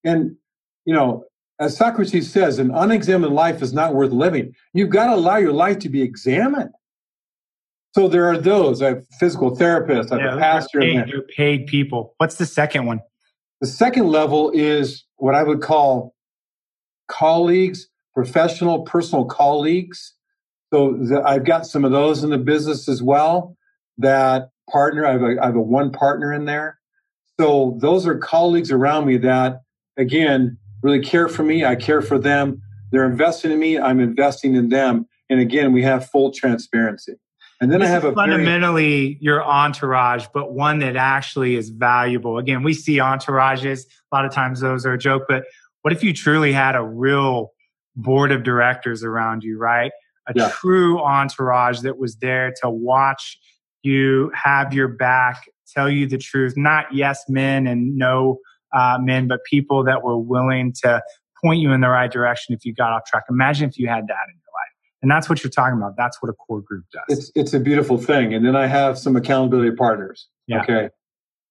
And, 0.04 0.38
you 0.86 0.94
know, 0.94 1.26
as 1.60 1.78
Socrates 1.78 2.32
says, 2.32 2.60
an 2.60 2.72
unexamined 2.72 3.34
life 3.34 3.62
is 3.62 3.74
not 3.74 3.94
worth 3.94 4.12
living. 4.12 4.54
You've 4.74 4.90
got 4.90 5.08
to 5.08 5.16
allow 5.16 5.38
your 5.38 5.54
life 5.54 5.80
to 5.80 5.90
be 5.90 6.02
examined. 6.02 6.72
So 7.94 8.10
there 8.10 8.26
are 8.26 8.38
those. 8.38 8.82
I 8.82 8.90
have 8.90 9.08
physical 9.20 9.56
therapists, 9.56 10.12
I 10.12 10.22
have 10.22 10.34
a 10.34 10.36
they're 10.36 10.40
pastor. 10.40 10.82
paid, 10.82 11.08
they're 11.08 11.22
paid 11.22 11.68
people. 11.68 12.14
What's 12.18 12.36
the 12.36 12.46
second 12.46 12.86
one? 12.86 13.00
The 13.62 13.68
second 13.68 14.08
level 14.08 14.52
is 14.54 15.06
what 15.16 15.34
I 15.34 15.44
would 15.44 15.62
call 15.62 16.14
colleagues, 17.08 17.88
professional, 18.14 18.82
personal 18.84 19.24
colleagues. 19.26 20.14
So 20.74 20.98
the, 20.98 21.24
I've 21.26 21.46
got 21.46 21.66
some 21.66 21.86
of 21.86 21.92
those 21.92 22.22
in 22.24 22.32
the 22.32 22.38
business 22.38 22.90
as 22.90 23.02
well. 23.02 23.56
That 23.98 24.50
partner, 24.70 25.06
I 25.06 25.14
have, 25.14 25.22
a, 25.22 25.38
I 25.42 25.46
have 25.46 25.56
a 25.56 25.62
one 25.62 25.92
partner 25.92 26.34
in 26.34 26.44
there. 26.44 26.80
So 27.40 27.78
those 27.80 28.06
are 28.06 28.18
colleagues 28.18 28.72
around 28.72 29.06
me 29.06 29.18
that, 29.18 29.62
again, 29.96 30.58
really 30.86 31.00
care 31.00 31.28
for 31.28 31.44
me. 31.44 31.66
I 31.66 31.76
care 31.76 32.02
for 32.02 32.20
them. 32.20 32.62
They're 32.92 33.10
investing 33.10 33.52
in 33.52 33.60
me. 33.60 33.80
I'm 33.80 34.00
investing 34.00 34.54
in 34.56 34.70
them. 34.70 35.08
And 35.30 35.40
again, 35.40 35.74
we 35.74 35.82
have 35.82 36.08
full 36.10 36.32
transparency. 36.32 37.16
And 37.60 37.72
then 37.72 37.80
This 37.80 37.90
I 37.90 37.92
have 37.92 38.04
a 38.04 38.12
very, 38.12 38.16
fundamentally 38.16 39.18
your 39.20 39.44
entourage, 39.44 40.28
but 40.32 40.54
one 40.54 40.80
that 40.80 40.96
actually 40.96 41.56
is 41.56 41.70
valuable. 41.70 42.38
Again, 42.38 42.62
we 42.62 42.74
see 42.74 42.98
entourages. 42.98 43.86
A 44.12 44.16
lot 44.16 44.26
of 44.26 44.32
times 44.32 44.60
those 44.60 44.86
are 44.86 44.94
a 44.94 44.98
joke, 44.98 45.24
but 45.28 45.46
what 45.82 45.92
if 45.92 46.04
you 46.04 46.14
truly 46.14 46.54
had 46.54 46.76
a 46.76 46.84
real 46.84 47.52
board 47.96 48.32
of 48.32 48.44
directors 48.44 49.04
around 49.04 49.44
you, 49.44 49.58
right? 49.58 49.92
A 50.28 50.34
Yeah. 50.36 50.52
true 50.54 51.00
entourage 51.02 51.80
that 51.80 51.98
was 51.98 52.18
there 52.18 52.54
to 52.62 52.70
watch 52.70 53.40
you, 53.82 54.32
have 54.36 54.74
your 54.74 54.88
back, 54.90 55.46
tell 55.74 55.90
you 55.90 56.06
the 56.06 56.18
truth, 56.18 56.54
not 56.56 56.94
yes 56.94 57.24
men 57.28 57.66
and 57.66 57.96
no 57.96 58.40
uh, 58.76 58.98
men, 59.00 59.28
but 59.28 59.44
people 59.44 59.84
that 59.86 60.04
were 60.04 60.18
willing 60.18 60.74
to 60.84 61.02
point 61.44 61.60
you 61.60 61.72
in 61.72 61.82
the 61.82 61.90
right 61.90 62.12
direction 62.12 62.56
if 62.56 62.66
you 62.66 62.74
got 62.74 62.92
off 62.92 63.06
track. 63.06 63.24
Imagine 63.30 63.70
if 63.70 63.78
you 63.78 63.88
had 63.88 64.04
that 64.08 64.26
in 64.28 64.36
your 64.36 64.54
life. 64.54 64.74
And 65.02 65.12
that's 65.12 65.30
what 65.30 65.44
you're 65.44 65.52
talking 65.52 65.78
about. 65.78 65.96
That's 65.98 66.22
what 66.22 66.30
a 66.30 66.34
core 66.34 66.62
group 66.62 66.86
does. 66.92 67.18
It's 67.18 67.32
it's 67.36 67.54
a 67.54 67.60
beautiful 67.60 67.98
thing. 67.98 68.34
And 68.34 68.46
then 68.46 68.56
I 68.56 68.68
have 68.68 68.98
some 68.98 69.16
accountability 69.16 69.76
partners. 69.76 70.28
Yeah. 70.48 70.64
Okay. 70.64 70.90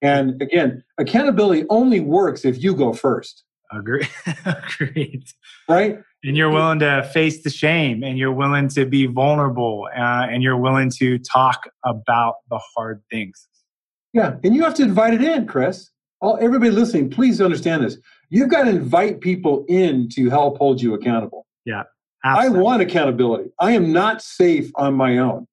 And 0.02 0.40
again, 0.42 0.84
accountability 0.98 1.64
only 1.70 2.00
works 2.00 2.44
if 2.44 2.62
you 2.62 2.74
go 2.74 2.92
first. 2.92 3.42
Agree. 3.72 4.06
Agreed. 4.44 5.24
Right. 5.68 5.98
And 6.22 6.36
you're 6.36 6.50
willing 6.50 6.78
to 6.80 7.08
face 7.12 7.42
the 7.42 7.50
shame, 7.50 8.02
and 8.02 8.18
you're 8.18 8.32
willing 8.32 8.68
to 8.68 8.86
be 8.86 9.06
vulnerable, 9.06 9.88
uh, 9.94 10.26
and 10.30 10.42
you're 10.42 10.56
willing 10.56 10.90
to 10.98 11.18
talk 11.18 11.68
about 11.84 12.36
the 12.48 12.58
hard 12.74 13.02
things. 13.10 13.46
Yeah, 14.14 14.36
and 14.42 14.54
you 14.54 14.62
have 14.62 14.74
to 14.74 14.82
invite 14.82 15.14
it 15.14 15.22
in, 15.22 15.46
Chris. 15.46 15.90
All 16.20 16.38
everybody 16.40 16.70
listening, 16.70 17.10
please 17.10 17.40
understand 17.40 17.84
this. 17.84 17.98
You've 18.30 18.48
got 18.48 18.64
to 18.64 18.70
invite 18.70 19.20
people 19.20 19.64
in 19.68 20.08
to 20.10 20.30
help 20.30 20.58
hold 20.58 20.80
you 20.80 20.94
accountable. 20.94 21.46
Yeah. 21.64 21.82
Absolutely. 22.24 22.58
I 22.58 22.62
want 22.62 22.82
accountability. 22.82 23.50
I 23.60 23.72
am 23.72 23.92
not 23.92 24.22
safe 24.22 24.70
on 24.76 24.94
my 24.94 25.18
own. 25.18 25.46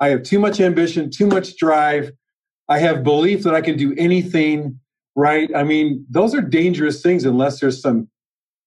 I 0.00 0.08
have 0.08 0.22
too 0.22 0.38
much 0.38 0.60
ambition, 0.60 1.10
too 1.10 1.26
much 1.26 1.56
drive. 1.56 2.12
I 2.68 2.78
have 2.78 3.04
belief 3.04 3.42
that 3.42 3.54
I 3.54 3.60
can 3.60 3.76
do 3.76 3.94
anything 3.98 4.80
right. 5.14 5.50
I 5.54 5.64
mean, 5.64 6.06
those 6.08 6.34
are 6.34 6.40
dangerous 6.40 7.02
things 7.02 7.24
unless 7.24 7.60
there's 7.60 7.80
some 7.80 8.08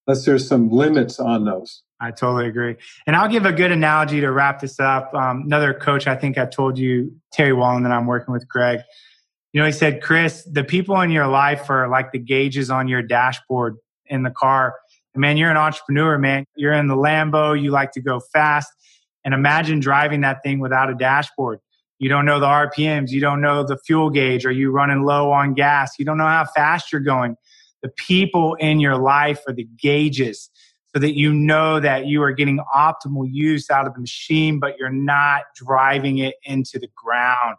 unless 0.06 0.24
there's 0.24 0.48
some 0.48 0.70
limits 0.70 1.20
on 1.20 1.46
those. 1.46 1.84
I 2.00 2.12
totally 2.12 2.48
agree. 2.48 2.76
And 3.08 3.16
I'll 3.16 3.28
give 3.28 3.46
a 3.46 3.52
good 3.52 3.72
analogy 3.72 4.22
to 4.22 4.32
wrap 4.32 4.62
this 4.62 4.80
up. 4.80 5.14
Um, 5.14 5.44
another 5.46 5.74
coach, 5.74 6.08
I 6.08 6.16
think 6.16 6.38
I've 6.38 6.52
told 6.52 6.78
you, 6.78 7.12
Terry 7.34 7.54
Walling, 7.54 7.84
that 7.84 7.92
I'm 7.92 8.06
working 8.06 8.34
with, 8.34 8.48
Greg. 8.48 8.82
You 9.54 9.62
know, 9.62 9.66
he 9.66 9.72
said, 9.72 10.02
Chris, 10.02 10.44
the 10.44 10.64
people 10.64 11.00
in 11.02 11.10
your 11.10 11.28
life 11.28 11.70
are 11.70 11.88
like 11.88 12.12
the 12.12 12.20
gauges 12.20 12.70
on 12.70 12.88
your 12.88 13.02
dashboard 13.02 13.78
in 14.06 14.24
the 14.24 14.32
car. 14.32 14.76
Man, 15.16 15.38
you're 15.38 15.50
an 15.50 15.58
entrepreneur, 15.58 16.18
man. 16.18 16.46
You're 16.56 16.74
in 16.74 16.88
the 16.88 16.96
Lambo, 16.96 17.60
you 17.60 17.72
like 17.72 17.92
to 17.94 18.02
go 18.02 18.20
fast. 18.20 18.72
And 19.26 19.34
imagine 19.34 19.80
driving 19.80 20.22
that 20.22 20.44
thing 20.44 20.60
without 20.60 20.90
a 20.90 20.96
dashboard. 20.96 21.60
You 22.00 22.10
don't 22.10 22.26
know 22.26 22.40
the 22.40 22.46
RPMs, 22.46 23.10
you 23.10 23.20
don't 23.20 23.42
know 23.42 23.64
the 23.64 23.78
fuel 23.86 24.12
gauge, 24.12 24.46
are 24.46 24.52
you 24.52 24.70
running 24.70 25.04
low 25.04 25.32
on 25.32 25.56
gas? 25.56 25.94
You 25.98 26.06
don't 26.06 26.18
know 26.18 26.28
how 26.28 26.46
fast 26.46 26.92
you're 26.92 27.02
going. 27.02 27.36
The 27.82 27.90
people 27.90 28.54
in 28.56 28.80
your 28.80 28.98
life 28.98 29.42
are 29.48 29.54
the 29.54 29.68
gauges 29.82 30.52
so 30.94 31.00
that 31.00 31.18
you 31.18 31.34
know 31.34 31.80
that 31.80 32.06
you 32.06 32.22
are 32.22 32.32
getting 32.32 32.60
optimal 32.76 33.28
use 33.30 33.70
out 33.70 33.88
of 33.88 33.94
the 33.94 34.00
machine, 34.00 34.60
but 34.60 34.78
you're 34.78 34.90
not 34.90 35.44
driving 35.56 36.20
it 36.20 36.36
into 36.44 36.80
the 36.80 36.90
ground. 36.96 37.58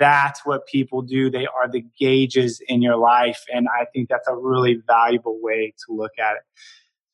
That's 0.00 0.44
what 0.44 0.66
people 0.66 1.02
do. 1.02 1.30
They 1.30 1.46
are 1.46 1.70
the 1.70 1.84
gauges 2.00 2.60
in 2.66 2.82
your 2.82 2.96
life. 2.96 3.44
And 3.52 3.68
I 3.68 3.84
think 3.94 4.08
that's 4.08 4.26
a 4.26 4.34
really 4.34 4.82
valuable 4.86 5.38
way 5.40 5.74
to 5.86 5.94
look 5.94 6.12
at 6.18 6.36
it. 6.36 6.42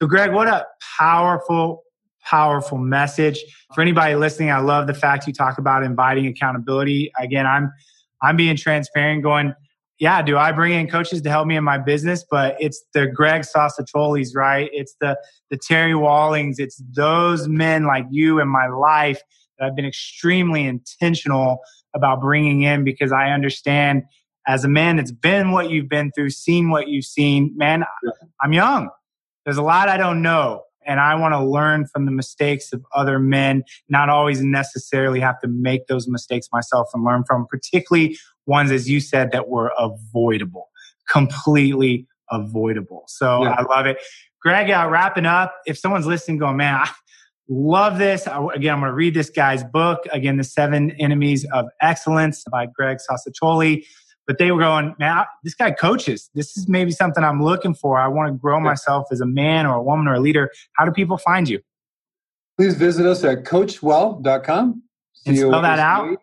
So, 0.01 0.07
Greg, 0.07 0.33
what 0.33 0.47
a 0.47 0.67
powerful, 0.99 1.83
powerful 2.23 2.79
message 2.79 3.43
for 3.75 3.83
anybody 3.83 4.15
listening. 4.15 4.51
I 4.51 4.61
love 4.61 4.87
the 4.87 4.95
fact 4.95 5.27
you 5.27 5.33
talk 5.33 5.59
about 5.59 5.83
inviting 5.83 6.27
accountability. 6.27 7.11
Again, 7.19 7.47
I'm 7.47 7.73
I'm 8.23 8.37
being 8.37 8.57
transparent, 8.57 9.23
going, 9.23 9.53
yeah, 9.99 10.23
do 10.23 10.37
I 10.37 10.53
bring 10.53 10.73
in 10.73 10.89
coaches 10.89 11.23
to 11.23 11.31
help 11.31 11.47
me 11.47 11.57
in 11.57 11.65
my 11.65 11.79
business? 11.79 12.25
But 12.31 12.57
it's 12.61 12.85
the 12.95 13.07
Greg 13.07 13.43
Salcicciolis, 13.43 14.29
right? 14.35 14.71
It's 14.73 14.95
the 15.01 15.19
the 15.51 15.57
Terry 15.57 15.95
Wallings. 15.95 16.59
It's 16.59 16.83
those 16.95 17.49
men 17.49 17.85
like 17.85 18.07
you 18.11 18.39
in 18.41 18.49
my 18.49 18.69
life 18.69 19.21
that 19.59 19.67
I've 19.67 19.77
been 19.77 19.87
extremely 19.87 20.67
intentional 20.67 21.61
about 21.97 22.21
bringing 22.21 22.63
in 22.63 22.85
because 22.85 23.11
I 23.11 23.31
understand 23.31 24.05
as 24.47 24.65
a 24.65 24.69
man 24.69 24.97
that's 24.97 25.11
been 25.11 25.51
what 25.51 25.71
you've 25.71 25.89
been 25.89 26.13
through, 26.13 26.31
seen 26.31 26.71
what 26.71 26.87
you've 26.87 27.05
seen. 27.05 27.53
Man, 27.57 27.85
I'm 28.41 28.53
young. 28.53 28.91
There's 29.45 29.57
a 29.57 29.63
lot 29.63 29.89
I 29.89 29.97
don't 29.97 30.23
know 30.23 30.63
and 30.87 31.01
I 31.01 31.15
want 31.17 31.35
to 31.35 31.45
learn 31.45 31.87
from 31.87 32.07
the 32.07 32.13
mistakes 32.13 32.73
of 32.73 32.85
other 32.95 33.19
men, 33.19 33.65
not 33.89 34.09
always 34.09 34.41
necessarily 34.41 35.21
have 35.21 35.41
to 35.41 35.49
make 35.49 35.89
those 35.89 36.09
mistakes 36.09 36.49
myself 36.53 36.89
and 36.95 37.05
learn 37.05 37.25
from, 37.27 37.47
particularly 37.47 38.17
ones, 38.47 38.71
as 38.71 38.89
you 38.89 39.01
said, 39.01 39.33
that 39.33 39.49
were 39.49 39.73
avoidable, 39.79 40.69
completely 41.09 42.07
avoidable. 42.31 43.05
So 43.09 43.43
yeah. 43.43 43.57
I 43.59 43.63
love 43.63 43.87
it. 43.87 43.99
Greg, 44.41 44.71
uh, 44.71 44.89
wrapping 44.89 45.27
up, 45.27 45.57
if 45.67 45.77
someone's 45.77 46.07
listening 46.07 46.39
going, 46.39 46.57
man, 46.57 46.75
I 46.75 46.91
love 47.49 47.99
this. 47.99 48.23
Again, 48.27 48.75
I'm 48.75 48.81
going 48.81 48.91
to 48.91 48.93
read 48.93 49.15
this 49.15 49.31
guy's 49.31 49.65
book. 49.65 50.07
Again, 50.13 50.37
The 50.37 50.45
Seven 50.45 50.91
Enemies 50.93 51.47
of 51.53 51.67
Excellence 51.81 52.45
by 52.51 52.67
Greg 52.67 52.99
Salciccioli 52.99 53.85
but 54.27 54.39
they 54.39 54.51
were 54.51 54.59
going, 54.59 54.95
man, 54.99 55.25
this 55.45 55.55
guy 55.55 55.71
coaches. 55.71 56.31
This 56.35 56.57
is 56.57 56.69
maybe 56.69 56.91
something 56.91 57.23
I'm 57.23 57.43
looking 57.43 57.75
for. 57.75 57.99
I 57.99 58.09
want 58.09 58.29
to 58.29 58.39
grow 58.39 58.59
myself 58.59 59.07
as 59.13 59.21
a 59.21 59.27
man 59.27 59.67
or 59.67 59.77
a 59.77 59.83
woman 59.83 60.09
or 60.09 60.15
a 60.15 60.21
leader. 60.21 60.51
How 60.73 60.85
do 60.85 60.91
people 60.91 61.17
find 61.17 61.49
you? 61.49 61.61
Please 62.59 62.75
visit 62.75 63.07
us 63.07 63.23
at 63.23 63.45
coachwell.com. 63.45 64.83
And 65.27 65.37
spell 65.37 65.63
that 65.63 65.79
out. 65.79 66.19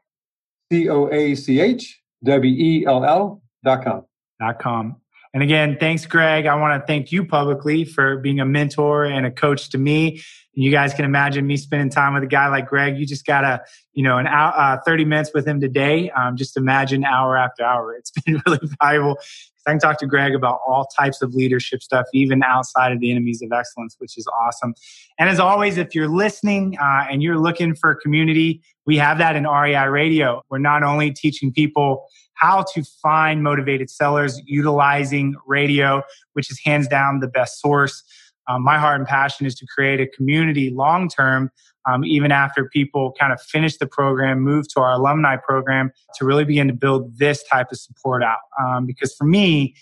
C 0.71 0.89
O 0.89 1.09
A 1.11 1.35
C 1.35 1.59
H 1.59 2.01
W 2.23 2.53
E 2.53 2.85
L 2.85 3.03
L 3.03 3.41
dot 3.63 3.83
com. 3.83 4.05
Dot 4.39 4.59
com. 4.59 4.95
And 5.33 5.43
again, 5.43 5.77
thanks, 5.79 6.05
Greg. 6.05 6.45
I 6.45 6.55
want 6.55 6.81
to 6.81 6.85
thank 6.85 7.11
you 7.11 7.25
publicly 7.25 7.85
for 7.85 8.17
being 8.17 8.39
a 8.39 8.45
mentor 8.45 9.05
and 9.05 9.25
a 9.25 9.31
coach 9.31 9.69
to 9.71 9.77
me. 9.77 10.21
You 10.55 10.71
guys 10.71 10.93
can 10.93 11.05
imagine 11.05 11.47
me 11.47 11.57
spending 11.57 11.89
time 11.89 12.13
with 12.13 12.23
a 12.23 12.27
guy 12.27 12.47
like 12.47 12.67
Greg. 12.67 12.97
You 12.97 13.05
just 13.05 13.25
got 13.25 13.43
a, 13.43 13.61
you 13.93 14.03
know, 14.03 14.17
an 14.17 14.27
hour, 14.27 14.53
uh, 14.55 14.77
30 14.85 15.05
minutes 15.05 15.31
with 15.33 15.47
him 15.47 15.59
today. 15.59 16.11
Um, 16.11 16.37
just 16.37 16.57
imagine 16.57 17.03
hour 17.03 17.37
after 17.37 17.63
hour. 17.63 17.95
It's 17.95 18.11
been 18.25 18.41
really 18.45 18.59
valuable. 18.81 19.17
I 19.65 19.71
can 19.71 19.79
talk 19.79 19.97
to 19.99 20.07
Greg 20.07 20.35
about 20.35 20.59
all 20.67 20.85
types 20.97 21.21
of 21.21 21.33
leadership 21.33 21.81
stuff, 21.81 22.05
even 22.13 22.43
outside 22.43 22.91
of 22.91 22.99
the 22.99 23.11
enemies 23.11 23.41
of 23.41 23.51
excellence, 23.51 23.95
which 23.97 24.17
is 24.17 24.27
awesome. 24.27 24.73
And 25.17 25.29
as 25.29 25.39
always, 25.39 25.77
if 25.77 25.95
you're 25.95 26.09
listening 26.09 26.77
uh, 26.81 27.05
and 27.09 27.23
you're 27.23 27.39
looking 27.39 27.73
for 27.73 27.95
community, 27.95 28.61
we 28.85 28.97
have 28.97 29.17
that 29.19 29.35
in 29.35 29.45
REI 29.45 29.87
Radio. 29.87 30.43
We're 30.49 30.57
not 30.57 30.83
only 30.83 31.11
teaching 31.11 31.53
people 31.53 32.05
how 32.33 32.65
to 32.73 32.83
find 33.01 33.41
motivated 33.41 33.89
sellers 33.89 34.41
utilizing 34.45 35.35
radio, 35.47 36.01
which 36.33 36.51
is 36.51 36.59
hands 36.63 36.87
down 36.87 37.19
the 37.21 37.27
best 37.27 37.61
source. 37.61 38.03
Um, 38.47 38.63
my 38.63 38.77
heart 38.77 38.99
and 38.99 39.07
passion 39.07 39.45
is 39.45 39.55
to 39.55 39.65
create 39.65 39.99
a 39.99 40.07
community 40.07 40.69
long 40.69 41.09
term, 41.09 41.49
um, 41.87 42.03
even 42.03 42.31
after 42.31 42.69
people 42.69 43.13
kind 43.19 43.33
of 43.33 43.41
finish 43.41 43.77
the 43.77 43.87
program, 43.87 44.41
move 44.41 44.67
to 44.73 44.79
our 44.79 44.93
alumni 44.93 45.35
program 45.35 45.91
to 46.15 46.25
really 46.25 46.45
begin 46.45 46.67
to 46.67 46.73
build 46.73 47.17
this 47.17 47.43
type 47.43 47.67
of 47.71 47.79
support 47.79 48.23
out. 48.23 48.39
Um, 48.61 48.85
because 48.85 49.13
for 49.15 49.25
me, 49.25 49.75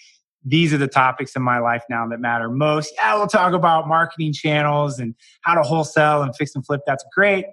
these 0.44 0.74
are 0.74 0.78
the 0.78 0.88
topics 0.88 1.36
in 1.36 1.44
my 1.44 1.60
life 1.60 1.84
now 1.90 2.08
that 2.08 2.20
matter 2.20 2.50
most. 2.50 2.94
Yeah, 2.98 3.16
we'll 3.16 3.28
talk 3.28 3.54
about 3.54 3.88
marketing 3.88 4.34
channels 4.34 5.00
and 5.00 5.14
how 5.42 5.54
to 5.54 5.62
wholesale 5.62 6.24
and 6.24 6.36
fix 6.36 6.56
and 6.56 6.66
flip. 6.66 6.82
That's 6.88 7.06
great. 7.14 7.46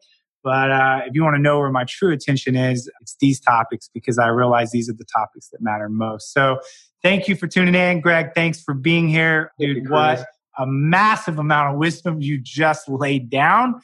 But 0.43 0.71
uh, 0.71 1.01
if 1.05 1.15
you 1.15 1.23
want 1.23 1.35
to 1.35 1.43
know 1.43 1.59
where 1.59 1.71
my 1.71 1.85
true 1.85 2.13
attention 2.13 2.57
is, 2.57 2.91
it's 3.01 3.17
these 3.21 3.41
topics 3.41 3.91
because 3.93 4.19
I 4.19 4.29
realize 4.29 4.71
these 4.71 4.89
are 4.89 4.95
the 4.95 5.05
topics 5.05 5.49
that 5.51 5.61
matter 5.61 5.89
most. 5.89 6.33
So 6.33 6.61
thank 7.03 7.29
you 7.29 7.37
for 7.37 7.47
tuning 7.47 7.75
in, 7.75 8.01
Greg. 8.01 8.31
Thanks 8.35 8.63
for 8.63 8.73
being 8.73 9.09
here. 9.09 9.53
Dude, 9.59 9.91
what 9.91 10.25
a 10.59 10.67
massive 10.67 11.39
amount 11.39 11.73
of 11.73 11.79
wisdom 11.79 12.21
you 12.21 12.39
just 12.39 12.89
laid 12.89 13.31
down. 13.31 13.81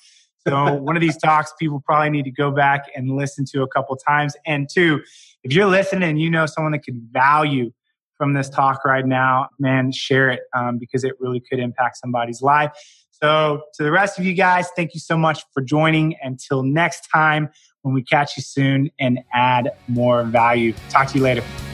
So 0.47 0.75
one 0.83 0.97
of 0.97 1.01
these 1.01 1.17
talks 1.17 1.53
people 1.59 1.83
probably 1.85 2.11
need 2.11 2.25
to 2.25 2.31
go 2.31 2.51
back 2.51 2.87
and 2.95 3.17
listen 3.17 3.45
to 3.53 3.63
a 3.63 3.69
couple 3.69 3.97
times. 3.97 4.35
And 4.45 4.69
two, 4.69 5.01
if 5.43 5.53
you're 5.53 5.67
listening 5.67 6.09
and 6.09 6.21
you 6.21 6.31
know 6.31 6.47
someone 6.47 6.73
that 6.73 6.85
could 6.85 7.01
value 7.13 7.73
from 8.17 8.33
this 8.33 8.49
talk 8.49 8.85
right 8.85 9.07
now, 9.07 9.49
man, 9.59 9.91
share 9.93 10.31
it 10.31 10.43
um, 10.55 10.79
because 10.79 11.05
it 11.05 11.15
really 11.19 11.41
could 11.41 11.59
impact 11.59 11.97
somebody's 11.97 12.43
life. 12.43 12.71
So, 13.11 13.63
to 13.75 13.83
the 13.83 13.91
rest 13.91 14.19
of 14.19 14.25
you 14.25 14.35
guys, 14.35 14.69
thank 14.77 14.93
you 14.93 15.01
so 15.01 15.17
much 15.17 15.45
for 15.53 15.63
joining. 15.63 16.17
Until 16.23 16.63
next 16.63 17.09
time, 17.13 17.49
when 17.83 17.95
we 17.95 18.03
catch 18.03 18.37
you 18.37 18.43
soon 18.43 18.91
and 18.99 19.21
add 19.33 19.71
more 19.89 20.25
value. 20.25 20.75
Talk 20.89 21.09
to 21.09 21.19
you 21.19 21.25
later. 21.25 21.74